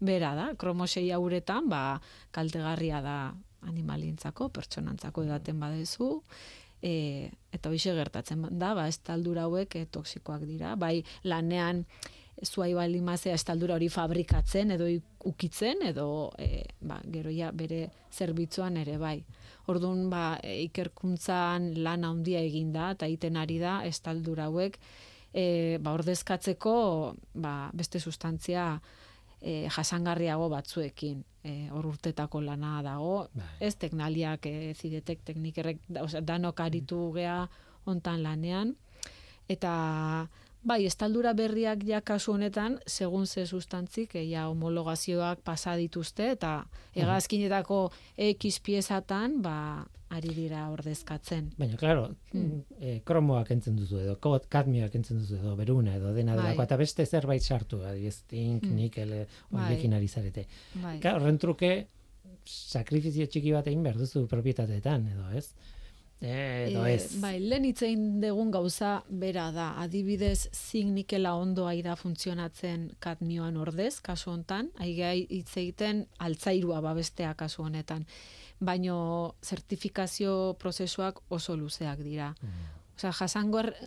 bera 0.00 0.34
da, 0.38 0.52
kromosei 0.58 1.10
hauretan, 1.12 1.68
ba, 1.68 2.00
kaltegarria 2.34 3.02
da 3.02 3.18
animalientzako, 3.68 4.50
pertsonantzako 4.54 5.24
edaten 5.26 5.58
badezu, 5.60 6.22
e, 6.82 7.30
eta 7.52 7.72
hoxe 7.72 7.94
gertatzen 7.96 8.46
da, 8.50 8.74
ba, 8.78 8.86
estaldura 8.88 9.48
hauek 9.48 9.76
e, 9.76 9.86
toksikoak 9.90 10.46
dira, 10.46 10.76
bai 10.78 11.02
lanean 11.24 11.84
zuai 12.44 12.72
bali 12.74 13.00
mazea 13.02 13.34
estaldura 13.34 13.74
hori 13.74 13.88
fabrikatzen 13.90 14.70
edo 14.76 14.86
ukitzen 15.26 15.82
edo 15.88 16.30
e, 16.38 16.62
ba, 16.80 17.00
gero 17.10 17.32
ja 17.34 17.50
bere 17.52 17.88
zerbitzuan 18.12 18.76
ere 18.76 18.98
bai. 18.98 19.18
Orduan 19.68 20.08
ba, 20.10 20.38
e, 20.42 20.60
ikerkuntzan 20.68 21.72
lan 21.82 22.06
handia 22.06 22.40
egin 22.40 22.72
da 22.72 22.92
eta 22.94 23.08
egiten 23.10 23.36
ari 23.36 23.58
da 23.58 23.80
estaldura 23.86 24.46
hauek 24.48 24.78
e, 25.32 25.78
ba, 25.82 25.92
ordezkatzeko 25.92 26.76
ba, 27.34 27.56
beste 27.74 28.00
sustantzia 28.00 28.76
e, 29.40 29.68
jasangarriago 29.68 30.48
batzuekin 30.52 31.22
e, 31.44 31.68
hor 31.70 31.86
urtetako 31.92 32.40
lana 32.40 32.82
dago. 32.82 33.28
Bai. 33.34 33.48
ez 33.60 33.74
teknaliak 33.76 34.46
e, 34.46 34.74
zidetek 34.74 35.24
teknikerrek 35.24 35.80
da, 35.88 36.04
o 36.04 36.08
danok 36.20 36.60
aritu 36.60 37.12
gea 37.14 37.46
hontan 37.86 38.22
lanean. 38.22 38.74
Eta 39.48 40.28
bai 40.68 40.84
estaldura 40.84 41.32
berriak 41.32 41.84
ja 41.86 42.00
kasu 42.00 42.34
honetan 42.34 42.78
segun 42.86 43.26
ze 43.26 43.46
sustantzik 43.46 44.14
e, 44.14 44.24
ja 44.30 44.48
homologazioak 44.48 45.40
pasa 45.44 45.76
dituzte 45.76 46.32
eta 46.34 46.64
hegazkinetako 46.96 47.90
X 48.16 48.60
piezatan 48.60 49.40
ba 49.42 49.86
ari 50.14 50.32
dira 50.32 50.64
ordezkatzen. 50.72 51.50
Baina, 51.58 51.76
klaro, 51.80 52.08
hmm. 52.32 52.80
e, 52.80 52.94
kromoak 53.06 53.50
entzen 53.54 53.76
duzu 53.76 54.00
edo, 54.02 54.16
kadmioak 54.50 54.94
entzen 54.98 55.20
duzu 55.20 55.38
edo, 55.40 55.54
beruna 55.58 55.96
edo, 55.98 56.12
dena 56.16 56.36
bai. 56.38 56.54
eta 56.64 56.78
beste 56.80 57.06
zerbait 57.06 57.44
sartu, 57.44 57.82
adiez, 57.84 58.22
tink, 58.30 58.64
hmm. 58.64 58.76
nikel, 58.76 59.12
eh, 59.12 59.24
horiekin 59.52 59.92
bai. 59.94 60.00
ari 60.00 60.08
zarete. 60.08 60.46
Bai. 60.82 60.98
Horren 61.12 61.40
truke, 61.40 61.72
sakrifizio 62.48 63.26
txiki 63.28 63.52
bat 63.52 63.68
egin 63.68 63.82
behar 63.84 64.00
duzu 64.00 64.26
propietateetan, 64.30 65.10
edo 65.12 65.28
ez? 65.36 65.50
edo 66.20 66.86
ez. 66.88 67.14
E, 67.14 67.20
bai, 67.22 67.36
lehen 67.38 67.68
itzein 67.68 68.08
degun 68.22 68.50
gauza 68.50 69.02
bera 69.08 69.50
da, 69.54 69.68
adibidez, 69.84 70.48
zink 70.56 70.90
nikela 70.96 71.36
ondo 71.38 71.68
aida 71.70 71.94
funtzionatzen 71.96 72.88
kadmioan 72.98 73.56
ordez, 73.60 74.00
kasu 74.02 74.32
hontan, 74.32 74.72
aigai 74.82 75.20
hitzeiten 75.28 76.06
altzairua 76.18 76.80
babestea 76.82 77.36
kasu 77.38 77.62
honetan 77.68 78.08
baino 78.60 79.34
zertifikazio 79.42 80.56
prozesuak 80.58 81.20
oso 81.28 81.56
luzeak 81.56 82.02
dira. 82.02 82.34
Mm. 82.42 82.66
Osea, 82.98 83.12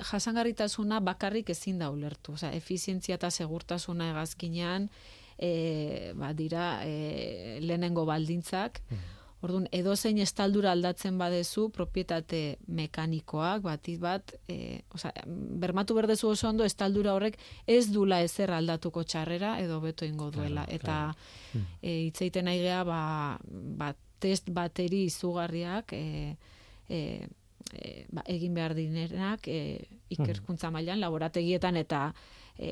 jasangarritasuna 0.07 1.01
bakarrik 1.03 1.49
ezin 1.51 1.79
da 1.79 1.89
ulertu. 1.91 2.38
Osea, 2.38 2.53
efizientzia 2.55 3.17
eta 3.19 3.31
segurtasuna 3.31 4.10
egazkinean 4.13 4.88
e, 5.38 6.13
ba, 6.15 6.31
dira 6.34 6.86
e, 6.86 7.60
lehenengo 7.62 8.05
baldintzak. 8.05 8.79
Mm. 8.89 9.10
Orduan, 9.41 9.65
edo 9.73 9.95
zein 9.97 10.19
estaldura 10.21 10.69
aldatzen 10.71 11.17
badezu, 11.17 11.71
propietate 11.73 12.60
mekanikoak, 12.69 13.63
batit 13.65 13.97
bat, 13.99 14.36
e, 14.45 14.84
osea, 14.93 15.25
bermatu 15.25 15.97
berdezu 15.97 16.29
oso 16.29 16.47
ondo, 16.51 16.63
estaldura 16.63 17.15
horrek 17.17 17.39
ez 17.65 17.88
dula 17.89 18.21
ezer 18.21 18.53
aldatuko 18.53 19.01
txarrera, 19.03 19.55
edo 19.60 19.81
beto 19.81 20.05
ingo 20.05 20.29
duela. 20.29 20.67
Claro, 20.69 20.77
Eta 20.77 20.99
claro. 21.10 21.65
E, 21.81 21.97
itzeiten 22.12 22.45
nahi 22.45 22.62
geha, 22.62 22.84
ba, 22.86 23.01
bat, 23.81 23.97
test 24.21 24.51
bateri 24.53 25.05
izugarriak 25.10 25.93
e, 25.97 26.03
e, 26.88 26.99
e, 27.73 27.91
ba, 28.12 28.23
egin 28.29 28.53
behar 28.57 28.75
dinenak 28.77 29.47
e, 29.47 29.62
ikerkuntza 30.13 30.71
mailan 30.73 31.01
laborategietan 31.01 31.79
eta 31.81 32.05
e, 32.57 32.71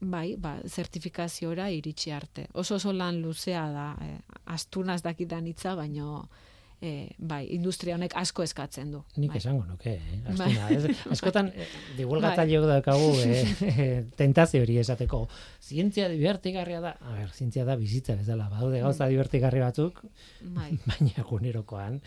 bai, 0.00 0.36
ba, 0.38 0.58
zertifikaziora 0.66 1.68
iritsi 1.74 2.12
arte. 2.14 2.46
Oso 2.54 2.76
oso 2.78 2.92
lan 2.92 3.22
luzea 3.22 3.64
da, 3.72 3.88
e, 4.04 4.18
astunaz 4.54 5.00
dakitan 5.02 5.46
hitza, 5.50 5.74
baino 5.78 6.28
e, 6.80 7.10
bai, 7.18 7.42
industria 7.54 7.96
honek 7.96 8.14
asko 8.18 8.44
eskatzen 8.44 8.92
du. 8.92 9.00
Nik 9.18 9.32
bai. 9.32 9.40
esango 9.40 9.64
nuke, 9.66 9.96
eh? 9.98 10.18
Astuna, 10.30 10.68
bai. 10.68 10.76
ez, 10.76 10.92
askotan, 11.14 11.50
eh, 11.54 11.66
divulgatzaileo 11.98 12.62
bai. 12.64 12.76
daukagu 12.76 13.08
eh, 13.26 14.04
tentazio 14.18 14.62
hori 14.62 14.78
esateko, 14.82 15.24
zientzia 15.64 16.08
divertigarria 16.12 16.80
da, 16.84 16.94
a 17.02 17.16
ber, 17.16 17.32
zientzia 17.34 17.66
da 17.68 17.76
bizitza 17.80 18.14
bezala, 18.20 18.48
badaude 18.52 18.82
gauza 18.84 19.06
mm. 19.06 19.10
divertigarri 19.16 19.64
batzuk, 19.64 20.00
bai. 20.54 20.70
baina 20.92 21.26
gunerokoan, 21.28 22.00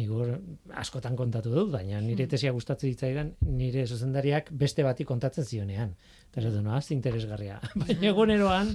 nigur 0.00 0.34
askotan 0.82 1.16
kontatu 1.18 1.54
dut, 1.54 1.72
baina 1.78 2.02
nire 2.02 2.26
mm. 2.26 2.34
tesia 2.34 2.54
gustatzen 2.56 2.90
ditzaidan, 2.90 3.32
nire 3.46 3.86
zuzendariak 3.86 4.50
beste 4.50 4.86
bati 4.86 5.06
kontatzen 5.06 5.46
zionean. 5.46 5.94
Eta 6.36 6.50
ez 6.50 6.58
no, 6.60 6.76
interesgarria. 6.92 7.54
baina 7.80 8.10
eguneroan, 8.10 8.74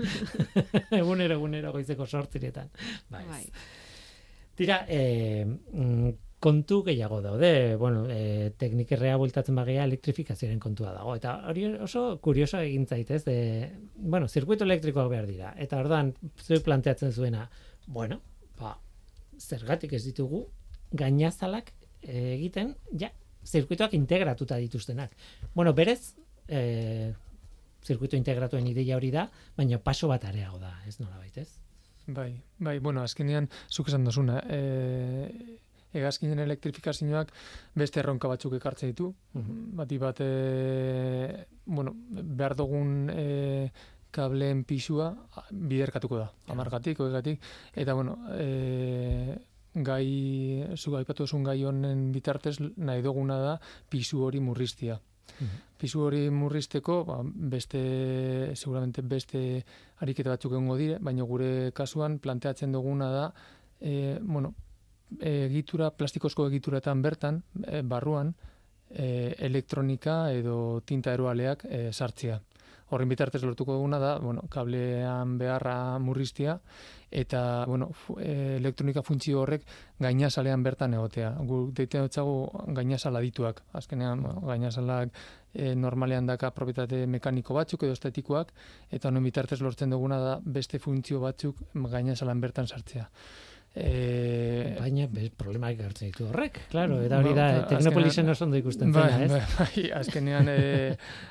egunero, 0.97 1.35
egunero, 1.35 1.71
goizeko 1.75 2.07
sortziretan. 2.07 2.71
Bai. 3.11 3.21
bai. 3.27 3.43
Tira, 4.61 4.83
e, 4.85 5.57
kontu 6.37 6.83
gehiago 6.85 7.17
daude, 7.25 7.75
bueno, 7.81 8.03
e, 8.13 8.51
teknikerrea 8.61 9.15
bultatzen 9.17 9.55
bagea 9.57 9.87
elektrifikazioaren 9.87 10.59
kontua 10.61 10.91
dago. 10.93 11.15
Eta 11.17 11.31
hori 11.49 11.63
oso 11.81 12.03
kurioso 12.21 12.59
egin 12.61 12.85
zaitez, 12.85 13.23
de, 13.25 13.37
bueno, 13.95 14.27
zirkuito 14.29 14.67
elektrikoak 14.67 15.09
behar 15.09 15.25
dira. 15.25 15.55
Eta 15.65 15.79
ordan 15.81 16.11
zui 16.45 16.59
planteatzen 16.61 17.09
zuena, 17.09 17.47
bueno, 17.87 18.19
ba, 18.59 18.75
zergatik 19.39 19.97
ez 19.97 20.03
ditugu, 20.05 20.43
gainazalak 20.93 21.73
egiten, 22.03 22.75
ja, 23.01 23.09
zirkuitoak 23.41 23.97
integratuta 23.97 24.61
dituztenak. 24.61 25.17
Bueno, 25.57 25.73
berez, 25.73 26.13
e, 26.45 27.15
zirkuito 27.81 28.13
integratuen 28.21 28.69
ideia 28.69 29.01
hori 29.01 29.09
da, 29.09 29.25
baina 29.57 29.81
paso 29.81 30.13
bat 30.13 30.29
areago 30.29 30.61
da, 30.61 30.75
ez 30.85 30.99
nola 31.01 31.17
baitez? 31.17 31.49
Bai, 32.13 32.31
bai, 32.59 32.79
bueno, 32.79 33.03
azkenean 33.05 33.47
zuk 33.69 33.87
esan 33.91 34.03
dozuna, 34.07 34.39
e, 34.49 35.59
hegazkinen 35.93 36.39
elektrifikazioak 36.39 37.31
beste 37.77 37.99
erronka 38.01 38.29
batzuk 38.31 38.55
ekartzen 38.57 38.91
ditu. 38.91 39.11
Bati 39.79 39.99
bat, 40.01 40.21
e, 40.23 41.45
bueno, 41.65 41.93
behar 42.41 42.55
dugun 42.59 43.11
e, 43.13 43.69
kableen 44.11 44.65
pisua 44.67 45.11
biderkatuko 45.51 46.19
da, 46.19 46.31
amargatik, 46.51 46.99
oegatik, 46.99 47.39
eta 47.75 47.95
bueno, 47.95 48.17
e, 48.35 49.37
gai, 49.73 50.65
zu 50.75 50.95
aipatu 50.97 51.25
gai 51.43 51.63
honen 51.63 52.11
bitartez, 52.11 52.57
nahi 52.77 53.01
duguna 53.01 53.39
da 53.39 53.59
pisu 53.89 54.23
hori 54.23 54.39
murriztia. 54.39 54.99
Pisu 55.81 56.03
hori 56.05 56.29
murrizteko, 56.29 56.99
ba, 57.07 57.19
beste, 57.23 57.81
seguramente 58.55 59.01
beste 59.01 59.63
ariketa 60.05 60.35
batzuk 60.35 60.53
egongo 60.53 60.77
dire, 60.77 60.99
baina 61.01 61.25
gure 61.25 61.71
kasuan 61.73 62.19
planteatzen 62.21 62.71
duguna 62.71 63.09
da, 63.09 63.25
e, 63.79 64.19
bueno, 64.21 64.53
egitura, 65.19 65.89
plastikozko 65.91 66.45
egituretan 66.51 67.01
bertan, 67.01 67.41
e, 67.65 67.81
barruan, 67.81 68.35
e, 68.91 69.35
elektronika 69.39 70.31
edo 70.35 70.81
tinta 70.85 71.13
eroaleak 71.17 71.65
e, 71.65 71.83
sartzea 71.91 72.39
horren 72.91 73.09
bitartez 73.09 73.41
lortuko 73.43 73.75
duguna 73.77 73.99
da, 73.99 74.15
bueno, 74.19 74.43
kablean 74.51 75.37
beharra 75.39 75.97
murriztia, 75.99 76.57
eta, 77.11 77.65
bueno, 77.67 77.89
e, 78.19 78.57
elektronika 78.57 79.03
funtzio 79.03 79.41
horrek 79.41 79.63
gainazalean 79.99 80.63
bertan 80.63 80.95
egotea. 80.95 81.31
Gu 81.47 81.61
deite 81.75 81.99
dutzagu 82.03 82.35
gainazala 82.75 83.21
dituak. 83.23 83.63
Azkenean, 83.79 84.23
gainazalak 84.47 85.11
e, 85.53 85.73
normalean 85.75 86.27
daka 86.27 86.51
propietate 86.55 87.05
mekaniko 87.07 87.55
batzuk 87.57 87.87
edo 87.87 87.95
estetikoak, 87.97 88.51
eta 88.91 89.11
honen 89.11 89.23
bitartez 89.27 89.61
lortzen 89.61 89.91
duguna 89.91 90.19
da 90.19 90.35
beste 90.43 90.79
funtzio 90.79 91.19
batzuk 91.23 91.63
gainazalan 91.73 92.43
bertan 92.43 92.67
sartzea. 92.67 93.09
E... 93.73 94.75
Baina 94.75 95.05
be, 95.07 95.29
problemaik 95.39 95.79
hartzen 95.85 96.09
ditu 96.09 96.25
horrek, 96.27 96.57
claro, 96.73 96.97
eta 97.05 97.21
hori 97.21 97.31
da, 97.37 97.45
ba, 97.55 97.67
Teknopolisen 97.69 98.27
oso 98.33 98.43
ondo 98.43 98.57
ikusten 98.59 98.91
bai, 98.91 99.05
zena, 99.13 99.23
ez? 99.23 99.31
Bai, 99.31 99.43
bai, 99.55 99.83
azkenean, 99.95 100.49
e, 100.51 100.89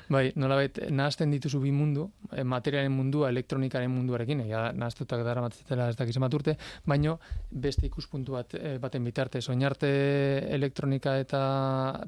bai, 0.09 0.23
nola 0.41 0.57
bet, 0.57 0.79
nahazten 0.89 1.29
dituzu 1.35 1.61
bi 1.61 1.69
mundu, 1.75 2.07
e, 2.33 2.41
materialen 2.41 2.95
mundua, 2.95 3.29
elektronikaren 3.29 3.93
munduarekin, 3.93 4.41
ja, 4.49 4.63
nahaztutak 4.73 5.21
dara 5.27 5.43
matzetela 5.45 5.91
ez 5.93 5.97
dakiz 5.99 6.17
urte, 6.17 6.55
baino 6.89 7.19
beste 7.51 7.85
ikuspuntu 7.85 8.33
bat 8.33 8.55
e, 8.57 8.73
baten 8.81 9.05
bitarte, 9.05 9.41
soinarte 9.41 9.91
elektronika 10.49 11.19
eta 11.21 11.43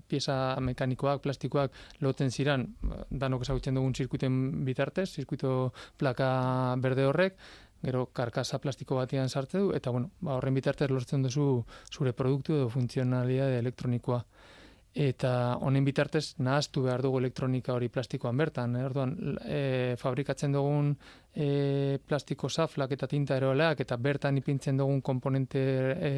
pieza 0.07 0.57
mekanikoak, 0.65 1.21
plastikoak 1.21 1.77
loten 2.01 2.31
ziran, 2.31 2.65
danok 3.11 3.45
ezagutzen 3.45 3.77
dugun 3.77 3.93
zirkuiten 3.93 4.65
bitartez, 4.65 5.11
zirkuito 5.13 5.73
plaka 6.01 6.75
berde 6.81 7.05
horrek, 7.05 7.37
gero 7.83 8.05
karkasa 8.15 8.59
plastiko 8.63 8.95
batean 8.95 9.29
sartze 9.29 9.59
du, 9.59 9.71
eta 9.75 9.91
bueno, 9.91 10.11
ba, 10.21 10.37
horren 10.37 10.55
bitartez 10.55 10.89
lortzen 10.89 11.23
duzu 11.23 11.47
zure 11.91 12.13
produktu 12.13 12.55
edo 12.55 12.69
funtzionalia 12.69 13.49
elektronikoa. 13.59 14.23
Eta 14.93 15.57
honen 15.65 15.81
bitartez 15.81 16.35
nahaztu 16.45 16.83
behar 16.85 17.01
dugu 17.01 17.17
elektronika 17.17 17.73
hori 17.73 17.87
plastikoan 17.89 18.37
bertan. 18.37 18.75
Eh? 18.77 18.83
Orduan, 18.85 19.15
e, 19.41 19.61
fabrikatzen 19.97 20.53
dugun 20.53 20.91
e, 21.33 21.97
plastiko 22.05 22.49
zaflak 22.49 22.93
eta 22.93 23.09
tinta 23.09 23.39
eroleak 23.39 23.81
eta 23.81 23.97
bertan 23.97 24.37
ipintzen 24.37 24.77
dugun 24.77 25.01
komponente 25.01 25.63
e, 25.97 26.11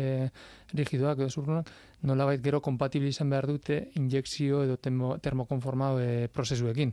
rigidoak 0.75 1.23
edo 1.23 1.29
zurrunak, 1.29 1.71
nolabait 2.03 2.43
gero 2.43 2.59
kompatibilizan 2.59 3.31
behar 3.31 3.47
dute 3.47 3.79
injekzio 3.95 4.65
edo 4.67 4.75
termokonforma 5.23 5.93
e, 6.01 6.27
prozesuekin. 6.27 6.91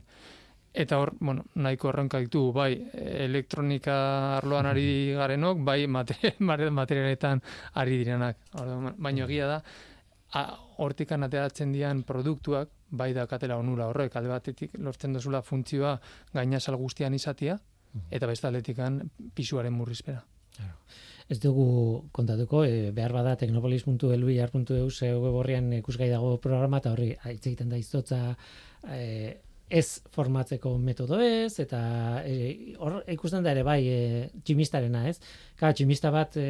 Eta 0.73 0.97
hor, 0.97 1.13
bueno, 1.19 1.45
nahiko 1.53 1.91
erronka 1.91 2.17
ditu, 2.23 2.47
bai, 2.51 2.71
elektronika 2.97 3.95
arloan 4.39 4.65
ari 4.65 5.13
garenok, 5.13 5.59
bai, 5.61 5.85
materialetan 6.79 7.43
ari 7.77 7.97
direnak. 8.01 8.39
Baina 8.97 9.27
egia 9.27 9.49
da, 9.51 9.59
hortik 10.81 11.11
ateratzen 11.13 11.71
dian 11.71 12.01
produktuak, 12.03 12.69
bai 12.89 13.13
da 13.13 13.27
katela 13.29 13.57
onura 13.57 13.87
horrek, 13.89 14.15
alde 14.15 14.29
batetik 14.29 14.77
lortzen 14.79 15.13
dozula 15.13 15.41
funtzioa 15.41 15.99
gainazal 16.33 16.75
guztian 16.81 17.13
izatia, 17.13 17.59
eta 18.09 18.27
besta 18.27 18.49
atletikan 18.49 19.01
pisuaren 19.35 19.73
murrizpera. 19.73 20.23
Claro. 20.55 20.73
Ez 21.29 21.39
dugu 21.39 22.09
kontatuko, 22.11 22.63
e, 22.65 22.91
behar 22.91 23.13
bada 23.13 23.35
teknopolis.elbiar.eu 23.39 24.89
ze 24.89 25.13
web 25.15 25.37
horrian 25.39 25.71
ikusgai 25.73 26.09
dago 26.09 26.37
programa, 26.41 26.81
eta 26.81 26.91
horri, 26.93 27.13
hitz 27.29 27.45
egiten 27.47 27.69
da 27.69 27.77
izotza, 27.77 28.35
e, 28.89 29.39
ez 29.69 30.03
formatzeko 30.13 30.75
metodo 30.77 31.17
ez, 31.23 31.57
eta 31.59 31.79
e, 32.27 32.75
hor 32.77 32.99
ikusten 33.09 33.43
da 33.45 33.53
ere 33.55 33.63
bai 33.65 33.79
e, 33.89 33.99
tximistarena 34.45 35.05
ez. 35.09 35.17
Ka, 35.59 35.71
tximista 35.73 36.11
bat 36.13 36.37
e, 36.37 36.45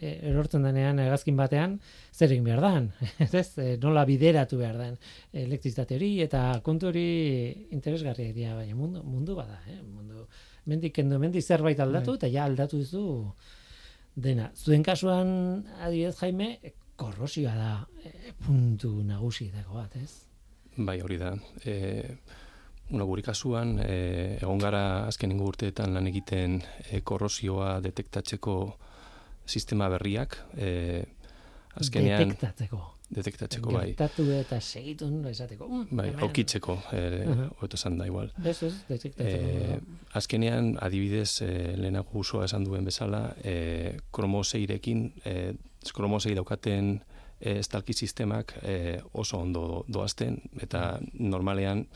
e, 0.00 0.12
erortzen 0.30 0.66
denean 0.66 1.00
egazkin 1.00 1.38
batean, 1.38 1.78
zer 2.12 2.34
egin 2.34 2.44
behar 2.44 2.60
dan, 2.64 2.90
ez, 3.26 3.48
e, 3.62 3.76
nola 3.82 4.04
bideratu 4.08 4.60
behar 4.60 4.80
den 4.82 4.96
elektrizitate 5.32 5.96
hori, 5.96 6.12
eta 6.26 6.60
kontu 6.66 6.90
hori 6.90 7.06
interesgarriak 7.76 8.34
dira, 8.36 8.56
baina 8.58 8.76
mundu, 8.76 9.04
mundu 9.06 9.38
bada, 9.38 9.60
eh? 9.72 9.80
mundu, 9.82 10.26
mendik 10.66 10.96
kendo, 10.98 11.20
mendik 11.22 11.44
zerbait 11.44 11.80
aldatu, 11.80 12.16
bai. 12.16 12.20
eta 12.20 12.32
ja 12.34 12.44
aldatu 12.44 12.82
duzu 12.82 13.06
dena. 14.16 14.50
Zuen 14.56 14.84
kasuan, 14.84 15.30
adibidez 15.80 16.16
Jaime, 16.20 16.56
korrosioa 16.96 17.54
da 17.56 17.72
e, 18.04 18.32
puntu 18.44 18.98
nagusi 19.04 19.50
dago 19.54 19.78
bat, 19.78 19.96
ez? 20.00 20.26
Bai, 20.76 21.00
hori 21.00 21.16
da. 21.20 21.32
E, 21.64 22.02
Bueno, 22.88 23.06
guri 23.06 23.22
kasuan, 23.26 23.80
e, 23.82 24.38
egon 24.38 24.60
gara 24.62 24.82
azken 25.08 25.32
urteetan 25.42 25.94
lan 25.96 26.06
egiten 26.06 26.60
e, 26.86 27.00
korrosioa 27.02 27.80
detektatzeko 27.82 28.54
sistema 29.46 29.88
berriak. 29.90 30.36
E, 30.54 30.68
azkenean, 31.74 32.28
detektatzeko. 32.28 32.82
Detektatzeko, 33.16 33.72
bai. 33.74 33.88
Gertatu 33.90 34.26
eta 34.34 34.60
segitun, 34.60 35.18
esateko. 35.30 35.66
Mm, 35.66 35.98
bai, 35.98 36.06
aukitzeko, 36.26 36.76
e, 36.92 37.00
uh 37.26 37.42
-huh. 37.50 37.98
da, 37.98 38.06
igual. 38.06 38.32
Beso, 38.36 38.70
detektatzeko. 38.88 39.24
E, 39.24 39.80
azkenean, 40.12 40.76
adibidez, 40.80 41.42
e, 41.42 41.76
lehenago 41.76 42.18
usoa 42.18 42.44
esan 42.44 42.64
duen 42.64 42.84
bezala, 42.84 43.34
e, 43.42 43.96
kromoseirekin, 44.12 45.12
e, 45.24 45.54
kromosei 45.94 46.34
daukaten 46.34 47.00
estalki 47.40 47.92
sistemak 47.92 48.54
e, 48.62 49.00
oso 49.12 49.38
ondo 49.38 49.84
doazten, 49.88 50.40
eta 50.62 50.98
normalean, 51.18 51.86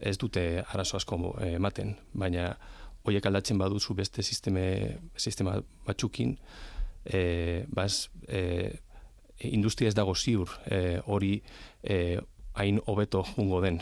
ez 0.00 0.16
dute 0.18 0.62
arazo 0.72 0.96
asko 0.96 1.18
eh, 1.40 1.54
ematen, 1.54 1.94
baina 2.12 2.54
hoiek 3.04 3.26
aldatzen 3.26 3.58
baduzu 3.58 3.94
beste 3.94 4.22
sisteme, 4.22 4.98
sistema 5.16 5.56
batzukin, 5.86 6.36
e, 7.04 7.64
baz, 7.72 8.10
e, 8.28 8.70
industria 9.48 9.88
ez 9.88 9.96
dago 9.96 10.12
ziur 10.14 10.52
hori 11.08 11.38
e, 11.82 12.18
hain 12.60 12.80
hobeto 12.86 13.24
jungo 13.24 13.62
den. 13.64 13.80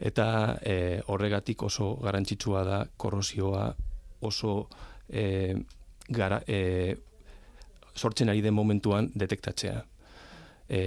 Eta 0.00 0.56
e, 0.64 1.02
horregatik 1.06 1.62
oso 1.62 1.94
garantzitsua 2.02 2.64
da 2.64 2.78
korrosioa 2.96 3.66
oso 4.24 4.54
e, 5.08 5.54
gara, 6.08 6.40
e, 6.46 6.96
sortzen 7.94 8.32
ari 8.32 8.42
den 8.42 8.54
momentuan 8.54 9.10
detektatzea. 9.14 9.84
E, 10.68 10.80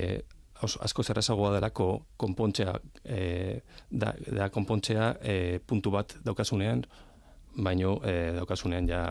asko 0.62 1.04
zerrazagoa 1.04 1.54
delako 1.56 1.88
konpontzea 2.18 2.74
e, 3.04 3.60
da, 3.90 4.14
da 4.40 4.50
konpontzea 4.50 5.14
e, 5.22 5.60
puntu 5.60 5.92
bat 5.94 6.18
daukasunean 6.26 6.84
baino 7.58 7.98
e, 8.06 8.34
daukasunean 8.38 8.90
ja 8.90 9.02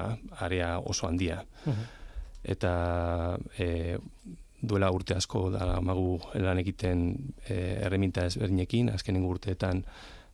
area 0.40 0.78
oso 0.78 1.06
handia. 1.06 1.42
Eta 2.46 2.72
e, 3.58 3.96
duela 4.62 4.90
urte 4.94 5.16
asko 5.16 5.48
da 5.50 5.80
magu 5.80 6.18
lan 6.34 6.58
egiten 6.62 7.08
e, 7.48 7.56
erreminta 7.86 8.26
ezberdinekin 8.26 8.90
azkenen 8.94 9.26
urteetan 9.26 9.82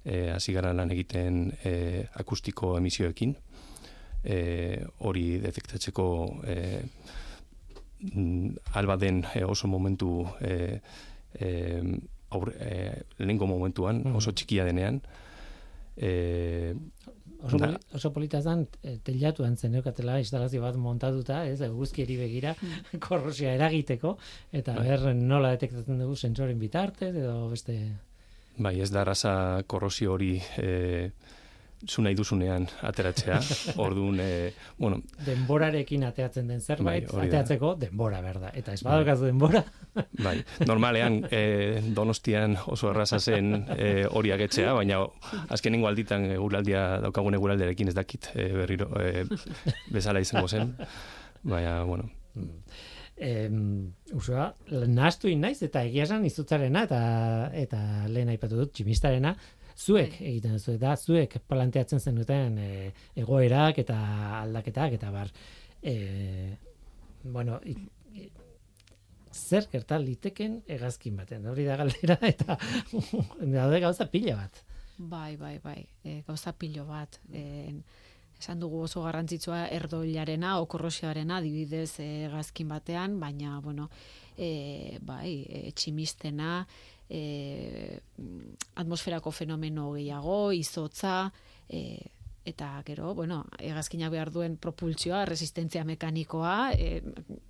e, 0.05 0.29
hasi 0.35 0.53
gara 0.53 0.72
lan 0.77 0.92
egiten 0.92 1.51
e, 1.64 1.75
akustiko 2.20 2.77
emisioekin. 2.79 3.35
E, 4.22 4.37
hori 5.03 5.27
detektatzeko 5.42 6.07
e, 6.46 6.57
alba 8.75 8.97
den 8.97 9.25
eh, 9.35 9.45
oso 9.45 9.69
momentu 9.69 10.27
e, 10.41 10.81
e, 11.35 11.83
aur, 12.31 12.53
e, 12.59 13.03
lehenko 13.19 13.47
momentuan, 13.47 14.03
mm. 14.03 14.17
oso 14.19 14.33
txikia 14.33 14.67
denean. 14.67 15.01
E, 15.97 16.75
oso, 17.43 17.61
da, 17.61 17.73
oso 17.95 18.12
polita 18.15 18.41
zan, 18.43 18.65
telatuan 19.05 19.57
zeneukatela 19.57 20.19
instalazio 20.23 20.62
bat 20.65 20.79
montatuta, 20.81 21.45
ez, 21.47 21.61
guzkieri 21.71 22.17
begira, 22.21 22.57
mm. 22.59 22.99
korrosia 23.07 23.55
eragiteko, 23.59 24.17
eta 24.53 24.79
bai. 24.79 24.88
ber 24.88 25.12
nola 25.19 25.55
detektatzen 25.57 26.03
dugu 26.03 26.17
sentsoren 26.17 26.59
bitartez, 26.59 27.15
edo 27.15 27.47
beste... 27.53 27.79
Bai, 28.59 28.81
ez 28.85 28.91
da 28.93 29.07
raza 29.09 29.35
korrosio 29.67 30.19
hori... 30.19 30.35
E, 30.59 31.12
zu 31.88 32.03
nahi 32.03 32.14
duzunean 32.14 32.66
ateratzea. 32.87 33.38
Orduan, 33.85 34.21
e, 34.23 34.53
bueno, 34.79 35.01
denborarekin 35.27 36.05
ateatzen 36.07 36.51
den 36.53 36.61
zerbait, 36.61 37.09
bai, 37.11 37.27
ateatzeko 37.27 37.75
denbora 37.81 38.21
berda. 38.25 38.53
Eta 38.59 38.75
ez 38.77 38.83
badalkaz 38.87 39.18
denbora. 39.23 39.64
bai, 40.27 40.37
normalean 40.66 41.23
e, 41.31 41.42
Donostian 41.95 42.57
oso 42.66 42.90
erraza 42.92 43.21
zen 43.21 43.55
e, 43.77 43.90
hori 44.11 44.33
agetzea, 44.35 44.73
baina 44.79 45.03
azkenengo 45.53 45.90
alditan 45.90 46.31
eguraldia 46.31 46.85
daukagun 47.05 47.38
eguralderekin 47.40 47.92
ez 47.92 47.97
dakit 47.99 48.31
e, 48.35 48.49
berriro 48.62 48.90
e, 49.01 49.27
bezala 49.90 50.23
izango 50.23 50.49
zen. 50.49 50.77
Baina, 51.42 51.83
bueno. 51.85 52.11
em, 53.16 53.92
usua, 54.14 54.53
nahastu 54.71 55.31
naiz 55.38 55.59
eta 55.62 55.83
egia 55.87 56.07
esan 56.07 56.25
izutzarena 56.27 56.87
eta 56.88 57.03
eta 57.59 57.81
lehen 58.11 58.31
aipatu 58.33 58.59
dut 58.62 58.73
tximistarena, 58.75 59.35
zuek 59.83 60.14
Bai. 60.18 60.29
egiten 60.33 60.53
duzu 60.59 60.77
eta 60.77 60.95
zuek 60.97 61.38
planteatzen 61.49 62.01
zenuten 62.01 62.59
e, 62.59 62.92
egoerak 63.18 63.79
eta 63.83 63.97
aldaketak 64.42 64.92
eta 64.99 65.11
bar 65.14 65.31
e, 65.83 65.97
bueno 67.25 67.59
i, 67.66 67.77
i- 68.21 68.31
zer 69.33 69.66
gerta 69.73 69.97
liteken 69.99 70.59
hegazkin 70.68 71.16
baten 71.16 71.47
hori 71.49 71.64
da 71.64 71.77
galdera 71.81 72.18
eta 72.35 72.59
daude 73.40 73.81
gauza 73.81 74.07
pila 74.12 74.37
bat 74.45 74.62
Bai, 75.03 75.37
bai, 75.37 75.57
bai. 75.59 75.81
E, 76.05 76.21
gauza 76.27 76.53
pilo 76.53 76.85
bat. 76.87 77.16
E, 77.33 77.73
esan 78.38 78.61
dugu 78.61 78.83
oso 78.85 79.01
garrantzitsua 79.03 79.64
erdoilarena, 79.75 80.53
okorrosioarena, 80.62 81.38
adibidez 81.40 81.97
e, 82.05 82.29
gazkin 82.31 82.68
batean, 82.71 83.16
baina, 83.18 83.57
bueno, 83.64 83.88
e, 84.37 84.99
bai, 85.03 85.33
e, 85.49 85.73
tximistena, 85.73 86.61
e, 87.09 88.01
atmosferako 88.75 89.31
fenomeno 89.31 89.93
gehiago, 89.93 90.53
izotza, 90.53 91.31
e, 91.69 91.99
eta 92.45 92.83
gero, 92.87 93.15
bueno, 93.15 93.45
hegazkinak 93.63 94.11
behar 94.11 94.31
duen 94.35 94.57
propultsioa, 94.57 95.25
resistentzia 95.29 95.85
mekanikoa, 95.85 96.73
e, 96.75 97.03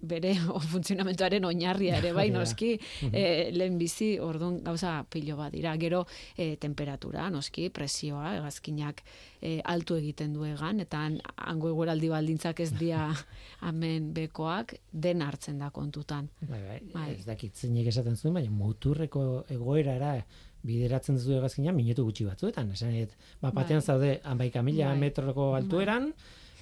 bere 0.03 0.35
funtzionamentuaren 0.73 1.45
oinarria 1.49 1.97
ere, 2.03 2.13
bai, 2.13 2.29
noski, 2.37 2.75
e, 3.13 3.51
lehen 3.57 3.79
bizi, 3.81 4.19
orduan 4.21 4.61
gauza 4.65 4.99
pilo 5.11 5.37
bat 5.41 5.53
dira. 5.53 5.73
Gero, 5.81 6.05
e, 6.37 6.57
temperatura, 6.61 7.29
noski, 7.33 7.71
presioa, 7.71 8.35
hegazkinak 8.37 9.03
e, 9.41 9.61
altu 9.65 9.97
egiten 9.97 10.35
du 10.37 10.45
egan, 10.45 10.81
eta 10.85 11.01
han- 11.07 11.21
hango 11.37 11.71
eguraldi 11.73 12.09
baldintzak 12.13 12.61
ez 12.61 12.71
dira 12.77 13.09
hemen 13.67 14.13
bekoak, 14.15 14.77
den 14.93 15.23
hartzen 15.23 15.59
da 15.59 15.71
kontutan. 15.71 16.29
bai, 16.41 16.61
bai, 16.69 16.81
Bai. 16.93 17.11
ez 17.17 17.25
dakit 17.27 17.57
zeinek 17.57 17.87
esaten 17.89 18.17
zuen 18.17 18.35
baina 18.35 18.51
muturreko 18.51 19.45
egoerara 19.51 20.19
bideratzen 20.62 21.16
duzu 21.16 21.35
hegazkina 21.38 21.72
minutu 21.72 22.05
gutxi 22.05 22.25
batzuetan 22.25 22.70
esan 22.72 22.92
dit 22.92 23.11
ba 23.40 23.51
batean 23.51 23.81
Bai. 23.81 23.87
zaude 23.87 24.20
11 24.25 24.62
mila 24.62 24.88
Bai. 24.88 24.98
metroko 24.98 25.55
altueran 25.57 26.12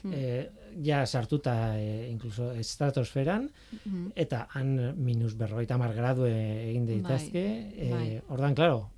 Hmm. 0.02 0.14
eh, 0.14 0.48
ja 0.82 1.04
sartuta 1.06 1.76
eh, 1.78 2.08
incluso 2.10 2.52
estratosferan 2.52 3.50
Mhm. 3.84 4.12
eta 4.16 4.46
han 4.54 4.94
minus 5.04 5.34
berrogeita 5.36 5.76
mar 5.76 5.92
gradu 5.94 6.24
e- 6.24 6.70
egin 6.70 6.86
daitezke 6.86 7.42
eh, 7.76 7.90
bai. 7.90 8.22
ordan 8.30 8.54
claro 8.54 8.88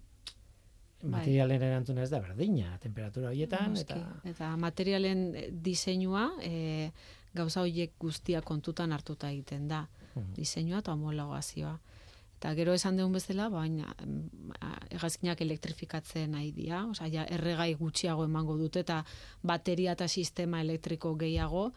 Bai. 1.03 1.11
materialen 1.11 1.63
erantzuna 1.63 2.05
ez 2.05 2.11
da 2.11 2.21
berdina 2.21 2.79
temperatura 2.79 3.31
horietan 3.33 3.75
eta 3.77 3.97
eta 4.25 4.57
materialen 4.57 5.35
eh, 5.35 5.49
diseinua 5.51 6.29
e, 6.41 6.93
gauza 7.35 7.63
horiek 7.63 7.93
guztia 7.99 8.41
kontutan 8.43 8.93
hartuta 8.93 9.31
egiten 9.33 9.67
da. 9.67 9.89
Mhm. 10.15 10.35
Diseinua 10.37 10.79
eta 10.79 10.93
homologazioa. 10.93 11.81
Eta 12.43 12.57
gero 12.59 12.73
esan 12.75 12.97
deun 12.99 13.13
bezala, 13.15 13.45
baina 13.55 13.93
hegazkinak 14.91 15.41
elektrifikatzen 15.45 16.33
nahi 16.35 16.49
dira, 16.51 16.81
osea 16.91 17.07
ja 17.07 17.27
erregai 17.31 17.69
gutxiago 17.79 18.25
emango 18.27 18.57
dute 18.59 18.81
eta 18.83 19.05
bateria 19.47 19.93
eta 19.95 20.09
sistema 20.09 20.59
elektriko 20.61 21.15
gehiago, 21.21 21.69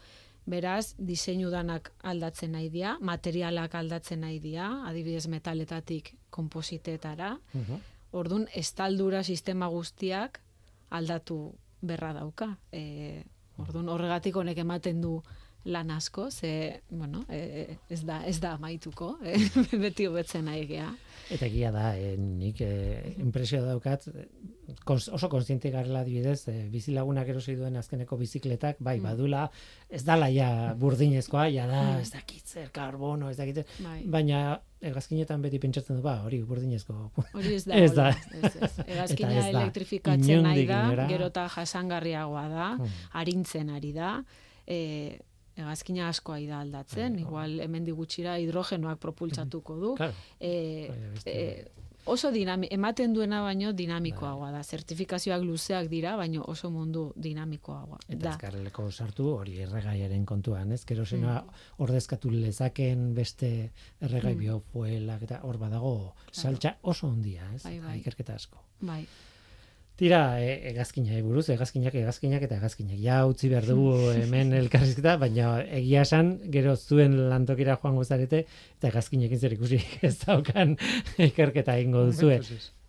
beraz 0.46 0.96
diseinu 0.98 1.52
danak 1.54 1.92
aldatzen 2.02 2.50
nahi 2.58 2.66
dira, 2.74 2.96
materialak 2.98 3.78
aldatzen 3.78 4.24
nahi 4.26 4.40
dira, 4.42 4.82
adibidez 4.90 5.28
metaletatik 5.28 6.16
konpositetara, 6.30 7.38
Mhm. 7.54 7.80
Ordun 8.12 8.46
estaldura 8.54 9.22
sistema 9.22 9.66
guztiak 9.68 10.40
aldatu 10.90 11.54
berra 11.82 12.12
dauka. 12.12 12.56
E, 12.72 13.24
ordun 13.58 13.88
horregatik 13.88 14.36
honek 14.36 14.58
ematen 14.58 15.00
du 15.00 15.22
lan 15.66 15.90
asko, 15.90 16.28
ze, 16.30 16.80
bueno, 16.90 17.24
e, 17.28 17.76
ez 17.90 18.04
da 18.06 18.20
ez 18.26 18.38
da 18.40 18.52
amaituko, 18.54 19.16
e, 19.24 19.34
beti 19.82 20.06
hobetzen 20.06 20.44
nahi 20.46 20.66
gea. 20.70 20.88
Eta 21.30 21.46
egia 21.48 21.72
da, 21.74 21.88
eh, 21.98 22.12
nik 22.16 22.60
eh, 22.62 23.16
impresio 23.18 23.58
daukat, 23.64 24.04
kons, 24.86 25.08
oso 25.10 25.26
konstiente 25.28 25.72
garela 25.74 26.04
adibidez, 26.04 26.44
eh, 26.52 26.68
bizilagunak 26.70 27.26
erosi 27.32 27.56
duen 27.58 27.74
azkeneko 27.80 28.16
bizikletak, 28.20 28.76
bai, 28.78 28.98
Mm. 29.00 29.02
badula, 29.08 29.42
ez 29.90 30.04
dala 30.06 30.28
ja 30.30 30.74
burdinezkoa, 30.78 31.48
ja 31.50 31.66
da, 31.66 31.80
ez 32.00 32.12
dakit 32.14 32.46
zer, 32.46 32.70
karbono, 32.70 33.28
ez 33.30 33.36
dakit, 33.40 33.56
zer, 33.56 33.66
Bai. 33.82 34.04
baina 34.06 34.60
hegazkinetan 34.86 35.42
beti 35.42 35.58
pentsatzen 35.58 35.96
du, 35.98 36.02
ba, 36.06 36.20
hori 36.22 36.42
burdinezko. 36.46 37.10
Hori 37.34 37.54
ez 37.58 37.64
da. 37.68 37.74
Ez 37.74 37.92
da. 37.98 38.08
Ez, 38.30 38.56
ez. 38.62 38.78
Ez 38.86 39.16
da. 39.18 39.48
elektrifikatzen 39.50 40.42
nahi 40.46 40.66
da, 40.70 40.84
gero 41.10 41.26
eta 41.34 41.48
jasangarriagoa 41.56 42.48
da, 42.54 42.68
Hmm. 42.78 42.86
arintzen 43.18 43.70
ari 43.70 43.92
da. 43.92 44.20
E, 44.66 45.18
hegazkina 45.56 46.08
askoa 46.08 46.38
da 46.48 46.60
aldatzen, 46.60 47.14
Bai, 47.14 47.22
igual 47.22 47.60
hemendik 47.60 47.94
gutxira 47.94 48.38
hidrogenoak 48.38 48.98
propultsatuko 49.00 49.76
du. 49.80 49.94
Claro, 49.96 50.12
e, 50.40 50.88
Bai, 50.90 51.22
e, 51.26 51.64
oso 52.06 52.30
dinami, 52.30 52.68
ematen 52.70 53.12
duena 53.14 53.40
baino 53.42 53.72
dinamikoagoa 53.72 54.52
da. 54.52 54.60
Zertifikazioak 54.62 55.42
luzeak 55.42 55.88
dira, 55.90 56.14
baino 56.16 56.44
oso 56.46 56.70
mundu 56.70 57.12
dinamikoagoa 57.16 57.98
Eta 58.08 58.20
da. 58.22 58.30
azkarreleko 58.36 58.90
sartu 58.92 59.26
hori 59.34 59.56
erregaiaren 59.64 60.24
kontuan, 60.24 60.70
ez? 60.72 60.84
Kerosenoa 60.84 61.40
ordezkatu 61.78 62.30
lezaken 62.30 63.14
beste 63.14 63.72
erregai 64.00 64.34
Mm. 64.34 64.38
biofuelak 64.38 65.22
eta 65.22 65.40
hor 65.42 65.58
badago 65.58 66.14
saltza 66.30 66.76
oso 66.82 67.08
handia, 67.10 67.48
ez? 67.54 67.64
Bai, 67.64 67.80
bai. 67.80 67.98
Ikerketa 67.98 68.34
asko. 68.34 68.58
Bai. 68.80 69.06
Tira, 69.96 70.36
e, 70.44 70.48
hegazkinai 70.68 71.22
buruz, 71.24 71.46
hegazkinak, 71.48 71.94
hegazkinak 71.96 72.42
eta 72.44 72.58
hegazkinak. 72.58 72.98
Ja, 73.00 73.22
utzi 73.24 73.48
behar 73.48 73.64
dugu 73.64 73.94
hemen 74.20 74.52
elkarrizketa, 74.58 75.14
baina 75.22 75.54
egia 75.78 76.02
esan, 76.04 76.34
gero 76.52 76.74
zuen 76.76 77.16
lantokira 77.30 77.78
joango 77.80 78.04
zarete, 78.04 78.42
eta 78.76 78.90
hegazkinekin 78.90 79.40
zer 79.40 79.54
ikusi 79.56 79.80
ez 80.08 80.18
daukan 80.20 80.74
ikerketa 81.28 81.78
egingo 81.80 82.04
duzue. 82.10 82.36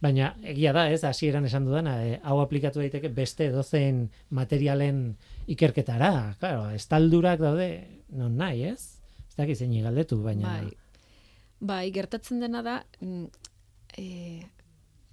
Baina 0.04 0.34
egia 0.44 0.76
da, 0.76 0.90
ez, 0.92 1.00
hasieran 1.08 1.48
esan 1.48 1.70
dudana, 1.70 1.96
e, 2.04 2.20
hau 2.28 2.42
aplikatu 2.44 2.84
daiteke 2.84 3.14
beste 3.16 3.48
dozen 3.56 4.04
materialen 4.36 5.02
ikerketara. 5.48 6.12
Claro, 6.44 6.68
estaldurak 6.76 7.40
daude, 7.40 7.70
non 8.20 8.36
nahi, 8.36 8.68
ez? 8.74 9.00
Ez 9.32 9.40
dakit 9.40 9.64
zein 9.64 9.80
galdetu, 9.80 10.20
baina... 10.28 10.60
Bai. 10.60 10.76
Bai, 11.58 11.86
gertatzen 11.96 12.44
dena 12.44 12.60
da, 12.62 12.82
mm, 13.00 13.48
e, 13.98 14.06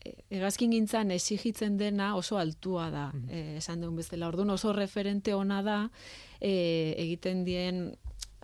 e, 0.05 0.15
hegazkin 0.37 0.75
gintzan 0.77 1.11
exigitzen 1.15 1.79
dena 1.81 2.15
oso 2.17 2.39
altua 2.39 2.91
da, 2.91 3.09
e, 3.29 3.57
esan 3.59 3.81
dugun 3.81 3.97
bezala. 4.03 4.29
Orduan 4.29 4.51
oso 4.55 4.73
referente 4.73 5.35
ona 5.35 5.63
da 5.63 5.79
e, 6.41 6.95
egiten 6.99 7.45
dien 7.45 7.87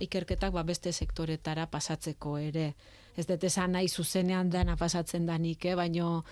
ikerketak 0.01 0.53
ba, 0.53 0.65
beste 0.65 0.93
sektoretara 0.93 1.67
pasatzeko 1.71 2.39
ere. 2.41 2.73
Ez 3.17 3.27
dut 3.29 3.45
esan 3.45 3.77
nahi 3.77 3.89
zuzenean 3.89 4.51
dana 4.51 4.77
pasatzen 4.81 5.27
danik, 5.27 5.65
eh? 5.67 5.75
baino 5.77 6.23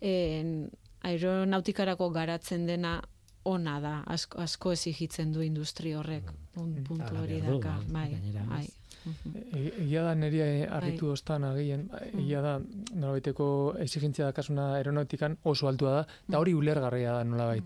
en, 0.00 0.68
aeronautikarako 1.06 2.10
garatzen 2.10 2.66
dena 2.66 2.98
ona 3.46 3.78
da, 3.80 3.94
asko, 4.06 4.40
asko 4.42 4.72
exigitzen 4.74 5.32
du 5.32 5.42
industri 5.46 5.92
horrek, 5.94 6.30
pun, 6.54 6.74
puntu 6.86 7.16
hori 7.22 7.40
daka. 7.40 7.78
bai, 7.92 8.08
Bai. 8.48 8.66
Mhm. 9.06 9.34
E- 9.54 9.72
Egia 9.84 10.02
da 10.02 10.14
niri 10.18 10.40
harritu 10.66 11.06
Bai. 11.06 11.12
ostan 11.12 11.44
agien, 11.44 11.84
Mm. 11.92 12.18
egia 12.24 12.40
da 12.42 12.54
nolabaiteko 12.94 13.74
exigentzia 13.78 14.24
dakasuna 14.26 14.72
aeronautikan 14.74 15.36
oso 15.44 15.68
altua 15.68 15.90
da, 16.00 16.06
eta 16.28 16.38
hori 16.40 16.54
ulergarria 16.54 17.12
da 17.12 17.24
nolabait. 17.24 17.64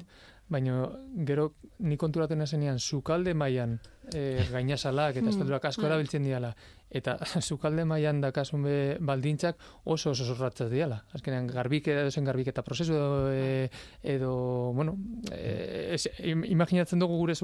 Baina 0.51 0.89
gero 1.25 1.53
ni 1.79 1.97
konturaten 1.97 2.41
esenean 2.43 2.79
sukalde 2.79 3.35
mailan 3.35 3.79
e, 4.15 4.45
gainasalak 4.51 5.17
eta 5.17 5.27
Mm, 5.27 5.31
estaldurak 5.31 5.65
asko 5.65 5.83
bai. 5.83 5.91
erabiltzen 5.91 6.23
diala. 6.25 6.55
Eta 6.91 7.19
sukalde 7.41 7.85
mailan 7.87 8.21
dakasun 8.21 8.63
be 8.65 8.97
baldintzak 9.01 9.57
oso 9.85 10.11
oso 10.11 10.25
zorratzaz 10.25 10.69
diala. 10.71 11.05
Azkenean 11.15 11.47
garbike 11.47 11.93
edo 11.93 12.11
zen 12.11 12.25
garbiketa 12.25 12.63
prozesu 12.67 12.95
edo, 12.95 13.31
e, 13.33 13.71
edo 14.03 14.73
bueno, 14.75 14.97
e, 15.31 15.91
es, 15.95 16.09
im- 16.19 16.45
imaginatzen 16.45 16.99
dugu 16.99 17.17
gure 17.19 17.35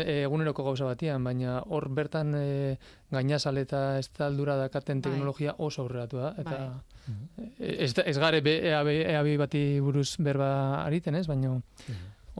e, 0.00 0.22
eguneroko 0.24 0.64
gauza 0.64 0.84
batian, 0.84 1.22
baina 1.24 1.60
hor 1.66 1.88
bertan 1.88 2.34
e, 2.34 2.78
gainazal 3.10 3.58
eta 3.58 3.98
estaldura 3.98 4.56
dakaten 4.56 5.00
Bai. 5.00 5.10
teknologia 5.12 5.54
oso 5.58 5.82
aurreratu 5.82 6.18
da. 6.18 6.34
Eta 6.38 6.58
Bai. 6.58 7.50
e, 7.58 7.84
ez, 7.84 7.94
ez 8.04 8.18
gare 8.18 8.40
be, 8.40 8.58
EAB, 8.70 8.88
EAB 9.14 9.36
bati 9.38 9.64
buruz 9.80 10.16
berba 10.18 10.82
ariten 10.84 11.14
ez, 11.14 11.26
baina 11.30 11.54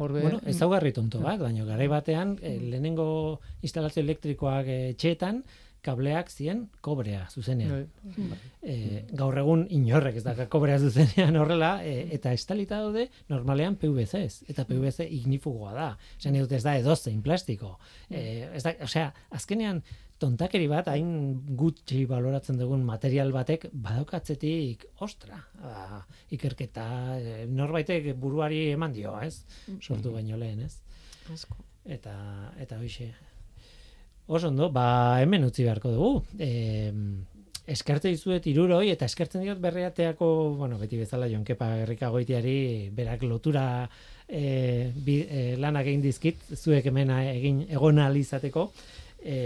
hor 0.00 0.14
be... 0.16 0.22
Bueno, 0.24 0.40
ezaugarri 0.50 0.92
tonto 0.96 1.20
bat, 1.24 1.40
baina 1.42 1.66
garai 1.68 1.88
batean 1.92 2.36
eh, 2.42 2.56
lehenengo 2.60 3.08
instalazio 3.66 4.02
elektrikoak 4.04 4.70
eh, 4.70 4.84
etxeetan 4.94 5.44
kableak 5.84 6.28
zien 6.30 6.66
kobrea 6.84 7.26
zuzenean. 7.32 7.86
E, 8.60 9.04
gaur 9.16 9.38
egun 9.40 9.64
inorrek 9.72 10.18
ez 10.20 10.24
daka 10.26 10.46
kobrea 10.52 10.78
zuzenean 10.78 11.38
horrela 11.40 11.70
e, 11.84 11.94
eta 12.16 12.34
estalita 12.36 12.82
daude 12.84 13.06
normalean 13.32 13.78
PVC 13.80 14.20
ez 14.20 14.34
eta 14.52 14.66
PVC 14.68 15.08
ignifugoa 15.08 15.72
da. 15.76 15.88
Esan 16.18 16.36
dut 16.36 16.52
ez 16.52 16.62
da 16.66 16.76
edozein 16.76 17.22
plastiko. 17.24 17.78
E, 18.10 18.50
ez 18.52 18.62
da, 18.66 18.74
osea, 18.84 19.08
azkenean 19.36 19.80
tontakeri 20.20 20.68
bat 20.70 20.90
hain 20.92 21.08
gutxi 21.56 22.04
baloratzen 22.08 22.60
dugun 22.60 22.84
material 22.84 23.32
batek 23.32 23.68
badaukatzetik 23.72 24.86
ostra, 25.06 25.40
ba, 25.62 26.02
ikerketa 26.36 26.86
e, 27.16 27.34
norbaitek 27.48 28.12
buruari 28.20 28.66
eman 28.74 28.94
dio, 28.96 29.16
ez? 29.24 29.42
Sortu 29.80 30.12
baino 30.14 30.38
lehen, 30.40 30.66
ez? 30.68 30.76
Asko. 31.32 31.56
Eta 31.88 32.14
eta 32.60 32.78
hoixe. 32.78 33.08
Oso 34.30 34.50
ondo, 34.52 34.68
ba 34.70 35.18
hemen 35.22 35.48
utzi 35.48 35.64
beharko 35.66 35.90
dugu. 35.94 36.12
E, 36.38 36.50
eskertze 37.70 38.10
dizuet 38.12 38.46
iruroi 38.50 38.90
eta 38.92 39.06
eskertzen 39.08 39.44
diot 39.44 39.58
berriateako, 39.62 40.28
bueno, 40.58 40.78
beti 40.78 40.98
bezala 41.00 41.28
Jonkepa 41.30 41.70
Gerrikagoitiari 41.80 42.90
berak 42.94 43.24
lotura 43.26 43.64
e, 44.26 44.90
bi, 44.94 45.20
e, 45.24 45.56
lanak 45.58 45.88
egin 45.90 46.04
dizkit, 46.04 46.44
zuek 46.56 46.86
hemen 46.90 47.10
egin 47.16 47.64
egon 47.70 48.00
izateko. 48.20 48.70
E, 49.22 49.38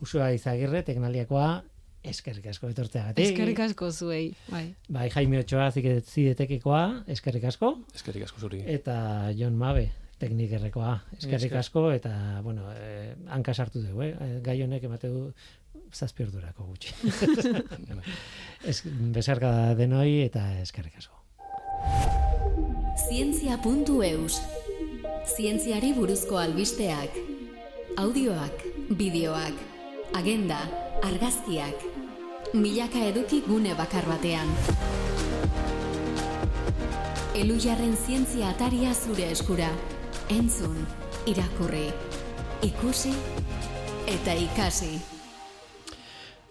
Usua 0.00 0.30
Izagirre, 0.32 0.82
teknaliakoa, 0.86 1.62
eskerrik 2.02 2.46
asko 2.52 2.70
etortzeagatik. 2.72 3.30
Eskerrik 3.30 3.62
asko 3.66 3.90
zuei, 3.92 4.30
bai. 4.48 4.64
Bai, 4.88 5.08
Jaime 5.12 5.40
Ochoa 5.42 5.70
zidetekekoa, 5.74 6.84
eskerrik 7.12 7.44
asko. 7.50 7.74
Eskerrik 7.94 8.24
asko 8.28 8.40
zuri. 8.40 8.62
Eta 8.66 8.96
Jon 9.36 9.56
Mabe, 9.60 9.90
teknikerrekoa, 10.20 10.94
eskerrik 11.18 11.56
asko, 11.60 11.90
eta, 11.96 12.12
bueno, 12.44 12.68
eh, 12.76 13.14
hanka 13.28 13.54
sartu 13.54 13.82
dugu, 13.84 14.04
eh? 14.08 14.38
gai 14.44 14.60
honek 14.64 14.84
emate 14.88 15.12
du 15.12 15.30
zazpi 15.92 16.24
ordurako 16.24 16.66
gutxi. 16.70 16.94
es, 18.70 18.82
besarka 19.14 19.74
denoi 19.78 20.22
eta 20.26 20.44
eskerrik 20.62 21.00
asko. 21.00 21.16
Zientzia.eus 23.08 24.40
Zientziari 25.30 25.92
buruzko 25.96 26.38
albisteak 26.38 27.16
Audioak, 28.00 28.64
bideoak, 28.96 29.56
agenda, 30.14 30.58
argazkiak 31.02 31.86
Milaka 32.54 33.02
eduki 33.12 33.42
gune 33.46 33.74
bakar 33.78 34.06
batean 34.10 34.50
Elujarren 37.38 37.94
zientzia 37.96 38.50
ataria 38.50 38.92
zure 38.94 39.30
eskura 39.30 39.70
Entzun, 40.30 40.76
irakurri, 41.26 41.88
ikusi 42.62 43.10
eta 44.10 44.34
ikasi. 44.38 44.92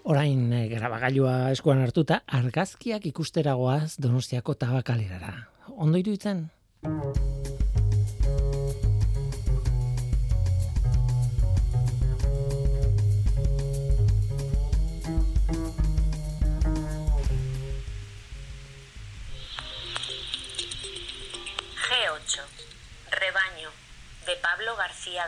Orain 0.10 0.42
e, 0.52 0.66
grabagailua 0.72 1.52
eskuan 1.54 1.80
hartuta, 1.84 2.22
argazkiak 2.28 3.08
ikusteragoaz 3.12 3.96
donostiako 4.04 4.58
tabakalerara. 4.60 5.36
Ondo 5.78 6.02
iruditzen? 6.02 6.48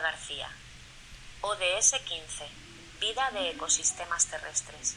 García. 0.00 0.48
ODS 1.42 2.00
15. 2.04 2.44
Vida 3.00 3.30
de 3.32 3.50
ecosistemas 3.50 4.26
terrestres. 4.26 4.96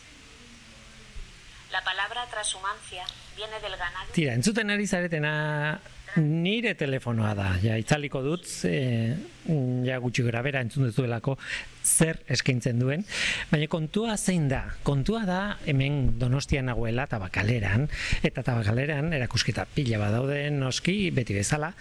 La 1.72 1.84
palabra 1.84 2.26
transhumancia 2.28 3.06
viene 3.36 3.60
del 3.60 3.76
ganado. 3.76 4.12
Tira, 4.14 4.34
entzuten 4.34 4.70
ari 4.70 4.88
zaretena 4.88 5.82
nire 6.22 6.74
telefonoa 6.78 7.34
da. 7.38 7.48
Ja, 7.64 7.78
itzaliko 7.80 8.22
dut, 8.24 8.48
e, 8.68 9.16
ja 9.86 9.98
gutxi 10.02 10.24
gara 10.26 10.42
entzun 10.62 10.88
duzuelako 10.88 11.36
zer 11.86 12.20
eskaintzen 12.32 12.80
duen. 12.80 13.04
Baina 13.52 13.68
kontua 13.70 14.16
zein 14.18 14.48
da? 14.50 14.64
Kontua 14.84 15.24
da 15.28 15.40
hemen 15.66 16.18
donostian 16.20 16.66
nagoela 16.66 17.06
tabakaleran, 17.08 17.88
eta 18.24 18.44
tabakaleran 18.44 19.14
erakusketa 19.14 19.68
pila 19.76 20.00
badaude 20.02 20.40
noski 20.56 21.12
beti 21.16 21.38
bezala, 21.38 21.74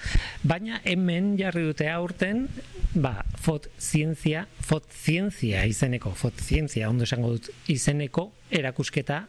baina 0.42 0.80
hemen 0.84 1.34
jarri 1.40 1.64
dute 1.70 1.88
aurten 1.92 2.46
ba, 2.94 3.16
fot 3.40 3.68
zientzia, 3.80 4.46
fot 4.60 4.84
zientzia 4.92 5.64
izeneko, 5.66 6.12
fot 6.14 6.36
zientzia, 6.40 6.90
ondo 6.90 7.08
esango 7.08 7.34
dut, 7.36 7.50
izeneko 7.72 8.30
erakusketa 8.54 9.24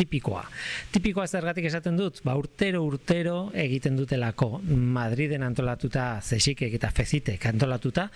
tipikoa. 0.00 0.44
Tipikoa 0.94 1.26
zergatik 1.28 1.68
esaten 1.70 1.98
dut, 2.00 2.22
ba 2.24 2.36
urtero 2.40 2.82
urtero 2.86 3.50
egiten 3.66 3.98
dutelako 4.00 4.56
Madriden 4.70 5.44
antolatuta 5.46 6.14
zesik 6.22 6.64
eta 6.70 6.90
fezitek 6.94 7.46
antolatuta, 7.52 8.08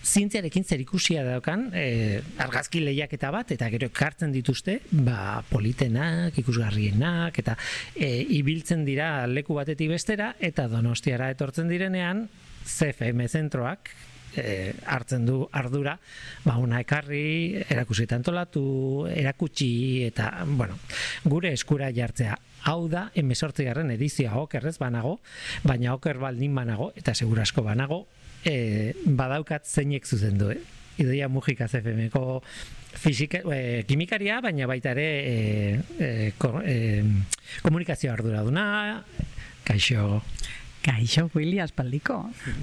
zientziarekin 0.00 0.64
zer 0.64 0.80
ikusia 0.80 1.22
daukan 1.26 1.66
e, 1.76 2.20
argazki 2.40 2.80
lehiaketa 2.80 3.30
bat 3.34 3.50
eta 3.52 3.68
gero 3.72 3.90
ekartzen 3.90 4.32
dituzte 4.32 4.78
ba, 4.90 5.42
politenak, 5.50 6.38
ikusgarrienak 6.40 7.40
eta 7.42 7.56
e, 7.94 8.08
ibiltzen 8.40 8.86
dira 8.88 9.26
leku 9.28 9.58
batetik 9.58 9.92
bestera 9.92 10.32
eta 10.40 10.68
donostiara 10.72 11.30
etortzen 11.34 11.68
direnean 11.68 12.28
CFM 12.64 13.28
zentroak 13.28 13.92
e, 14.36 14.72
hartzen 14.86 15.26
du 15.26 15.42
ardura, 15.52 15.96
ba 16.44 16.56
una 16.58 16.80
ekarri, 16.80 17.62
erakusi 17.68 18.06
tantolatu, 18.10 19.06
erakutsi 19.10 20.04
eta 20.06 20.44
bueno, 20.46 20.78
gure 21.24 21.52
eskura 21.52 21.90
jartzea. 21.94 22.38
Hau 22.70 22.88
da, 22.92 23.08
garren 23.14 23.90
edizioa 23.90 24.42
okerrez 24.42 24.76
banago, 24.78 25.18
baina 25.64 25.94
oker 25.94 26.18
baldin 26.18 26.54
banago, 26.54 26.92
eta 26.96 27.14
segurasko 27.14 27.62
banago, 27.62 28.06
e, 28.44 28.92
badaukat 29.06 29.66
zeinek 29.66 30.06
zuzendu, 30.06 30.50
eh? 30.50 30.60
Idoia 31.00 31.28
Mujika 31.28 31.66
CFM-ko 31.68 32.42
fisika, 32.92 33.40
e, 33.54 33.84
kimikaria, 33.88 34.40
baina 34.44 34.66
baita 34.68 34.92
ere 34.92 35.06
e, 35.24 35.80
e, 35.98 36.32
ko, 36.36 36.60
e, 36.60 37.02
komunikazio 37.62 38.12
ardura 38.12 38.42
duna, 38.44 39.04
kaixo. 39.64 40.20
Kaixo, 40.80 41.28
Willy, 41.34 41.58
aspaldiko. 41.60 42.14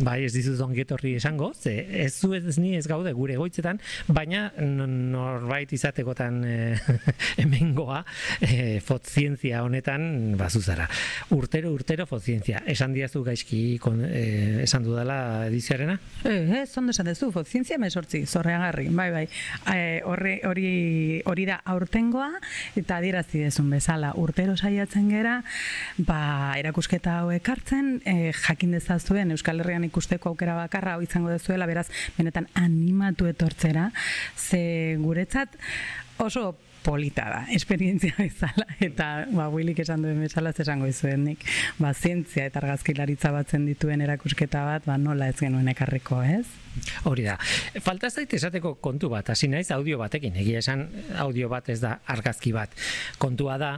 Bai, 0.02 0.24
ez 0.26 0.32
dizut 0.34 0.58
ongetorri 0.66 1.14
esango, 1.20 1.52
ze 1.54 1.74
ez 2.04 2.16
zu 2.18 2.32
ez 2.34 2.58
ni 2.58 2.74
ez 2.76 2.88
gaude 2.90 3.12
gure 3.14 3.36
goitzetan, 3.38 3.78
baina 4.08 4.48
norbait 4.58 5.70
izatekotan 5.74 6.40
e, 6.42 6.56
hemengoa 7.44 8.00
e, 8.42 8.80
fotzientzia 8.82 9.62
honetan 9.64 10.34
bazuzara. 10.40 10.88
Urtero, 11.38 11.70
urtero 11.76 12.08
fotzientzia. 12.10 12.64
Esan 12.66 12.96
diazu 12.96 13.22
gaizki 13.28 13.78
kon, 13.84 14.02
e, 14.02 14.64
esan 14.64 14.88
dudala 14.88 15.20
edizioarena? 15.52 16.00
Eh, 16.26 16.64
ez, 16.64 16.72
ondo 16.82 16.96
esan 16.96 17.12
dezu, 17.12 17.30
fotzientzia 17.36 17.78
mesortzi, 17.78 18.24
zorreagarri, 18.26 18.88
bai, 18.98 19.12
bai. 19.14 19.24
E, 19.76 20.02
hori, 20.10 20.40
hori 21.30 21.46
da 21.46 21.60
aurtengoa, 21.70 22.32
eta 22.80 22.98
adierazi 22.98 23.46
dezun 23.46 23.70
bezala, 23.78 24.16
urtero 24.18 24.58
saiatzen 24.58 25.14
gera, 25.14 25.38
ba, 26.02 26.20
erakusketa 26.58 27.20
hau 27.22 27.32
ekartzen, 27.36 28.00
e, 28.08 28.32
jakin 28.32 28.72
dezazuen 28.78 29.36
Euskal 29.36 29.60
Herrian 29.62 29.86
ikusteko 29.88 30.32
aukera 30.32 30.56
bakarra 30.58 30.96
hau 30.96 31.04
izango 31.04 31.34
dezuela, 31.34 31.68
beraz, 31.70 31.88
benetan 32.18 32.48
animatu 32.56 33.28
etortzera, 33.30 33.92
ze 34.36 34.96
guretzat 35.02 35.60
oso 36.24 36.56
polita 36.88 37.26
da, 37.28 37.40
esperientzia 37.52 38.16
bezala, 38.22 38.64
eta 38.80 39.10
ba, 39.36 39.50
Willik 39.52 39.82
esan 39.84 40.06
duen 40.06 40.22
bezala 40.24 40.54
esango 40.56 40.88
izuen 40.88 41.26
nik, 41.28 41.44
ba, 41.82 41.92
zientzia 41.92 42.46
eta 42.48 42.62
argazkilaritza 42.62 43.34
batzen 43.36 43.66
dituen 43.68 44.06
erakusketa 44.06 44.64
bat, 44.64 44.88
ba, 44.88 44.96
nola 45.02 45.28
ez 45.34 45.36
genuen 45.42 45.68
ekarriko, 45.74 46.22
ez? 46.24 46.46
Hori 47.10 47.26
da. 47.28 47.36
Falta 47.84 48.10
zait 48.10 48.34
esateko 48.40 48.78
kontu 48.80 49.12
bat, 49.12 49.34
hasi 49.34 49.52
naiz 49.52 49.68
audio 49.76 50.00
batekin, 50.00 50.40
egia 50.40 50.64
esan 50.64 50.88
audio 51.20 51.52
bat 51.52 51.68
ez 51.74 51.82
da 51.84 51.98
argazki 52.08 52.56
bat. 52.56 52.72
Kontua 53.20 53.58
da, 53.60 53.74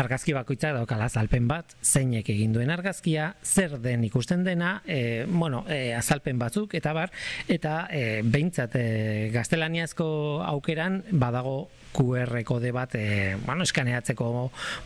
argazki 0.00 0.34
bakoitza 0.34 0.72
daukala 0.74 1.06
azalpen 1.06 1.46
bat, 1.48 1.76
zeinek 1.82 2.28
egin 2.34 2.54
duen 2.54 2.72
argazkia, 2.74 3.34
zer 3.44 3.78
den 3.82 4.04
ikusten 4.08 4.44
dena, 4.46 4.76
e, 4.86 5.24
bueno, 5.28 5.64
e, 5.70 5.94
azalpen 5.94 6.38
batzuk, 6.40 6.74
eta 6.74 6.92
bar, 6.96 7.14
eta 7.48 7.84
e, 7.90 8.22
behintzat 8.26 8.76
e, 8.80 8.86
gaztelaniazko 9.34 10.06
aukeran 10.50 11.02
badago 11.12 11.68
QR 11.94 12.42
kode 12.46 12.72
bat 12.74 12.96
e, 12.98 13.36
bueno, 13.46 13.62
eskaneatzeko 13.62 14.30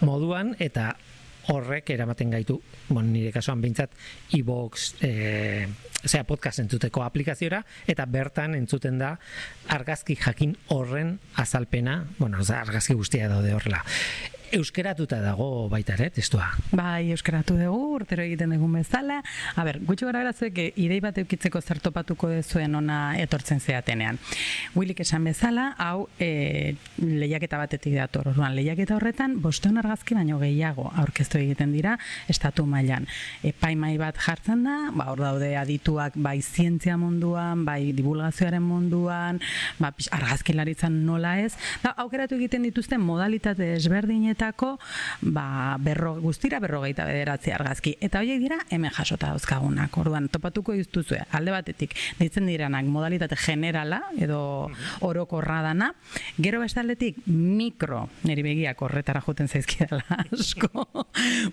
moduan, 0.04 0.54
eta 0.60 0.92
horrek 1.48 1.88
eramaten 1.94 2.34
gaitu, 2.34 2.58
bueno, 2.90 3.08
nire 3.08 3.32
kasuan 3.32 3.62
behintzat, 3.64 3.94
e-box, 4.36 4.90
e, 5.00 5.64
zera 6.04 6.26
podcast 6.28 6.60
entzuteko 6.60 7.00
aplikaziora, 7.06 7.62
eta 7.88 8.04
bertan 8.04 8.58
entzuten 8.58 9.00
da 9.00 9.14
argazki 9.72 10.18
jakin 10.20 10.52
horren 10.74 11.16
azalpena, 11.40 12.02
bueno, 12.18 12.44
argazki 12.44 12.98
guztia 12.98 13.32
daude 13.32 13.56
horrela 13.56 13.80
euskeratuta 14.52 15.20
dago 15.22 15.68
baita 15.68 15.94
ere, 15.98 16.08
testua. 16.14 16.46
Bai, 16.72 17.10
euskeratu 17.12 17.56
dugu, 17.58 17.80
urtero 17.98 18.22
egiten 18.24 18.52
dugu 18.54 18.68
bezala. 18.72 19.20
A 19.56 19.64
ber, 19.66 19.80
gutxi 19.84 20.06
gara 20.08 20.22
berazuek, 20.24 20.58
idei 20.80 21.00
bat 21.04 21.18
eukitzeko 21.20 21.60
zertopatuko 21.60 22.30
dezuen 22.32 22.74
ona 22.78 22.98
etortzen 23.20 23.60
zeatenean. 23.60 24.18
Willik 24.76 25.02
esan 25.04 25.26
bezala, 25.28 25.72
hau 25.78 26.08
e, 26.18 26.74
lehiaketa 27.02 27.60
batetik 27.60 27.96
dator. 27.98 28.30
Orduan, 28.32 28.54
lehiaketa 28.56 28.96
horretan, 28.96 29.38
bosteun 29.42 29.78
argazki 29.82 30.16
baino 30.18 30.38
gehiago 30.40 30.88
aurkeztu 31.02 31.40
egiten 31.42 31.72
dira, 31.76 31.98
estatu 32.28 32.66
mailan. 32.66 33.08
Epaimai 33.46 33.96
bat 34.00 34.18
jartzen 34.24 34.64
da, 34.66 34.78
ba, 34.94 35.10
hor 35.12 35.22
daude 35.24 35.52
adituak 35.60 36.16
bai 36.16 36.38
zientzia 36.42 36.96
munduan, 37.00 37.64
bai 37.68 37.92
divulgazioaren 37.96 38.64
munduan, 38.64 39.42
ba, 39.78 39.92
argazkilaritzan 40.18 41.02
nola 41.06 41.36
ez. 41.42 41.52
Da, 41.82 41.94
aukeratu 42.04 42.38
egiten 42.38 42.64
dituzten 42.66 43.02
modalitate 43.04 43.74
ezberdinet 43.76 44.37
honetako 44.38 44.78
ba, 45.22 45.76
berro, 45.80 46.20
guztira 46.20 46.60
berrogeita 46.60 47.04
bederatzi 47.04 47.50
argazki. 47.50 47.96
Eta 48.00 48.20
horiek 48.20 48.40
dira 48.40 48.58
hemen 48.70 48.90
jasota 48.94 49.32
dauzkagunak. 49.32 49.96
Orduan, 49.98 50.28
topatuko 50.28 50.72
dituzue 50.72 51.20
alde 51.32 51.50
batetik, 51.50 51.94
ditzen 52.18 52.46
diranak 52.46 52.86
modalitate 52.86 53.36
generala 53.36 54.02
edo 54.18 54.70
orokorra 55.00 55.60
dana, 55.62 55.92
gero 56.38 56.60
bestaldetik 56.60 57.18
mikro, 57.26 58.08
niri 58.24 58.44
begiak 58.46 58.80
horretara 58.82 59.20
joten 59.24 59.48
zaizkidala 59.48 60.04
asko, 60.38 60.86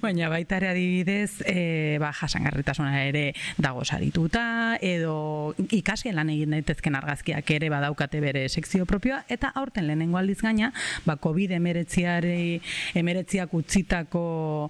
baina 0.02 0.30
baita 0.30 0.60
ere 0.62 0.70
adibidez, 0.70 1.42
e, 1.46 1.98
ba, 2.02 2.12
jasangarritasuna 2.14 3.04
ere 3.08 3.34
dago 3.58 3.84
sarituta, 3.86 4.78
edo 4.82 5.56
ikasien 5.72 6.16
lan 6.16 6.30
egin 6.34 6.54
daitezken 6.54 6.96
argazkiak 6.96 7.50
ere 7.58 7.72
badaukate 7.74 8.22
bere 8.22 8.46
sekzio 8.50 8.86
propioa, 8.86 9.24
eta 9.30 9.52
aurten 9.56 9.88
lehenengo 9.88 10.20
aldiz 10.22 10.42
gaina, 10.44 10.72
ba, 11.06 11.18
COVID 11.18 11.56
emeretziari, 11.58 12.62
emeretziak 12.96 13.54
utzitako 13.54 14.70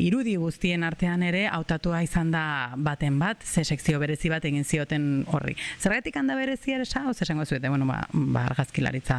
irudi 0.00 0.36
guztien 0.40 0.84
artean 0.84 1.22
ere, 1.22 1.44
hautatua 1.48 2.02
izan 2.04 2.30
da 2.34 2.44
baten 2.76 3.18
bat, 3.18 3.42
ze 3.44 3.64
sekzio 3.64 4.00
berezi 4.02 4.30
bat 4.32 4.44
egin 4.44 4.64
zioten 4.64 5.24
horri. 5.32 5.56
Zergatik 5.80 6.16
handa 6.16 6.36
berezi 6.38 6.74
ere 6.74 6.84
sa, 6.84 7.04
esango 7.10 7.46
zuete, 7.46 7.68
bueno, 7.68 7.86
ba, 7.86 8.02
ba 8.12 8.44
argazkilaritza 8.50 9.18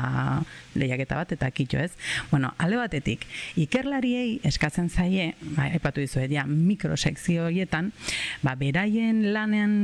lehiaketa 0.76 1.20
bat, 1.22 1.32
eta 1.36 1.50
kitxo 1.52 1.80
ez. 1.80 1.92
Bueno, 2.32 2.54
alde 2.58 2.80
batetik, 2.82 3.26
ikerlariei 3.62 4.40
eskatzen 4.48 4.90
zaie, 4.90 5.34
ba, 5.56 5.70
epatu 5.74 6.04
dizuet, 6.04 6.32
ja, 6.32 6.46
mikrosekzio 6.46 7.48
horietan, 7.50 7.92
ba, 8.44 8.56
beraien 8.60 9.34
lanean, 9.34 9.76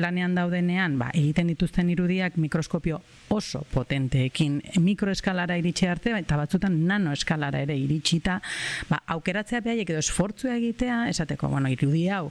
lanean 0.00 0.36
daudenean, 0.38 0.98
ba, 1.00 1.10
egiten 1.14 1.50
dituzten 1.52 1.90
irudiak 1.92 2.36
mikroskopio 2.40 3.00
oso 3.34 3.64
potenteekin 3.72 4.60
mikroeskalara 4.80 5.56
iritsi 5.58 5.88
arte, 5.90 6.14
eta 6.16 6.38
batzutan 6.38 6.78
nanoeskalara 6.86 7.64
ere 7.66 7.76
iritsita, 7.86 8.40
ba, 8.90 9.00
aukeratzea 9.16 9.62
behaiek 9.64 9.94
edo 9.94 10.02
esfortzua 10.04 10.56
egitea, 10.58 11.06
esateko, 11.14 11.50
bueno, 11.52 11.72
irudi 11.72 12.06
hau, 12.12 12.26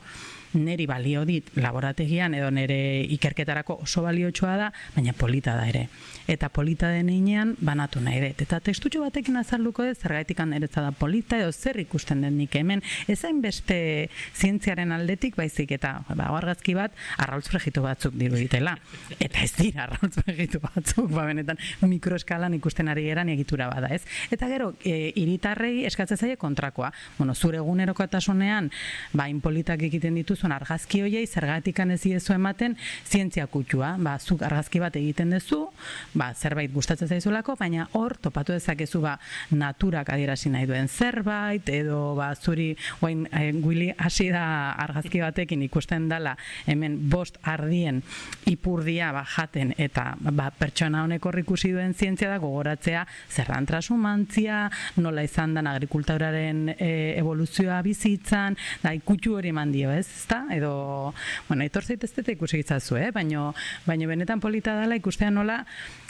neri 0.55 0.87
balio 0.87 1.25
dit 1.25 1.49
laborategian 1.59 2.33
edo 2.37 2.49
nere 2.51 2.77
ikerketarako 3.15 3.79
oso 3.83 4.03
baliotsua 4.05 4.55
da, 4.57 4.71
baina 4.95 5.13
polita 5.13 5.55
da 5.55 5.67
ere. 5.69 5.87
Eta 6.27 6.49
polita 6.49 6.89
den 6.89 7.09
inean 7.13 7.55
banatu 7.61 8.01
nahi 8.01 8.21
dut. 8.23 8.41
Eta 8.45 8.59
tekstutxo 8.63 9.03
batekin 9.03 9.37
azalduko 9.37 9.85
ez, 9.85 9.97
zergaitik 9.99 10.39
aneretza 10.41 10.81
da 10.81 10.91
polita 10.95 11.37
edo 11.37 11.51
zer 11.51 11.79
ikusten 11.83 12.23
den 12.25 12.37
nik 12.39 12.55
hemen. 12.55 12.81
Ezain 13.11 13.41
beste 13.43 14.09
zientziaren 14.33 14.91
aldetik 14.95 15.35
baizik 15.37 15.75
eta 15.77 15.99
ba, 16.09 16.31
argazki 16.37 16.73
bat 16.77 16.95
arrautz 17.21 17.47
fregitu 17.51 17.83
batzuk 17.85 18.15
diruditela. 18.17 18.77
Eta 19.19 19.43
ez 19.43 19.51
dira 19.57 19.85
arrautz 19.85 20.15
fregitu 20.21 20.61
batzuk, 20.63 21.11
ba, 21.13 21.27
benetan 21.29 21.59
mikroeskalan 21.85 22.57
ikusten 22.57 22.89
ari 22.91 23.05
geran 23.09 23.29
egitura 23.33 23.69
bada 23.71 23.91
ez. 23.93 24.03
Eta 24.31 24.49
gero, 24.51 24.73
e, 24.83 25.11
iritarrei 25.21 25.85
eskatzen 25.89 26.17
zaie 26.17 26.39
kontrakoa. 26.41 26.91
Bueno, 27.19 27.35
zure 27.35 27.61
egunerokotasunean, 27.61 28.71
ba, 29.13 29.27
inpolitak 29.29 29.85
egiten 29.87 30.17
dituzu 30.17 30.44
dituzun 30.45 30.53
argazki 30.53 31.01
hoiei 31.01 31.25
zergatik 31.25 31.79
ez 31.79 32.01
diezu 32.01 32.33
ematen 32.33 32.75
zientzia 33.05 33.47
kutsua. 33.47 33.95
Ba, 33.97 34.17
zuk 34.19 34.41
argazki 34.41 34.79
bat 34.79 34.95
egiten 34.95 35.31
duzu, 35.31 35.69
ba, 36.13 36.33
zerbait 36.33 36.71
gustatzen 36.71 37.07
zaizulako, 37.07 37.55
baina 37.57 37.87
hor 37.93 38.15
topatu 38.17 38.53
dezakezu 38.53 39.01
ba, 39.01 39.17
naturak 39.51 40.09
adierazi 40.09 40.49
nahi 40.49 40.65
duen 40.65 40.87
zerbait, 40.87 41.67
edo 41.69 42.15
ba, 42.15 42.33
zuri 42.35 42.75
guain 42.99 43.27
e, 43.31 43.51
guili 43.53 43.91
hasi 43.97 44.29
da 44.29 44.73
argazki 44.85 45.21
batekin 45.21 45.63
ikusten 45.65 46.07
dala 46.09 46.35
hemen 46.67 46.97
bost 47.09 47.37
ardien 47.43 48.01
ipurdia 48.45 49.11
ba, 49.11 49.25
jaten 49.25 49.73
eta 49.77 50.15
ba, 50.19 50.51
pertsona 50.51 51.03
honek 51.05 51.25
hor 51.25 51.39
ikusi 51.39 51.73
duen 51.73 51.93
zientzia 51.93 52.29
da 52.29 52.39
gogoratzea 52.39 53.05
zerran 53.31 53.65
trasumantzia, 53.65 54.69
nola 54.97 55.23
izan 55.25 55.55
dan 55.55 55.67
agrikulturaren 55.71 56.69
e, 56.77 56.91
evoluzioa 57.19 57.81
bizitzan, 57.85 58.57
da 58.83 58.93
ikutsu 58.95 59.37
hori 59.39 59.53
eman 59.55 59.73
dio, 59.73 59.91
ez? 59.91 60.24
Ezta? 60.25 60.45
Edo, 60.51 61.13
bueno, 61.47 61.63
etor 61.63 61.85
zaitezte 61.85 62.25
ikusi 62.33 62.57
gitzazu, 62.63 62.97
eh? 62.97 63.11
Baino, 63.13 63.53
baino 63.85 64.09
benetan 64.09 64.41
polita 64.41 64.75
dela 64.81 64.97
ikustea 64.97 65.29
nola 65.31 65.61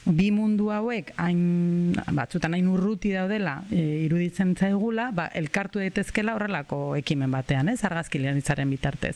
bi 0.05 0.29
mundu 0.29 0.69
hauek 0.69 1.11
hain 1.17 1.95
batzutan 2.13 2.53
hain 2.53 2.67
urruti 2.69 3.09
daudela 3.15 3.55
e, 3.73 4.05
iruditzen 4.05 4.53
zaigula, 4.53 5.09
ba, 5.15 5.25
elkartu 5.33 5.81
daitezkela 5.81 6.35
horrelako 6.37 6.95
ekimen 6.99 7.33
batean, 7.33 7.71
ez? 7.73 7.79
Argazkilaritzaren 7.87 8.69
bitartez. 8.69 9.15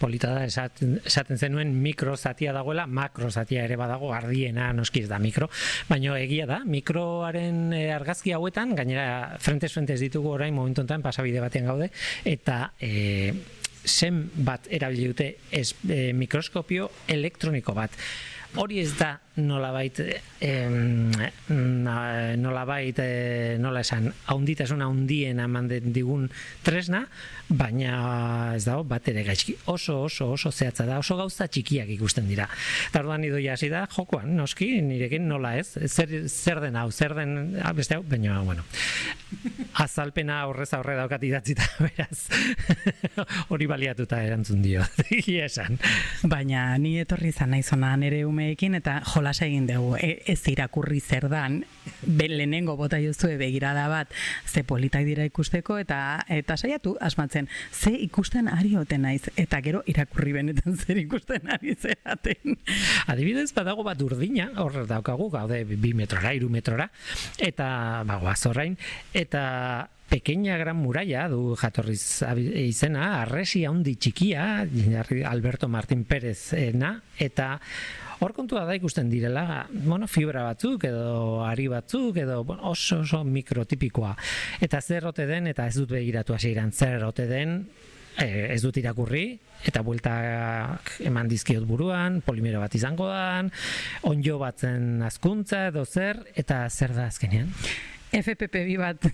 Polita 0.00 0.32
da 0.34 0.44
esaten, 0.48 0.98
esaten 1.06 1.38
zenuen 1.38 1.72
mikro 1.82 2.16
zatia 2.16 2.52
dagoela, 2.52 2.88
makro 2.90 3.30
zatia 3.30 3.64
ere 3.64 3.78
badago 3.78 4.10
ardiena 4.14 4.72
noskiz 4.74 5.06
da 5.08 5.20
mikro, 5.22 5.48
baino 5.88 6.18
egia 6.18 6.48
da, 6.50 6.60
mikroaren 6.66 7.70
e, 7.78 7.84
argazki 7.94 8.34
hauetan, 8.34 8.74
gainera 8.78 9.38
frentes 9.38 9.72
frentes 9.72 10.00
ditugu 10.02 10.34
orain 10.34 10.54
momentu 10.54 10.82
enten 10.82 11.06
pasabide 11.06 11.42
batean 11.42 11.70
gaude, 11.70 11.92
eta 12.26 12.72
e, 12.82 13.59
zen 13.84 14.22
bat 14.34 14.66
erabili 14.70 15.08
dute 15.10 15.30
ez 15.50 15.70
e, 15.88 16.12
mikroskopio 16.16 16.90
elektroniko 17.08 17.74
bat. 17.76 17.94
Hori 18.58 18.80
ez 18.82 18.92
da 18.98 19.14
nolabait 19.36 20.00
eh, 20.40 20.68
nolabait 22.36 22.98
eh, 22.98 23.56
nola 23.58 23.80
esan 23.80 24.10
haunditasuna 24.26 24.88
hundien 24.90 25.38
eman 25.40 25.68
digun 25.68 26.28
tresna, 26.66 27.04
baina 27.48 28.54
ez 28.56 28.64
dago 28.66 28.84
bat 28.84 29.06
ere 29.10 29.22
gaizki. 29.26 29.54
Oso, 29.70 30.02
oso, 30.06 30.32
oso 30.34 30.50
zehatza 30.50 30.86
da, 30.86 30.98
oso 30.98 31.16
gauza 31.18 31.46
txikiak 31.46 31.88
ikusten 31.96 32.28
dira. 32.30 32.48
Eta 32.88 33.02
orduan 33.04 33.24
ido 33.26 33.38
jasi 33.42 33.70
da, 33.72 33.86
jokoan, 33.94 34.34
noski, 34.36 34.72
nirekin 34.82 35.28
nola 35.28 35.56
ez, 35.60 35.68
zer, 35.86 36.12
zer 36.28 36.62
den 36.66 36.78
hau, 36.80 36.88
zer 36.90 37.14
den, 37.18 37.56
ah, 37.62 37.72
beste 37.76 37.98
hau, 37.98 38.04
baina, 38.06 38.40
bueno, 38.46 38.66
azalpena 39.82 40.42
horrez 40.50 40.72
aurre 40.74 40.96
daukat 40.98 41.24
idatzita, 41.26 41.66
beraz, 41.86 42.26
hori 43.50 43.70
baliatuta 43.70 44.22
erantzun 44.26 44.62
dio, 44.64 44.84
esan. 45.40 45.78
Baina, 46.30 46.66
ni 46.78 46.96
etorri 47.02 47.30
izan 47.34 47.54
nahi 47.54 47.62
zona 47.62 47.94
nere 48.00 48.24
umeekin, 48.28 48.76
eta 48.80 49.00
jolas 49.20 49.42
egin 49.44 49.66
dugu, 49.68 49.94
e, 50.00 50.22
ez 50.32 50.40
irakurri 50.48 51.00
zer 51.00 51.28
dan, 51.28 51.60
lehenengo 52.06 52.76
bota 52.80 52.98
jozu 53.02 53.28
begirada 53.38 53.86
bat, 53.92 54.08
ze 54.48 54.64
politak 54.64 55.04
dira 55.04 55.26
ikusteko, 55.28 55.76
eta 55.78 56.24
eta 56.32 56.56
saiatu 56.56 56.96
asmatzen, 57.00 57.48
ze 57.70 57.92
ikusten 58.06 58.48
ari 58.48 58.74
oten 58.80 59.04
naiz, 59.04 59.28
eta 59.36 59.60
gero 59.60 59.84
irakurri 59.86 60.32
benetan 60.38 60.76
zer 60.80 60.98
ikusten 61.04 61.52
ari 61.52 61.76
zeraten. 61.76 62.56
Adibidez, 63.12 63.50
badago 63.52 63.84
bat 63.84 64.00
urdina, 64.00 64.50
hor 64.56 64.86
daukagu, 64.88 65.28
gaude 65.30 65.62
bi 65.68 65.94
metrora, 65.94 66.32
iru 66.34 66.48
metrora, 66.48 66.88
eta 67.38 68.02
bagoaz 68.08 68.40
horrein, 68.48 68.78
eta 69.12 69.88
pequeña 70.10 70.56
gran 70.58 70.76
muralla 70.76 71.28
du 71.28 71.54
jatorriz 71.60 72.24
izena, 72.64 73.20
arresi 73.22 73.64
handi 73.64 73.94
txikia, 73.94 74.66
Alberto 75.30 75.68
Martín 75.68 76.04
Pérez 76.04 76.50
na, 76.74 76.96
eta 77.18 77.60
hor 78.20 78.34
kontua 78.36 78.66
da 78.68 78.74
ikusten 78.76 79.08
direla, 79.10 79.66
bueno, 79.72 80.06
fibra 80.08 80.44
batzuk 80.50 80.84
edo 80.90 81.42
ari 81.44 81.66
batzuk 81.72 82.18
edo 82.20 82.42
bueno, 82.44 82.70
oso 82.74 83.00
oso 83.00 83.22
mikrotipikoa. 83.24 84.14
Eta 84.60 84.80
zer 84.80 85.06
rote 85.08 85.26
den 85.26 85.48
eta 85.50 85.66
ez 85.66 85.76
dut 85.78 85.94
begiratu 85.96 86.36
hasieran 86.36 86.72
zer 86.72 87.00
rote 87.00 87.26
den, 87.30 87.62
e, 88.20 88.26
ez 88.54 88.60
dut 88.62 88.76
irakurri 88.76 89.24
eta 89.68 89.82
buelta 89.84 90.12
eman 91.04 91.28
dizkiot 91.28 91.64
buruan, 91.68 92.20
polimero 92.24 92.60
bat 92.60 92.74
izango 92.76 93.08
da, 93.08 93.40
onjo 94.08 94.38
batzen 94.40 95.02
azkuntza 95.06 95.66
edo 95.72 95.84
zer 95.84 96.22
eta 96.34 96.66
zer 96.68 96.96
da 96.96 97.08
azkenean. 97.08 97.52
FPP 98.10 98.76
bat 98.78 99.04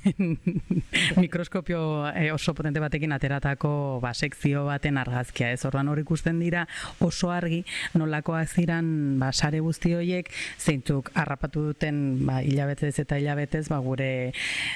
mikroskopio 1.22 2.08
eh, 2.08 2.32
oso 2.32 2.54
potente 2.56 2.80
batekin 2.80 3.12
ateratako 3.12 4.00
ba, 4.00 4.14
sekzio 4.14 4.64
baten 4.66 4.96
argazkia. 4.98 5.50
Ez 5.52 5.64
orduan 5.68 5.90
hor 5.92 6.00
ikusten 6.00 6.38
dira 6.40 6.64
oso 7.04 7.30
argi 7.30 7.62
nolakoak 7.94 8.48
ziran 8.48 9.18
ba, 9.20 9.32
sare 9.32 9.60
guzti 9.60 9.92
horiek 9.96 10.30
zeintzuk 10.58 11.10
harrapatu 11.14 11.66
duten 11.68 12.24
ba, 12.26 12.40
hilabetez 12.44 12.94
eta 13.04 13.18
hilabetez 13.20 13.66
ba, 13.68 13.82
gure 13.84 14.32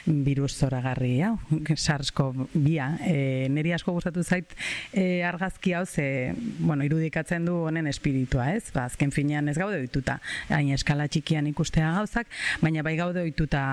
virus 0.07 0.53
zoragarri 0.59 1.15
hau, 1.25 1.37
sarsko 1.77 2.31
bia. 2.53 2.93
E, 3.07 3.49
neri 3.49 3.73
asko 3.73 3.95
gustatu 3.97 4.25
zait 4.25 4.53
e, 4.93 5.23
argazki 5.25 5.75
hau 5.79 5.87
ze 5.87 6.35
bueno, 6.59 6.85
irudikatzen 6.85 7.49
du 7.49 7.57
honen 7.71 7.89
espiritua 7.89 8.51
ez? 8.53 8.69
Ba, 8.75 8.85
azken 8.91 9.15
finean 9.17 9.49
ez 9.49 9.57
gaude 9.57 9.81
dituta 9.81 10.21
hain 10.51 10.75
eskala 10.77 11.09
txikian 11.09 11.49
ikustea 11.51 11.95
gauzak, 11.97 12.29
baina 12.61 12.85
bai 12.85 12.97
gaude 13.01 13.25
dituta 13.25 13.65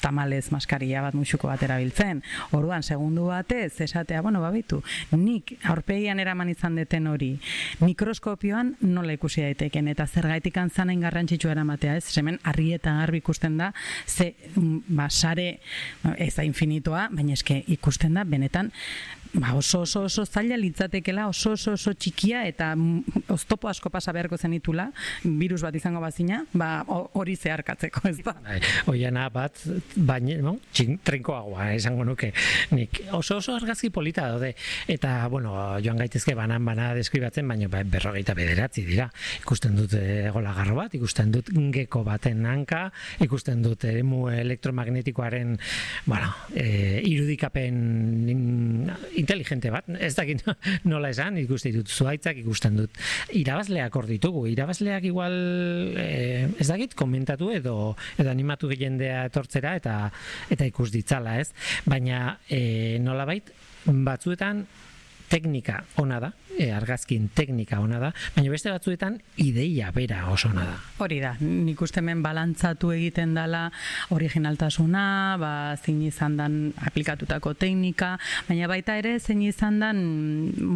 tamalez 0.00 0.50
maskaria 0.54 1.02
bat 1.02 1.14
musuko 1.14 1.48
bat 1.50 1.62
erabiltzen. 1.62 2.22
Orduan, 2.56 2.82
segundu 2.82 3.26
batez, 3.30 3.80
esatea, 3.84 4.22
bueno, 4.22 4.40
babitu, 4.42 4.82
nik 5.16 5.54
aurpegian 5.68 6.20
eraman 6.22 6.52
izan 6.52 6.76
deten 6.78 7.06
hori, 7.10 7.32
mikroskopioan 7.82 8.76
nola 8.80 9.16
ikusi 9.16 9.44
daiteken, 9.44 9.88
eta 9.92 10.06
zergaitik 10.06 10.58
antzanain 10.62 11.00
garrantzitsu 11.00 11.50
eramatea, 11.52 11.96
ez? 11.96 12.06
Hemen 12.18 12.38
harri 12.44 12.72
eta 12.76 12.94
garbi 13.00 13.22
ikusten 13.22 13.58
da, 13.58 13.72
ze, 14.06 14.34
mm, 14.54 14.96
ba, 14.98 15.08
sare, 15.10 15.48
ez 16.16 16.34
da 16.36 16.46
infinitoa, 16.46 17.08
baina 17.12 17.36
eske 17.38 17.62
ikusten 17.76 18.14
da, 18.14 18.24
benetan, 18.24 18.72
ba, 19.32 19.54
oso 19.54 19.80
oso 19.80 20.02
oso 20.02 20.24
zaila 20.26 20.56
litzatekela 20.56 21.26
oso 21.28 21.52
oso 21.52 21.72
oso 21.72 21.92
txikia 21.94 22.44
eta 22.48 22.72
oztopo 23.32 23.68
asko 23.68 23.90
pasa 23.90 24.12
beharko 24.12 24.36
zenitula 24.36 24.90
virus 25.24 25.62
bat 25.62 25.74
izango 25.74 26.00
bazina 26.00 26.42
ba 26.52 26.84
hori 26.88 27.36
zeharkatzeko 27.36 28.08
ez 28.08 28.18
da 28.22 28.34
bai, 28.44 28.60
oiana 28.92 29.28
bat 29.32 29.56
baina, 29.96 30.38
no? 30.44 30.56
Txin, 30.72 30.98
trinkoagoa, 31.04 31.72
esango 31.76 32.04
nuke. 32.06 32.32
Nik 32.76 33.02
oso 33.18 33.38
oso 33.40 33.54
argazki 33.56 33.90
polita 33.90 34.26
daude. 34.30 34.52
Eta, 34.90 35.14
bueno, 35.32 35.54
joan 35.84 36.00
gaitezke 36.00 36.34
banan 36.38 36.64
bana 36.64 36.92
deskribatzen, 36.96 37.48
baina 37.48 37.68
ba, 37.72 37.82
berrogeita 37.84 38.34
bederatzi 38.38 38.84
dira. 38.88 39.08
Ikusten 39.42 39.76
dut 39.78 39.96
egolagarro 39.98 40.76
bat, 40.78 40.94
ikusten 40.98 41.32
dut 41.34 41.50
geko 41.74 42.04
baten 42.06 42.46
hanka, 42.48 42.84
ikusten 43.24 43.62
dut 43.64 43.84
eremu 43.88 44.26
elektromagnetikoaren, 44.32 45.56
bueno, 46.06 46.32
e, 46.54 47.02
irudikapen 47.08 48.30
inteligente 49.20 49.72
bat, 49.74 49.88
ez 49.98 50.14
dakit 50.18 50.44
nola 50.92 51.12
esan, 51.12 51.38
ikusten 51.42 51.76
dut 51.80 51.92
zuaitzak, 51.92 52.40
ikusten 52.42 52.78
dut 52.80 53.02
irabazleak 53.36 53.94
hor 53.96 54.08
ditugu, 54.10 54.46
irabazleak 54.52 55.06
igual 55.08 55.34
e, 55.98 56.48
ez 56.58 56.68
dakit 56.68 56.96
komentatu 56.98 57.50
edo 57.52 57.76
edo 58.18 58.30
animatu 58.30 58.70
jendea 58.72 59.24
etortzera 59.28 59.71
eta 59.78 59.96
eta 60.52 60.68
ikus 60.68 60.90
ditzala, 60.94 61.38
ez? 61.40 61.50
Baina 61.88 62.38
e, 62.48 62.98
nolabait 63.02 63.52
batzuetan 63.84 64.66
teknika 65.32 65.80
ona 65.96 66.18
da, 66.20 66.32
e, 66.58 66.68
argazkin 66.72 67.30
teknika 67.34 67.80
ona 67.80 67.98
da, 68.02 68.10
baina 68.34 68.52
beste 68.52 68.70
batzuetan 68.72 69.16
ideia 69.40 69.88
bera 69.94 70.26
oso 70.32 70.50
ona 70.52 70.66
da. 70.68 70.74
Hori 71.02 71.20
da, 71.22 71.32
nik 71.40 71.80
uste 71.82 72.02
hemen 72.02 72.20
balantzatu 72.24 72.92
egiten 72.92 73.32
dala 73.36 73.62
originaltasuna, 74.12 75.04
ba, 75.40 75.52
zein 75.80 76.02
izan 76.04 76.36
dan 76.36 76.58
aplikatutako 76.84 77.54
teknika, 77.56 78.14
baina 78.48 78.68
baita 78.68 78.98
ere 79.00 79.14
zein 79.20 79.40
izan 79.46 79.80
dan 79.80 80.02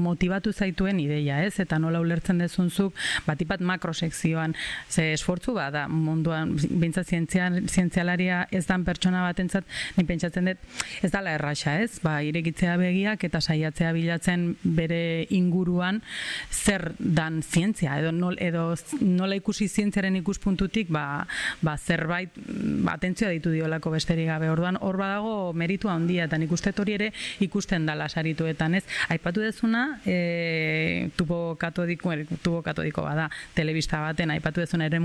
motivatu 0.07 0.53
zaituen 0.53 1.01
ideia, 1.05 1.43
ez? 1.45 1.59
Eta 1.61 1.79
nola 1.83 2.01
ulertzen 2.01 2.41
dezunzuk, 2.41 2.97
batipat 3.27 3.61
makrosekzioan, 3.61 4.57
ze 4.89 5.11
esfortzu 5.13 5.57
ba, 5.59 5.69
da, 5.75 5.87
munduan, 5.89 6.57
bintza 6.81 7.05
zientzialaria 7.05 8.47
ez 8.51 8.65
dan 8.67 8.89
pertsona 8.89 9.27
batentzat, 9.29 9.69
ni 9.99 10.07
pentsatzen 10.09 10.49
dut, 10.53 10.65
ez 11.05 11.13
dala 11.13 11.37
erraxa, 11.37 11.77
ez? 11.85 12.01
Ba, 12.05 12.19
irekitzea 12.25 12.77
begiak 12.81 13.29
eta 13.29 13.43
saiatzea 13.45 13.93
bilatzen 13.97 14.46
bere 14.63 15.27
inguruan 15.31 16.03
zer 16.51 16.93
dan 16.99 17.43
zientzia 17.43 17.99
edo 18.01 18.13
nol, 18.13 18.37
edo 18.41 18.75
nola 19.01 19.37
ikusi 19.39 19.69
zientziaren 19.69 20.17
ikuspuntutik 20.21 20.91
ba, 20.93 21.27
ba 21.63 21.77
zerbait 21.77 22.31
ba, 22.37 22.97
atentzioa 22.97 23.31
ditu 23.35 23.53
diolako 23.55 23.93
besterik 23.95 24.29
gabe. 24.31 24.51
Orduan 24.51 24.79
hor 24.81 24.99
badago 25.01 25.53
meritua 25.57 25.95
handia 25.95 26.27
eta 26.27 26.39
nik 26.39 26.53
hori 26.57 26.95
ere 26.95 27.13
ikusten 27.41 27.87
dala 27.87 28.09
sarituetan 28.09 28.75
ez? 28.75 28.85
Aipatu 29.09 29.41
dezuna 29.41 30.01
e, 30.05 31.11
tubo 31.17 31.57
katodiko 31.61 32.13
tubo 32.43 32.63
katodiko 32.63 33.03
bada 33.03 33.29
telebista 33.55 34.01
baten 34.01 34.31
aipatu 34.31 34.61
dezuna 34.61 34.87
ere 34.87 35.01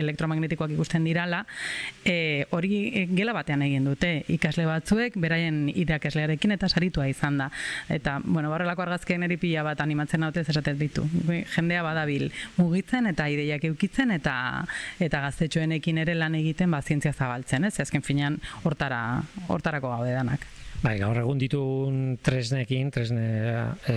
elektromagnetikoak 0.00 0.74
ikusten 0.76 1.04
dirala 1.04 1.44
e, 2.04 2.46
hori 2.50 2.88
e, 2.88 3.06
gela 3.16 3.34
batean 3.36 3.62
egin 3.66 3.86
dute. 3.88 4.24
Ikasle 4.32 4.66
batzuek 4.68 5.16
beraien 5.20 5.66
irakaslearekin 5.72 6.56
eta 6.56 6.68
saritua 6.68 7.08
izan 7.08 7.38
da. 7.38 7.50
Eta 7.92 8.18
bueno 8.24 8.45
bueno, 8.46 8.54
barrelako 8.54 8.82
argazkien 8.82 9.22
eri 9.26 9.36
pila 9.36 9.62
bat 9.66 9.80
animatzen 9.80 10.20
naute 10.20 10.40
esatet 10.40 10.78
ditu. 10.78 11.06
Jendea 11.54 11.82
badabil 11.82 12.30
mugitzen 12.56 13.06
eta 13.12 13.28
ideiak 13.32 13.64
eukitzen 13.70 14.10
eta 14.14 14.36
eta 15.02 15.22
gaztetxoenekin 15.26 15.98
ere 16.04 16.14
lan 16.14 16.34
egiten 16.38 16.70
ba 16.70 16.82
zientzia 16.82 17.12
zabaltzen, 17.12 17.64
ez? 17.64 17.78
Azken 17.80 18.02
finean 18.02 18.40
hortara 18.64 19.22
hortarako 19.48 19.90
gaude 19.96 20.14
danak. 20.14 20.46
Bai, 20.82 20.96
gaur 21.00 21.16
egun 21.18 21.38
ditu 21.40 21.60
tresnekin, 22.24 22.90
tresne 22.92 23.26
e, 23.88 23.96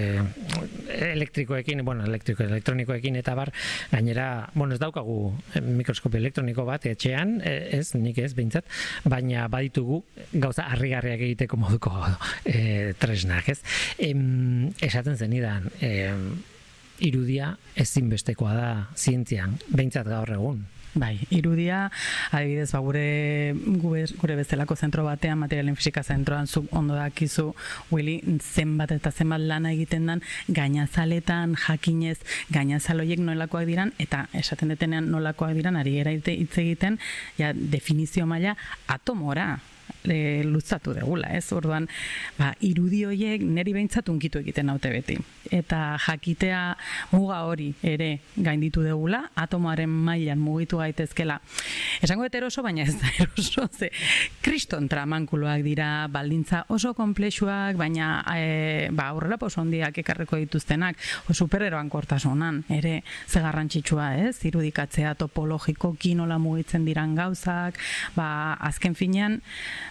elektrikoekin, 1.10 1.84
bueno, 1.86 2.06
elektriko, 2.08 2.46
elektronikoekin 2.46 3.20
eta 3.20 3.36
bar, 3.38 3.52
gainera, 3.92 4.28
bueno, 4.54 4.76
ez 4.76 4.82
daukagu 4.82 5.18
eh, 5.56 5.64
mikroskopio 5.64 6.22
elektroniko 6.22 6.66
bat 6.68 6.88
etxean, 6.90 7.38
eh, 7.44 7.80
ez, 7.80 7.92
nik 8.00 8.22
ez, 8.24 8.32
behintzat, 8.38 8.70
baina 9.10 9.48
baditugu 9.52 10.02
gauza 10.34 10.70
harrigarriak 10.72 11.26
egiteko 11.28 11.60
moduko 11.60 11.94
e, 12.46 12.94
tresnak, 13.00 13.52
ez. 13.52 13.60
Em, 14.10 14.70
esaten 14.86 15.20
zenidan, 15.20 15.70
e, 15.84 16.10
irudia 17.06 17.54
ezinbestekoa 17.80 18.56
da 18.56 18.74
zientzian, 18.96 19.58
behintzat 19.70 20.08
gaur 20.10 20.32
egun. 20.36 20.64
Bai, 20.96 21.20
irudia, 21.30 21.92
adibidez, 22.32 22.72
ba, 22.74 22.80
gure, 22.82 23.54
gure, 24.18 24.36
bezalako 24.40 24.76
zentro 24.76 25.04
batean, 25.06 25.38
materialen 25.38 25.76
fisika 25.78 26.02
zentroan, 26.04 26.48
zu 26.48 26.66
ondo 26.72 26.96
dakizu, 26.98 27.54
Willy, 27.92 28.18
zenbat 28.42 28.92
eta 28.98 29.12
zenbat 29.12 29.40
lana 29.42 29.72
egiten 29.76 30.10
dan, 30.10 30.24
gainazaletan, 30.48 31.54
jakinez, 31.68 32.18
gainazaloiek 32.50 33.22
nolakoak 33.22 33.70
diran, 33.70 33.94
eta 34.02 34.26
esaten 34.34 34.74
detenean 34.74 35.12
nolakoak 35.14 35.54
diran, 35.54 35.78
ari 35.78 36.00
era 36.02 36.12
hitz 36.16 36.58
egiten, 36.58 36.98
ja, 37.38 37.54
definizio 37.54 38.26
maila 38.26 38.58
atomora, 38.88 39.60
e, 40.04 40.44
luzatu 40.44 40.94
degula, 40.94 41.34
ez? 41.36 41.52
Orduan, 41.54 41.88
ba, 42.38 42.54
irudi 42.66 43.04
horiek 43.06 43.44
neri 43.44 43.74
behintzat 43.76 44.10
unkitu 44.10 44.42
egiten 44.44 44.70
naute 44.70 44.92
beti. 44.94 45.18
Eta 45.52 45.98
jakitea 46.06 46.62
muga 47.12 47.42
hori 47.50 47.72
ere 47.84 48.10
gainditu 48.36 48.84
degula, 48.86 49.24
atomoaren 49.40 49.90
mailan 49.90 50.40
mugitu 50.42 50.80
gaitezkela. 50.82 51.40
Esango 52.02 52.28
eroso, 52.30 52.64
baina 52.64 52.84
ez 52.84 52.96
da 53.00 53.10
eroso, 53.24 53.68
ze 53.72 53.92
kriston 54.42 54.88
tramankuloak 54.90 55.64
dira, 55.66 56.08
baldintza 56.12 56.64
oso 56.70 56.94
komplexuak, 56.94 57.78
baina 57.80 58.24
e, 58.36 58.90
ba, 58.92 59.10
aurrela 59.10 59.40
posondiak 59.42 59.98
ekarreko 60.04 60.38
dituztenak, 60.38 60.98
o 61.30 61.34
supereroan 61.34 61.90
kortasunan, 61.90 62.64
ere 62.70 63.04
ze 63.28 63.42
garrantzitsua, 63.42 64.14
ez? 64.28 64.38
Irudikatzea 64.46 65.16
topologiko 65.20 65.94
kinola 66.00 66.40
mugitzen 66.40 66.86
diran 66.86 67.16
gauzak, 67.18 67.80
ba, 68.16 68.30
azken 68.70 68.96
finean, 68.96 69.40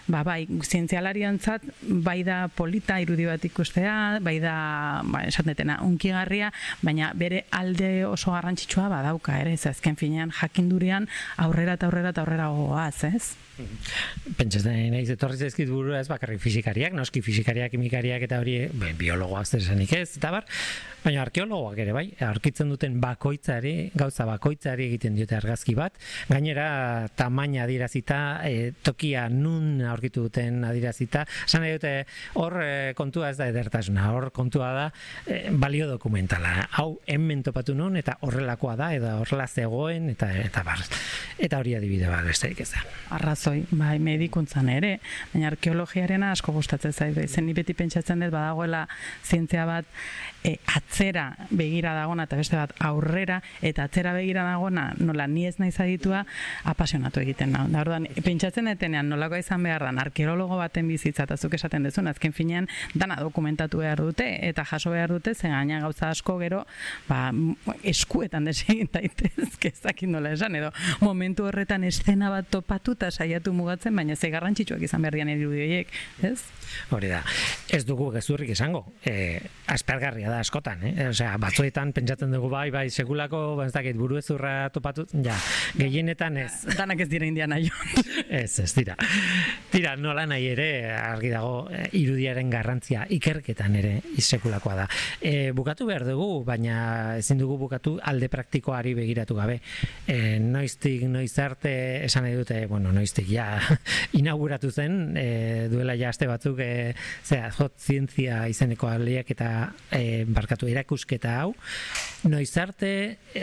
ba, 0.07 0.23
bai, 0.23 0.43
zientzialariantzat 0.63 1.65
bai 2.05 2.21
da 2.27 2.47
polita 2.47 2.99
irudi 3.01 3.27
bat 3.29 3.43
ikustea, 3.45 4.19
bai 4.23 4.37
da, 4.43 4.55
ba, 5.03 5.25
esatetena, 5.29 5.79
unkigarria, 5.87 6.51
baina 6.81 7.11
bere 7.15 7.45
alde 7.51 8.05
oso 8.05 8.33
garrantzitsua 8.35 8.89
badauka, 8.91 9.39
ere, 9.41 9.53
ez 9.57 9.65
azken 9.69 9.99
finean 9.99 10.33
jakindurian 10.41 11.07
aurrera 11.37 11.77
eta 11.79 11.89
aurrera 11.89 12.15
eta 12.15 12.25
aurrera 12.25 12.49
goaz, 12.55 13.03
ez? 13.09 13.48
Pentsaz 14.37 14.61
da, 14.63 14.71
nahiz, 14.71 15.09
etorri 15.11 15.39
zaizkit 15.39 15.69
buru 15.71 15.95
ez 15.97 16.07
bakarrik 16.07 16.39
fizikariak, 16.41 16.93
noski 16.95 17.21
fizikariak, 17.25 17.73
kimikariak 17.73 18.23
eta 18.27 18.39
hori, 18.39 18.55
biologoak 18.99 19.47
zer 19.49 19.65
ez, 19.83 20.17
eta 20.17 20.31
bar, 20.31 20.45
baina 21.03 21.23
arkeologoak 21.23 21.79
ere 21.83 21.93
bai, 21.95 22.05
aurkitzen 22.23 22.69
duten 22.71 22.99
bakoitzari, 23.03 23.91
gauza 23.99 24.25
bakoitzari 24.29 24.87
egiten 24.89 25.17
diote 25.17 25.35
argazki 25.37 25.75
bat, 25.75 25.97
gainera 26.29 27.07
tamaina 27.19 27.65
adirazita, 27.65 28.19
e, 28.47 28.71
tokia 28.83 29.27
nun 29.33 29.81
aurkitu 29.87 30.27
duten 30.27 30.63
adirazita, 30.67 31.25
esan 31.47 31.67
dute 31.67 31.93
hor 32.39 32.59
e, 32.63 32.71
kontua 32.99 33.31
ez 33.33 33.37
da 33.39 33.49
edertasuna, 33.51 34.09
hor 34.15 34.29
kontua 34.35 34.71
da 34.75 34.87
e, 35.25 35.41
balio 35.51 35.89
dokumentala, 35.91 36.69
hau 36.79 36.93
hemen 37.07 37.43
topatu 37.43 37.75
nun 37.75 37.99
eta 37.99 38.19
horrelakoa 38.27 38.75
da, 38.79 38.91
eta 38.95 39.17
horrela 39.19 39.47
zegoen, 39.47 40.11
eta 40.15 40.31
eta 40.45 40.63
bar, 40.67 40.83
eta 41.39 41.59
hori 41.59 41.75
adibide 41.79 42.07
bat 42.11 42.27
besterik 42.27 42.63
ez 42.63 42.71
da. 42.75 42.83
Arrazoi, 43.49 43.65
bai, 43.71 43.97
medikuntzan 43.99 44.69
ere, 44.69 44.99
baina 45.33 45.49
arkeologiarena 45.49 46.31
asko 46.35 46.53
gustatzen 46.53 46.93
zaitu, 46.93 47.25
zen 47.27 47.47
ni 47.47 47.53
beti 47.57 47.73
pentsatzen 47.73 48.21
dut 48.21 48.31
badagoela 48.33 48.85
zientzia 49.25 49.65
bat 49.65 49.85
e, 50.43 50.57
atzera 50.75 51.33
begira 51.49 51.93
dagona 51.95 52.25
eta 52.27 52.37
beste 52.39 52.57
bat 52.57 52.73
aurrera 52.85 53.39
eta 53.65 53.85
atzera 53.87 54.13
begira 54.13 54.43
dagona 54.47 54.89
nola 54.99 55.27
ni 55.27 55.45
ez 55.47 55.57
naiz 55.59 55.75
aditua 55.79 56.23
apasionatu 56.69 57.21
egiten 57.23 57.51
nau. 57.55 57.65
Da 57.71 57.81
orduan 57.83 58.07
pentsatzen 58.23 58.69
detenean 58.69 59.09
nolako 59.09 59.39
izan 59.39 59.63
behar 59.63 59.83
da 59.87 59.93
arkeologo 60.01 60.57
baten 60.59 60.87
bizitza 60.87 61.25
eta 61.27 61.37
zuk 61.37 61.55
esaten 61.57 61.83
dezun 61.83 62.07
azken 62.07 62.33
finean 62.33 62.69
dana 62.93 63.19
dokumentatu 63.19 63.81
behar 63.83 64.03
dute 64.03 64.27
eta 64.47 64.65
jaso 64.65 64.91
behar 64.91 65.09
dute 65.09 65.33
ze 65.33 65.49
gaina 65.49 65.79
gauza 65.81 66.09
asko 66.09 66.37
gero 66.39 66.65
ba, 67.07 67.31
eskuetan 67.83 68.45
desegin 68.45 68.89
daitezke 68.93 69.73
ezakin 69.73 70.11
nola 70.11 70.31
esan 70.37 70.55
edo 70.55 70.71
momentu 71.01 71.45
horretan 71.49 71.83
eszena 71.83 72.29
bat 72.29 72.47
topatu 72.49 72.95
eta 72.97 73.11
saiatu 73.39 73.53
mugatzen 73.53 73.95
baina 73.95 74.15
ze 74.15 74.29
garrantzitsuak 74.29 74.81
izan 74.83 75.01
behar 75.01 75.15
dian 75.15 75.29
irudi 75.29 75.85
ez? 76.21 76.39
Hori 76.91 77.09
da. 77.09 77.23
Ez 77.69 77.85
dugu 77.85 78.09
gezurrik 78.13 78.49
izango. 78.53 78.83
Eh, 79.05 79.39
aspergarria 79.69 80.29
da 80.29 80.39
askotan, 80.39 80.83
eh? 80.85 81.09
Osea, 81.09 81.35
batzuetan 81.41 81.93
pentsatzen 81.93 82.31
dugu 82.31 82.49
bai, 82.49 82.69
bai, 82.71 82.89
segulako, 82.89 83.55
ba, 83.57 83.67
ez 83.67 83.73
dakit, 83.73 83.97
buru 83.97 84.17
ezurra 84.17 84.69
topatu, 84.73 85.05
ja, 85.25 85.35
gehienetan 85.77 86.37
ez. 86.37 86.51
Danak 86.77 87.01
ez 87.05 87.09
dira 87.09 87.25
indiana 87.25 87.59
jo. 87.61 87.73
ez, 88.41 88.59
ez 88.59 88.71
dira. 88.75 88.95
Tira, 89.69 89.95
nola 89.97 90.25
nahi 90.29 90.49
ere, 90.53 90.69
argi 90.93 91.33
dago, 91.33 91.67
eh, 91.73 91.87
irudiaren 91.99 92.49
garrantzia 92.53 93.05
ikerketan 93.17 93.77
ere 93.79 93.95
isekulakoa 94.17 94.75
da. 94.83 94.87
E, 95.21 95.51
bukatu 95.57 95.89
behar 95.89 96.05
dugu, 96.07 96.43
baina 96.45 97.17
ezin 97.19 97.41
dugu 97.41 97.57
bukatu 97.65 97.97
alde 98.03 98.29
praktikoari 98.29 98.95
begiratu 98.97 99.37
gabe. 99.37 99.59
E, 100.07 100.39
noiztik, 100.41 101.05
noiz 101.09 101.33
arte, 101.41 101.73
esan 102.05 102.25
nahi 102.25 102.37
dute, 102.39 102.63
bueno, 102.69 102.93
noiztik, 102.95 103.18
ja, 103.27 103.59
inauguratu 104.19 104.71
zen, 104.71 105.17
e, 105.17 105.67
duela 105.71 105.95
ja 105.99 106.09
aste 106.13 106.27
batzuk, 106.29 106.59
e, 106.63 106.93
zera, 107.23 107.51
jot 107.55 107.75
zientzia 107.79 108.43
izeneko 108.51 108.89
aliak 108.89 109.31
eta 109.35 109.49
e, 109.91 110.25
barkatu 110.29 110.69
erakusketa 110.69 111.39
hau, 111.41 111.53
noiz 112.29 112.51
arte, 112.59 112.91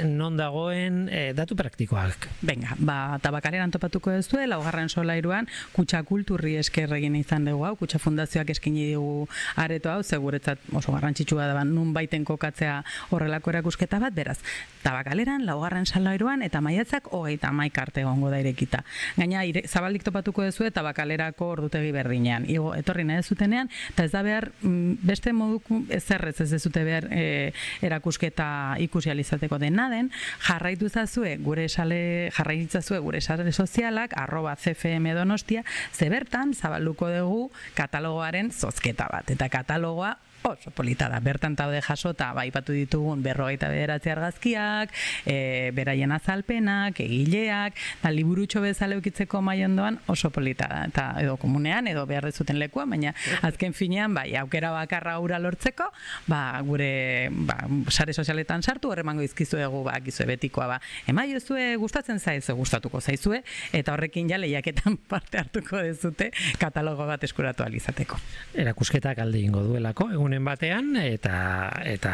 non 0.04 0.36
dagoen 0.36 1.06
e, 1.08 1.32
datu 1.36 1.56
praktikoak. 1.56 2.28
Venga, 2.46 2.76
ba, 2.78 3.18
tabakaleran 3.22 3.72
topatuko 3.74 4.12
ez 4.12 4.26
du, 4.28 4.40
laugarren 4.46 4.90
solairuan, 4.92 5.48
kutsa 5.74 6.02
kulturri 6.06 6.56
esker 6.60 6.92
egin 6.98 7.16
izan 7.16 7.48
dugu 7.48 7.64
hau, 7.68 7.74
kutsa 7.80 8.00
fundazioak 8.02 8.50
eskini 8.56 8.92
dugu 8.94 9.26
areto 9.56 9.90
hau, 9.92 10.02
seguretzat 10.04 10.62
oso 10.76 10.94
garrantzitsua 10.94 11.48
da, 11.50 11.64
nun 11.64 11.92
baiten 11.96 12.24
kokatzea 12.28 12.82
horrelako 13.10 13.54
erakusketa 13.54 14.00
bat, 14.02 14.14
beraz, 14.16 14.38
tabakaleran, 14.84 15.46
laugarren 15.48 15.86
salairuan, 15.86 16.44
eta 16.46 16.60
maiatzak 16.64 17.10
hogeita 17.16 17.52
maik 17.52 17.78
arte 17.78 18.04
egongo 18.04 18.30
da 18.30 18.40
irekita. 18.42 18.82
Gaina, 19.16 19.44
ire, 19.48 19.65
zabaldik 19.66 20.04
topatuko 20.06 20.44
duzu 20.46 20.66
eta 20.68 20.82
bakalerako 20.86 21.50
ordutegi 21.56 21.92
berdinean. 21.94 22.48
Igo, 22.50 22.72
etorri 22.76 23.04
nahi 23.04 23.22
zutenean, 23.22 23.70
eta 23.92 24.04
ez 24.04 24.12
da 24.12 24.22
behar, 24.26 24.50
mm, 24.62 24.98
beste 25.06 25.32
moduko 25.32 25.82
ezerrez 25.90 26.40
ez 26.40 26.50
dezute 26.50 26.84
behar 26.84 27.08
e, 27.10 27.52
erakusketa 27.86 28.48
ikusi 28.82 29.10
alizateko 29.10 29.58
dena 29.58 29.88
den, 29.90 30.10
jarraitu 30.46 30.88
zazue 30.88 31.36
gure 31.42 31.68
sale, 31.68 32.30
jarraitu 32.36 32.80
gure 33.02 33.20
sale 33.20 33.52
sozialak, 33.52 34.12
arroba 34.16 34.56
CFM 34.56 35.14
Donostia, 35.14 35.64
ze 35.92 36.08
bertan 36.10 36.54
zabalduko 36.54 37.08
dugu 37.10 37.50
katalogoaren 37.74 38.50
zozketa 38.50 39.08
bat. 39.12 39.30
Eta 39.30 39.48
katalogoa 39.48 40.16
oso 40.50 40.70
polita 40.70 41.08
da. 41.08 41.20
Bertan 41.20 41.56
taude 41.56 41.80
jasota, 41.82 42.32
bai 42.36 42.50
patu 42.54 42.74
ditugun 42.76 43.22
berrogeita 43.22 43.68
bederatzi 43.72 44.10
argazkiak, 44.12 44.92
e, 45.26 45.70
beraien 45.76 46.12
azalpenak, 46.12 47.00
egileak, 47.00 47.76
da 48.02 48.12
liburutxo 48.14 48.62
bezala 48.64 48.96
eukitzeko 48.98 49.42
mai 49.42 49.58
ondoan 49.64 49.98
oso 50.12 50.30
polita 50.30 50.68
da. 50.70 50.84
Eta 50.86 51.06
edo 51.22 51.36
komunean, 51.40 51.88
edo 51.90 52.06
behar 52.06 52.28
dezuten 52.28 52.60
lekua, 52.62 52.86
baina 52.86 53.14
azken 53.46 53.74
finean, 53.74 54.14
bai, 54.14 54.28
aukera 54.40 54.72
bakarra 54.74 55.18
ura 55.20 55.38
lortzeko, 55.42 55.90
ba, 56.30 56.60
gure 56.66 57.28
ba, 57.30 57.58
sare 57.90 58.14
sozialetan 58.14 58.62
sartu, 58.62 58.90
horremango 58.92 59.24
izkizu 59.26 59.60
egu, 59.62 59.82
ba, 59.86 59.98
gizu 60.04 60.26
betikoa, 60.28 60.68
ba, 60.76 60.80
emai 61.06 61.28
zue 61.40 61.74
gustatzen 61.76 62.20
zaizu, 62.20 62.54
gustatuko 62.56 63.00
zaizue, 63.00 63.42
eta 63.76 63.92
horrekin 63.92 64.30
ja 64.30 64.38
lehiaketan 64.38 64.96
parte 65.12 65.38
hartuko 65.42 65.82
dezute 65.82 66.30
katalogo 66.58 67.06
bat 67.06 67.24
eskuratu 67.24 67.64
alizateko. 67.66 68.18
Erakusketak 68.54 69.18
alde 69.24 69.42
ingo 69.42 69.62
duelako, 69.66 70.10
egun 70.14 70.35
batean 70.44 70.96
eta 71.00 71.36
eta 71.84 72.12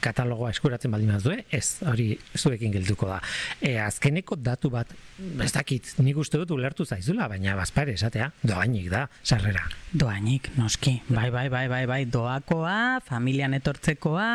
katalogoa 0.00 0.50
eskuratzen 0.54 0.92
baldin 0.92 1.12
badue, 1.12 1.42
ez, 1.50 1.80
hori 1.88 2.10
zuekin 2.36 2.72
gelduko 2.74 3.08
da. 3.10 3.18
E, 3.60 3.76
azkeneko 3.82 4.36
datu 4.36 4.70
bat, 4.72 4.90
ez 5.42 5.50
dakit, 5.54 5.92
nik 6.04 6.18
uste 6.20 6.38
dut 6.40 6.52
ulertu 6.54 6.86
zaizula, 6.86 7.28
baina 7.30 7.56
bazpare 7.58 7.94
esatea, 7.98 8.30
doainik 8.42 8.90
da, 8.92 9.06
sarrera. 9.22 9.64
Doainik, 9.88 10.50
noski, 10.58 10.98
bai, 11.08 11.30
bai, 11.34 11.48
bai, 11.48 11.64
bai, 11.70 11.84
bai, 11.88 12.00
doakoa, 12.12 13.00
familian 13.06 13.56
etortzekoa, 13.58 14.28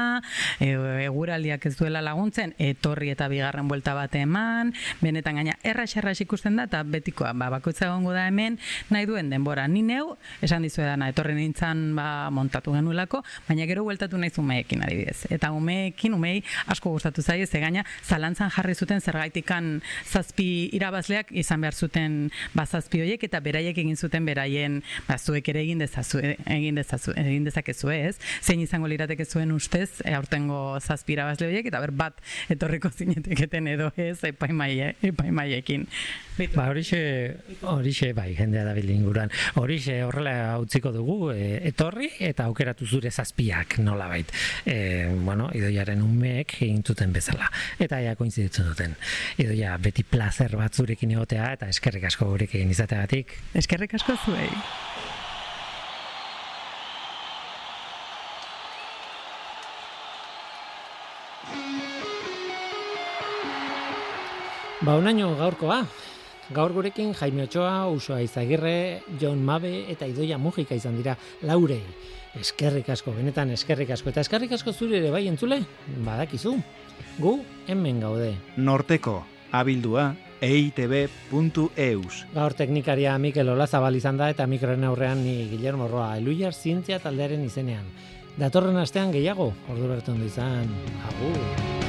e, 0.59 0.73
eguraldiak 1.05 1.67
ez 1.69 1.75
duela 1.77 2.01
laguntzen, 2.03 2.55
etorri 2.57 3.13
eta 3.13 3.29
bigarren 3.31 3.69
buelta 3.69 3.93
bat 3.97 4.15
eman, 4.19 4.73
benetan 5.01 5.39
gaina, 5.39 5.57
erra 5.63 5.85
xerra 5.89 6.15
ikusten 6.17 6.57
da, 6.57 6.65
eta 6.69 6.83
betikoa, 6.87 7.33
ba, 7.37 7.51
bakoitza 7.53 7.91
gongo 7.91 8.13
da 8.15 8.25
hemen, 8.27 8.57
nahi 8.89 9.07
duen 9.09 9.29
denbora, 9.29 9.67
ni 9.67 9.83
neu, 9.85 10.15
esan 10.41 10.65
dizu 10.65 10.81
edana, 10.81 11.11
etorri 11.13 11.35
nintzen, 11.37 11.91
ba, 11.97 12.29
montatu 12.33 12.73
genuelako, 12.73 13.12
baina 13.47 13.67
gero 13.69 13.83
bueltatu 13.85 14.17
naiz 14.17 14.37
umeekin 14.41 14.83
adibidez. 14.85 15.27
Eta 15.33 15.51
umeekin, 15.53 16.15
umei 16.17 16.41
asko 16.71 16.93
gustatu 16.95 17.21
zaie, 17.21 17.45
ze 17.45 17.59
gaina 17.59 17.85
zalantzan 18.03 18.49
jarri 18.53 18.75
zuten 18.75 19.01
zergaitikan 19.01 19.81
zazpi 20.09 20.69
irabazleak 20.73 21.31
izan 21.31 21.61
behar 21.61 21.75
zuten 21.75 22.31
ba, 22.53 22.65
zazpi 22.65 23.03
horiek 23.03 23.23
eta 23.27 23.39
beraiek 23.43 23.77
egin 23.77 23.97
zuten 23.97 24.25
beraien 24.25 24.81
ba, 25.07 25.17
zuek 25.17 25.49
ere 25.53 25.63
egin 25.63 25.83
dezazu, 25.83 26.21
egin 26.23 26.79
dezazu, 26.79 27.13
egin 27.19 27.47
dezakezu 27.47 27.91
ez, 27.93 28.15
zein 28.41 28.63
izango 28.63 28.89
lirateke 28.91 29.25
zuen 29.25 29.51
ustez, 29.51 30.01
e, 30.03 30.13
aurtengo 30.17 30.79
zazpi 30.81 31.17
irabazle 31.17 31.49
horiek, 31.49 31.69
eta 31.71 31.81
ber 31.83 31.93
bat 32.03 32.21
etorriko 32.53 32.91
zineteketen 32.91 33.67
edo 33.75 33.91
ez, 33.97 34.17
epaimaie, 34.29 34.93
epaimaiekin. 35.11 35.87
Ba, 36.33 36.65
horixe, 36.71 37.37
horixe, 37.61 38.09
bai, 38.17 38.31
jendea 38.33 38.63
da 38.65 38.73
inguruan. 38.73 39.29
Horixe 39.61 39.99
horrela 40.01 40.57
utziko 40.57 40.89
dugu, 40.91 41.29
e, 41.31 41.59
etorri 41.69 42.09
eta 42.19 42.47
aukeratu 42.49 42.87
zure 42.87 43.11
zazpiak 43.11 43.77
nola 43.79 44.07
bait. 44.09 44.31
E, 44.65 45.13
bueno, 45.13 45.51
idoiaren 45.53 46.01
umeek 46.01 46.55
egin 46.59 46.81
zuten 46.81 47.13
bezala. 47.13 47.51
Eta 47.77 48.01
ja 48.01 48.15
koinziditzen 48.17 48.65
duten. 48.65 48.95
Idoia 49.37 49.77
beti 49.77 50.03
placer 50.03 50.57
bat 50.57 50.73
zurekin 50.73 51.13
egotea 51.13 51.51
eta 51.53 51.69
eskerrik 51.69 52.09
asko 52.09 52.31
gurekin 52.31 52.71
izateagatik. 52.73 53.37
Eskerrik 53.53 53.93
asko 53.93 54.17
zuei. 54.25 54.49
Ba, 64.81 64.97
unaino 64.97 65.29
gaurkoa. 65.37 65.83
Gaur 66.51 66.73
gurekin 66.75 67.13
Jaime 67.13 67.43
Ochoa, 67.43 67.87
Usoa 67.87 68.21
Izagirre, 68.21 69.01
John 69.19 69.43
Mabe 69.43 69.85
eta 69.91 70.07
Idoia 70.09 70.37
Mujika 70.37 70.75
izan 70.75 70.97
dira 70.99 71.15
laurei. 71.41 71.83
Eskerrik 72.39 72.89
asko, 72.89 73.13
benetan 73.13 73.53
eskerrik 73.53 73.93
asko. 73.93 74.09
Eta 74.09 74.23
eskerrik 74.25 74.51
asko 74.57 74.73
zure 74.73 74.97
ere 74.97 75.11
bai 75.13 75.27
entzule? 75.29 75.61
Badakizu. 76.03 76.57
Gu 77.19 77.37
hemen 77.67 78.01
gaude. 78.01 78.33
Norteko, 78.57 79.21
abildua, 79.51 80.15
eitb.eus. 80.43 82.25
Gaur 82.33 82.57
teknikaria 82.57 83.15
Mikel 83.21 83.53
Olazabal 83.53 83.95
izan 83.95 84.17
da 84.19 84.29
eta 84.33 84.47
mikroen 84.49 84.83
aurrean 84.89 85.23
ni 85.23 85.47
Guillermo 85.53 85.87
Roa, 85.87 86.17
Eluiar 86.17 86.53
Zientzia 86.53 86.99
taldearen 86.99 87.45
izenean. 87.45 87.87
Datorren 88.37 88.81
astean 88.81 89.13
gehiago, 89.13 89.53
ordu 89.69 89.93
berton 89.93 90.21
izan. 90.25 90.73
Agur. 91.11 91.82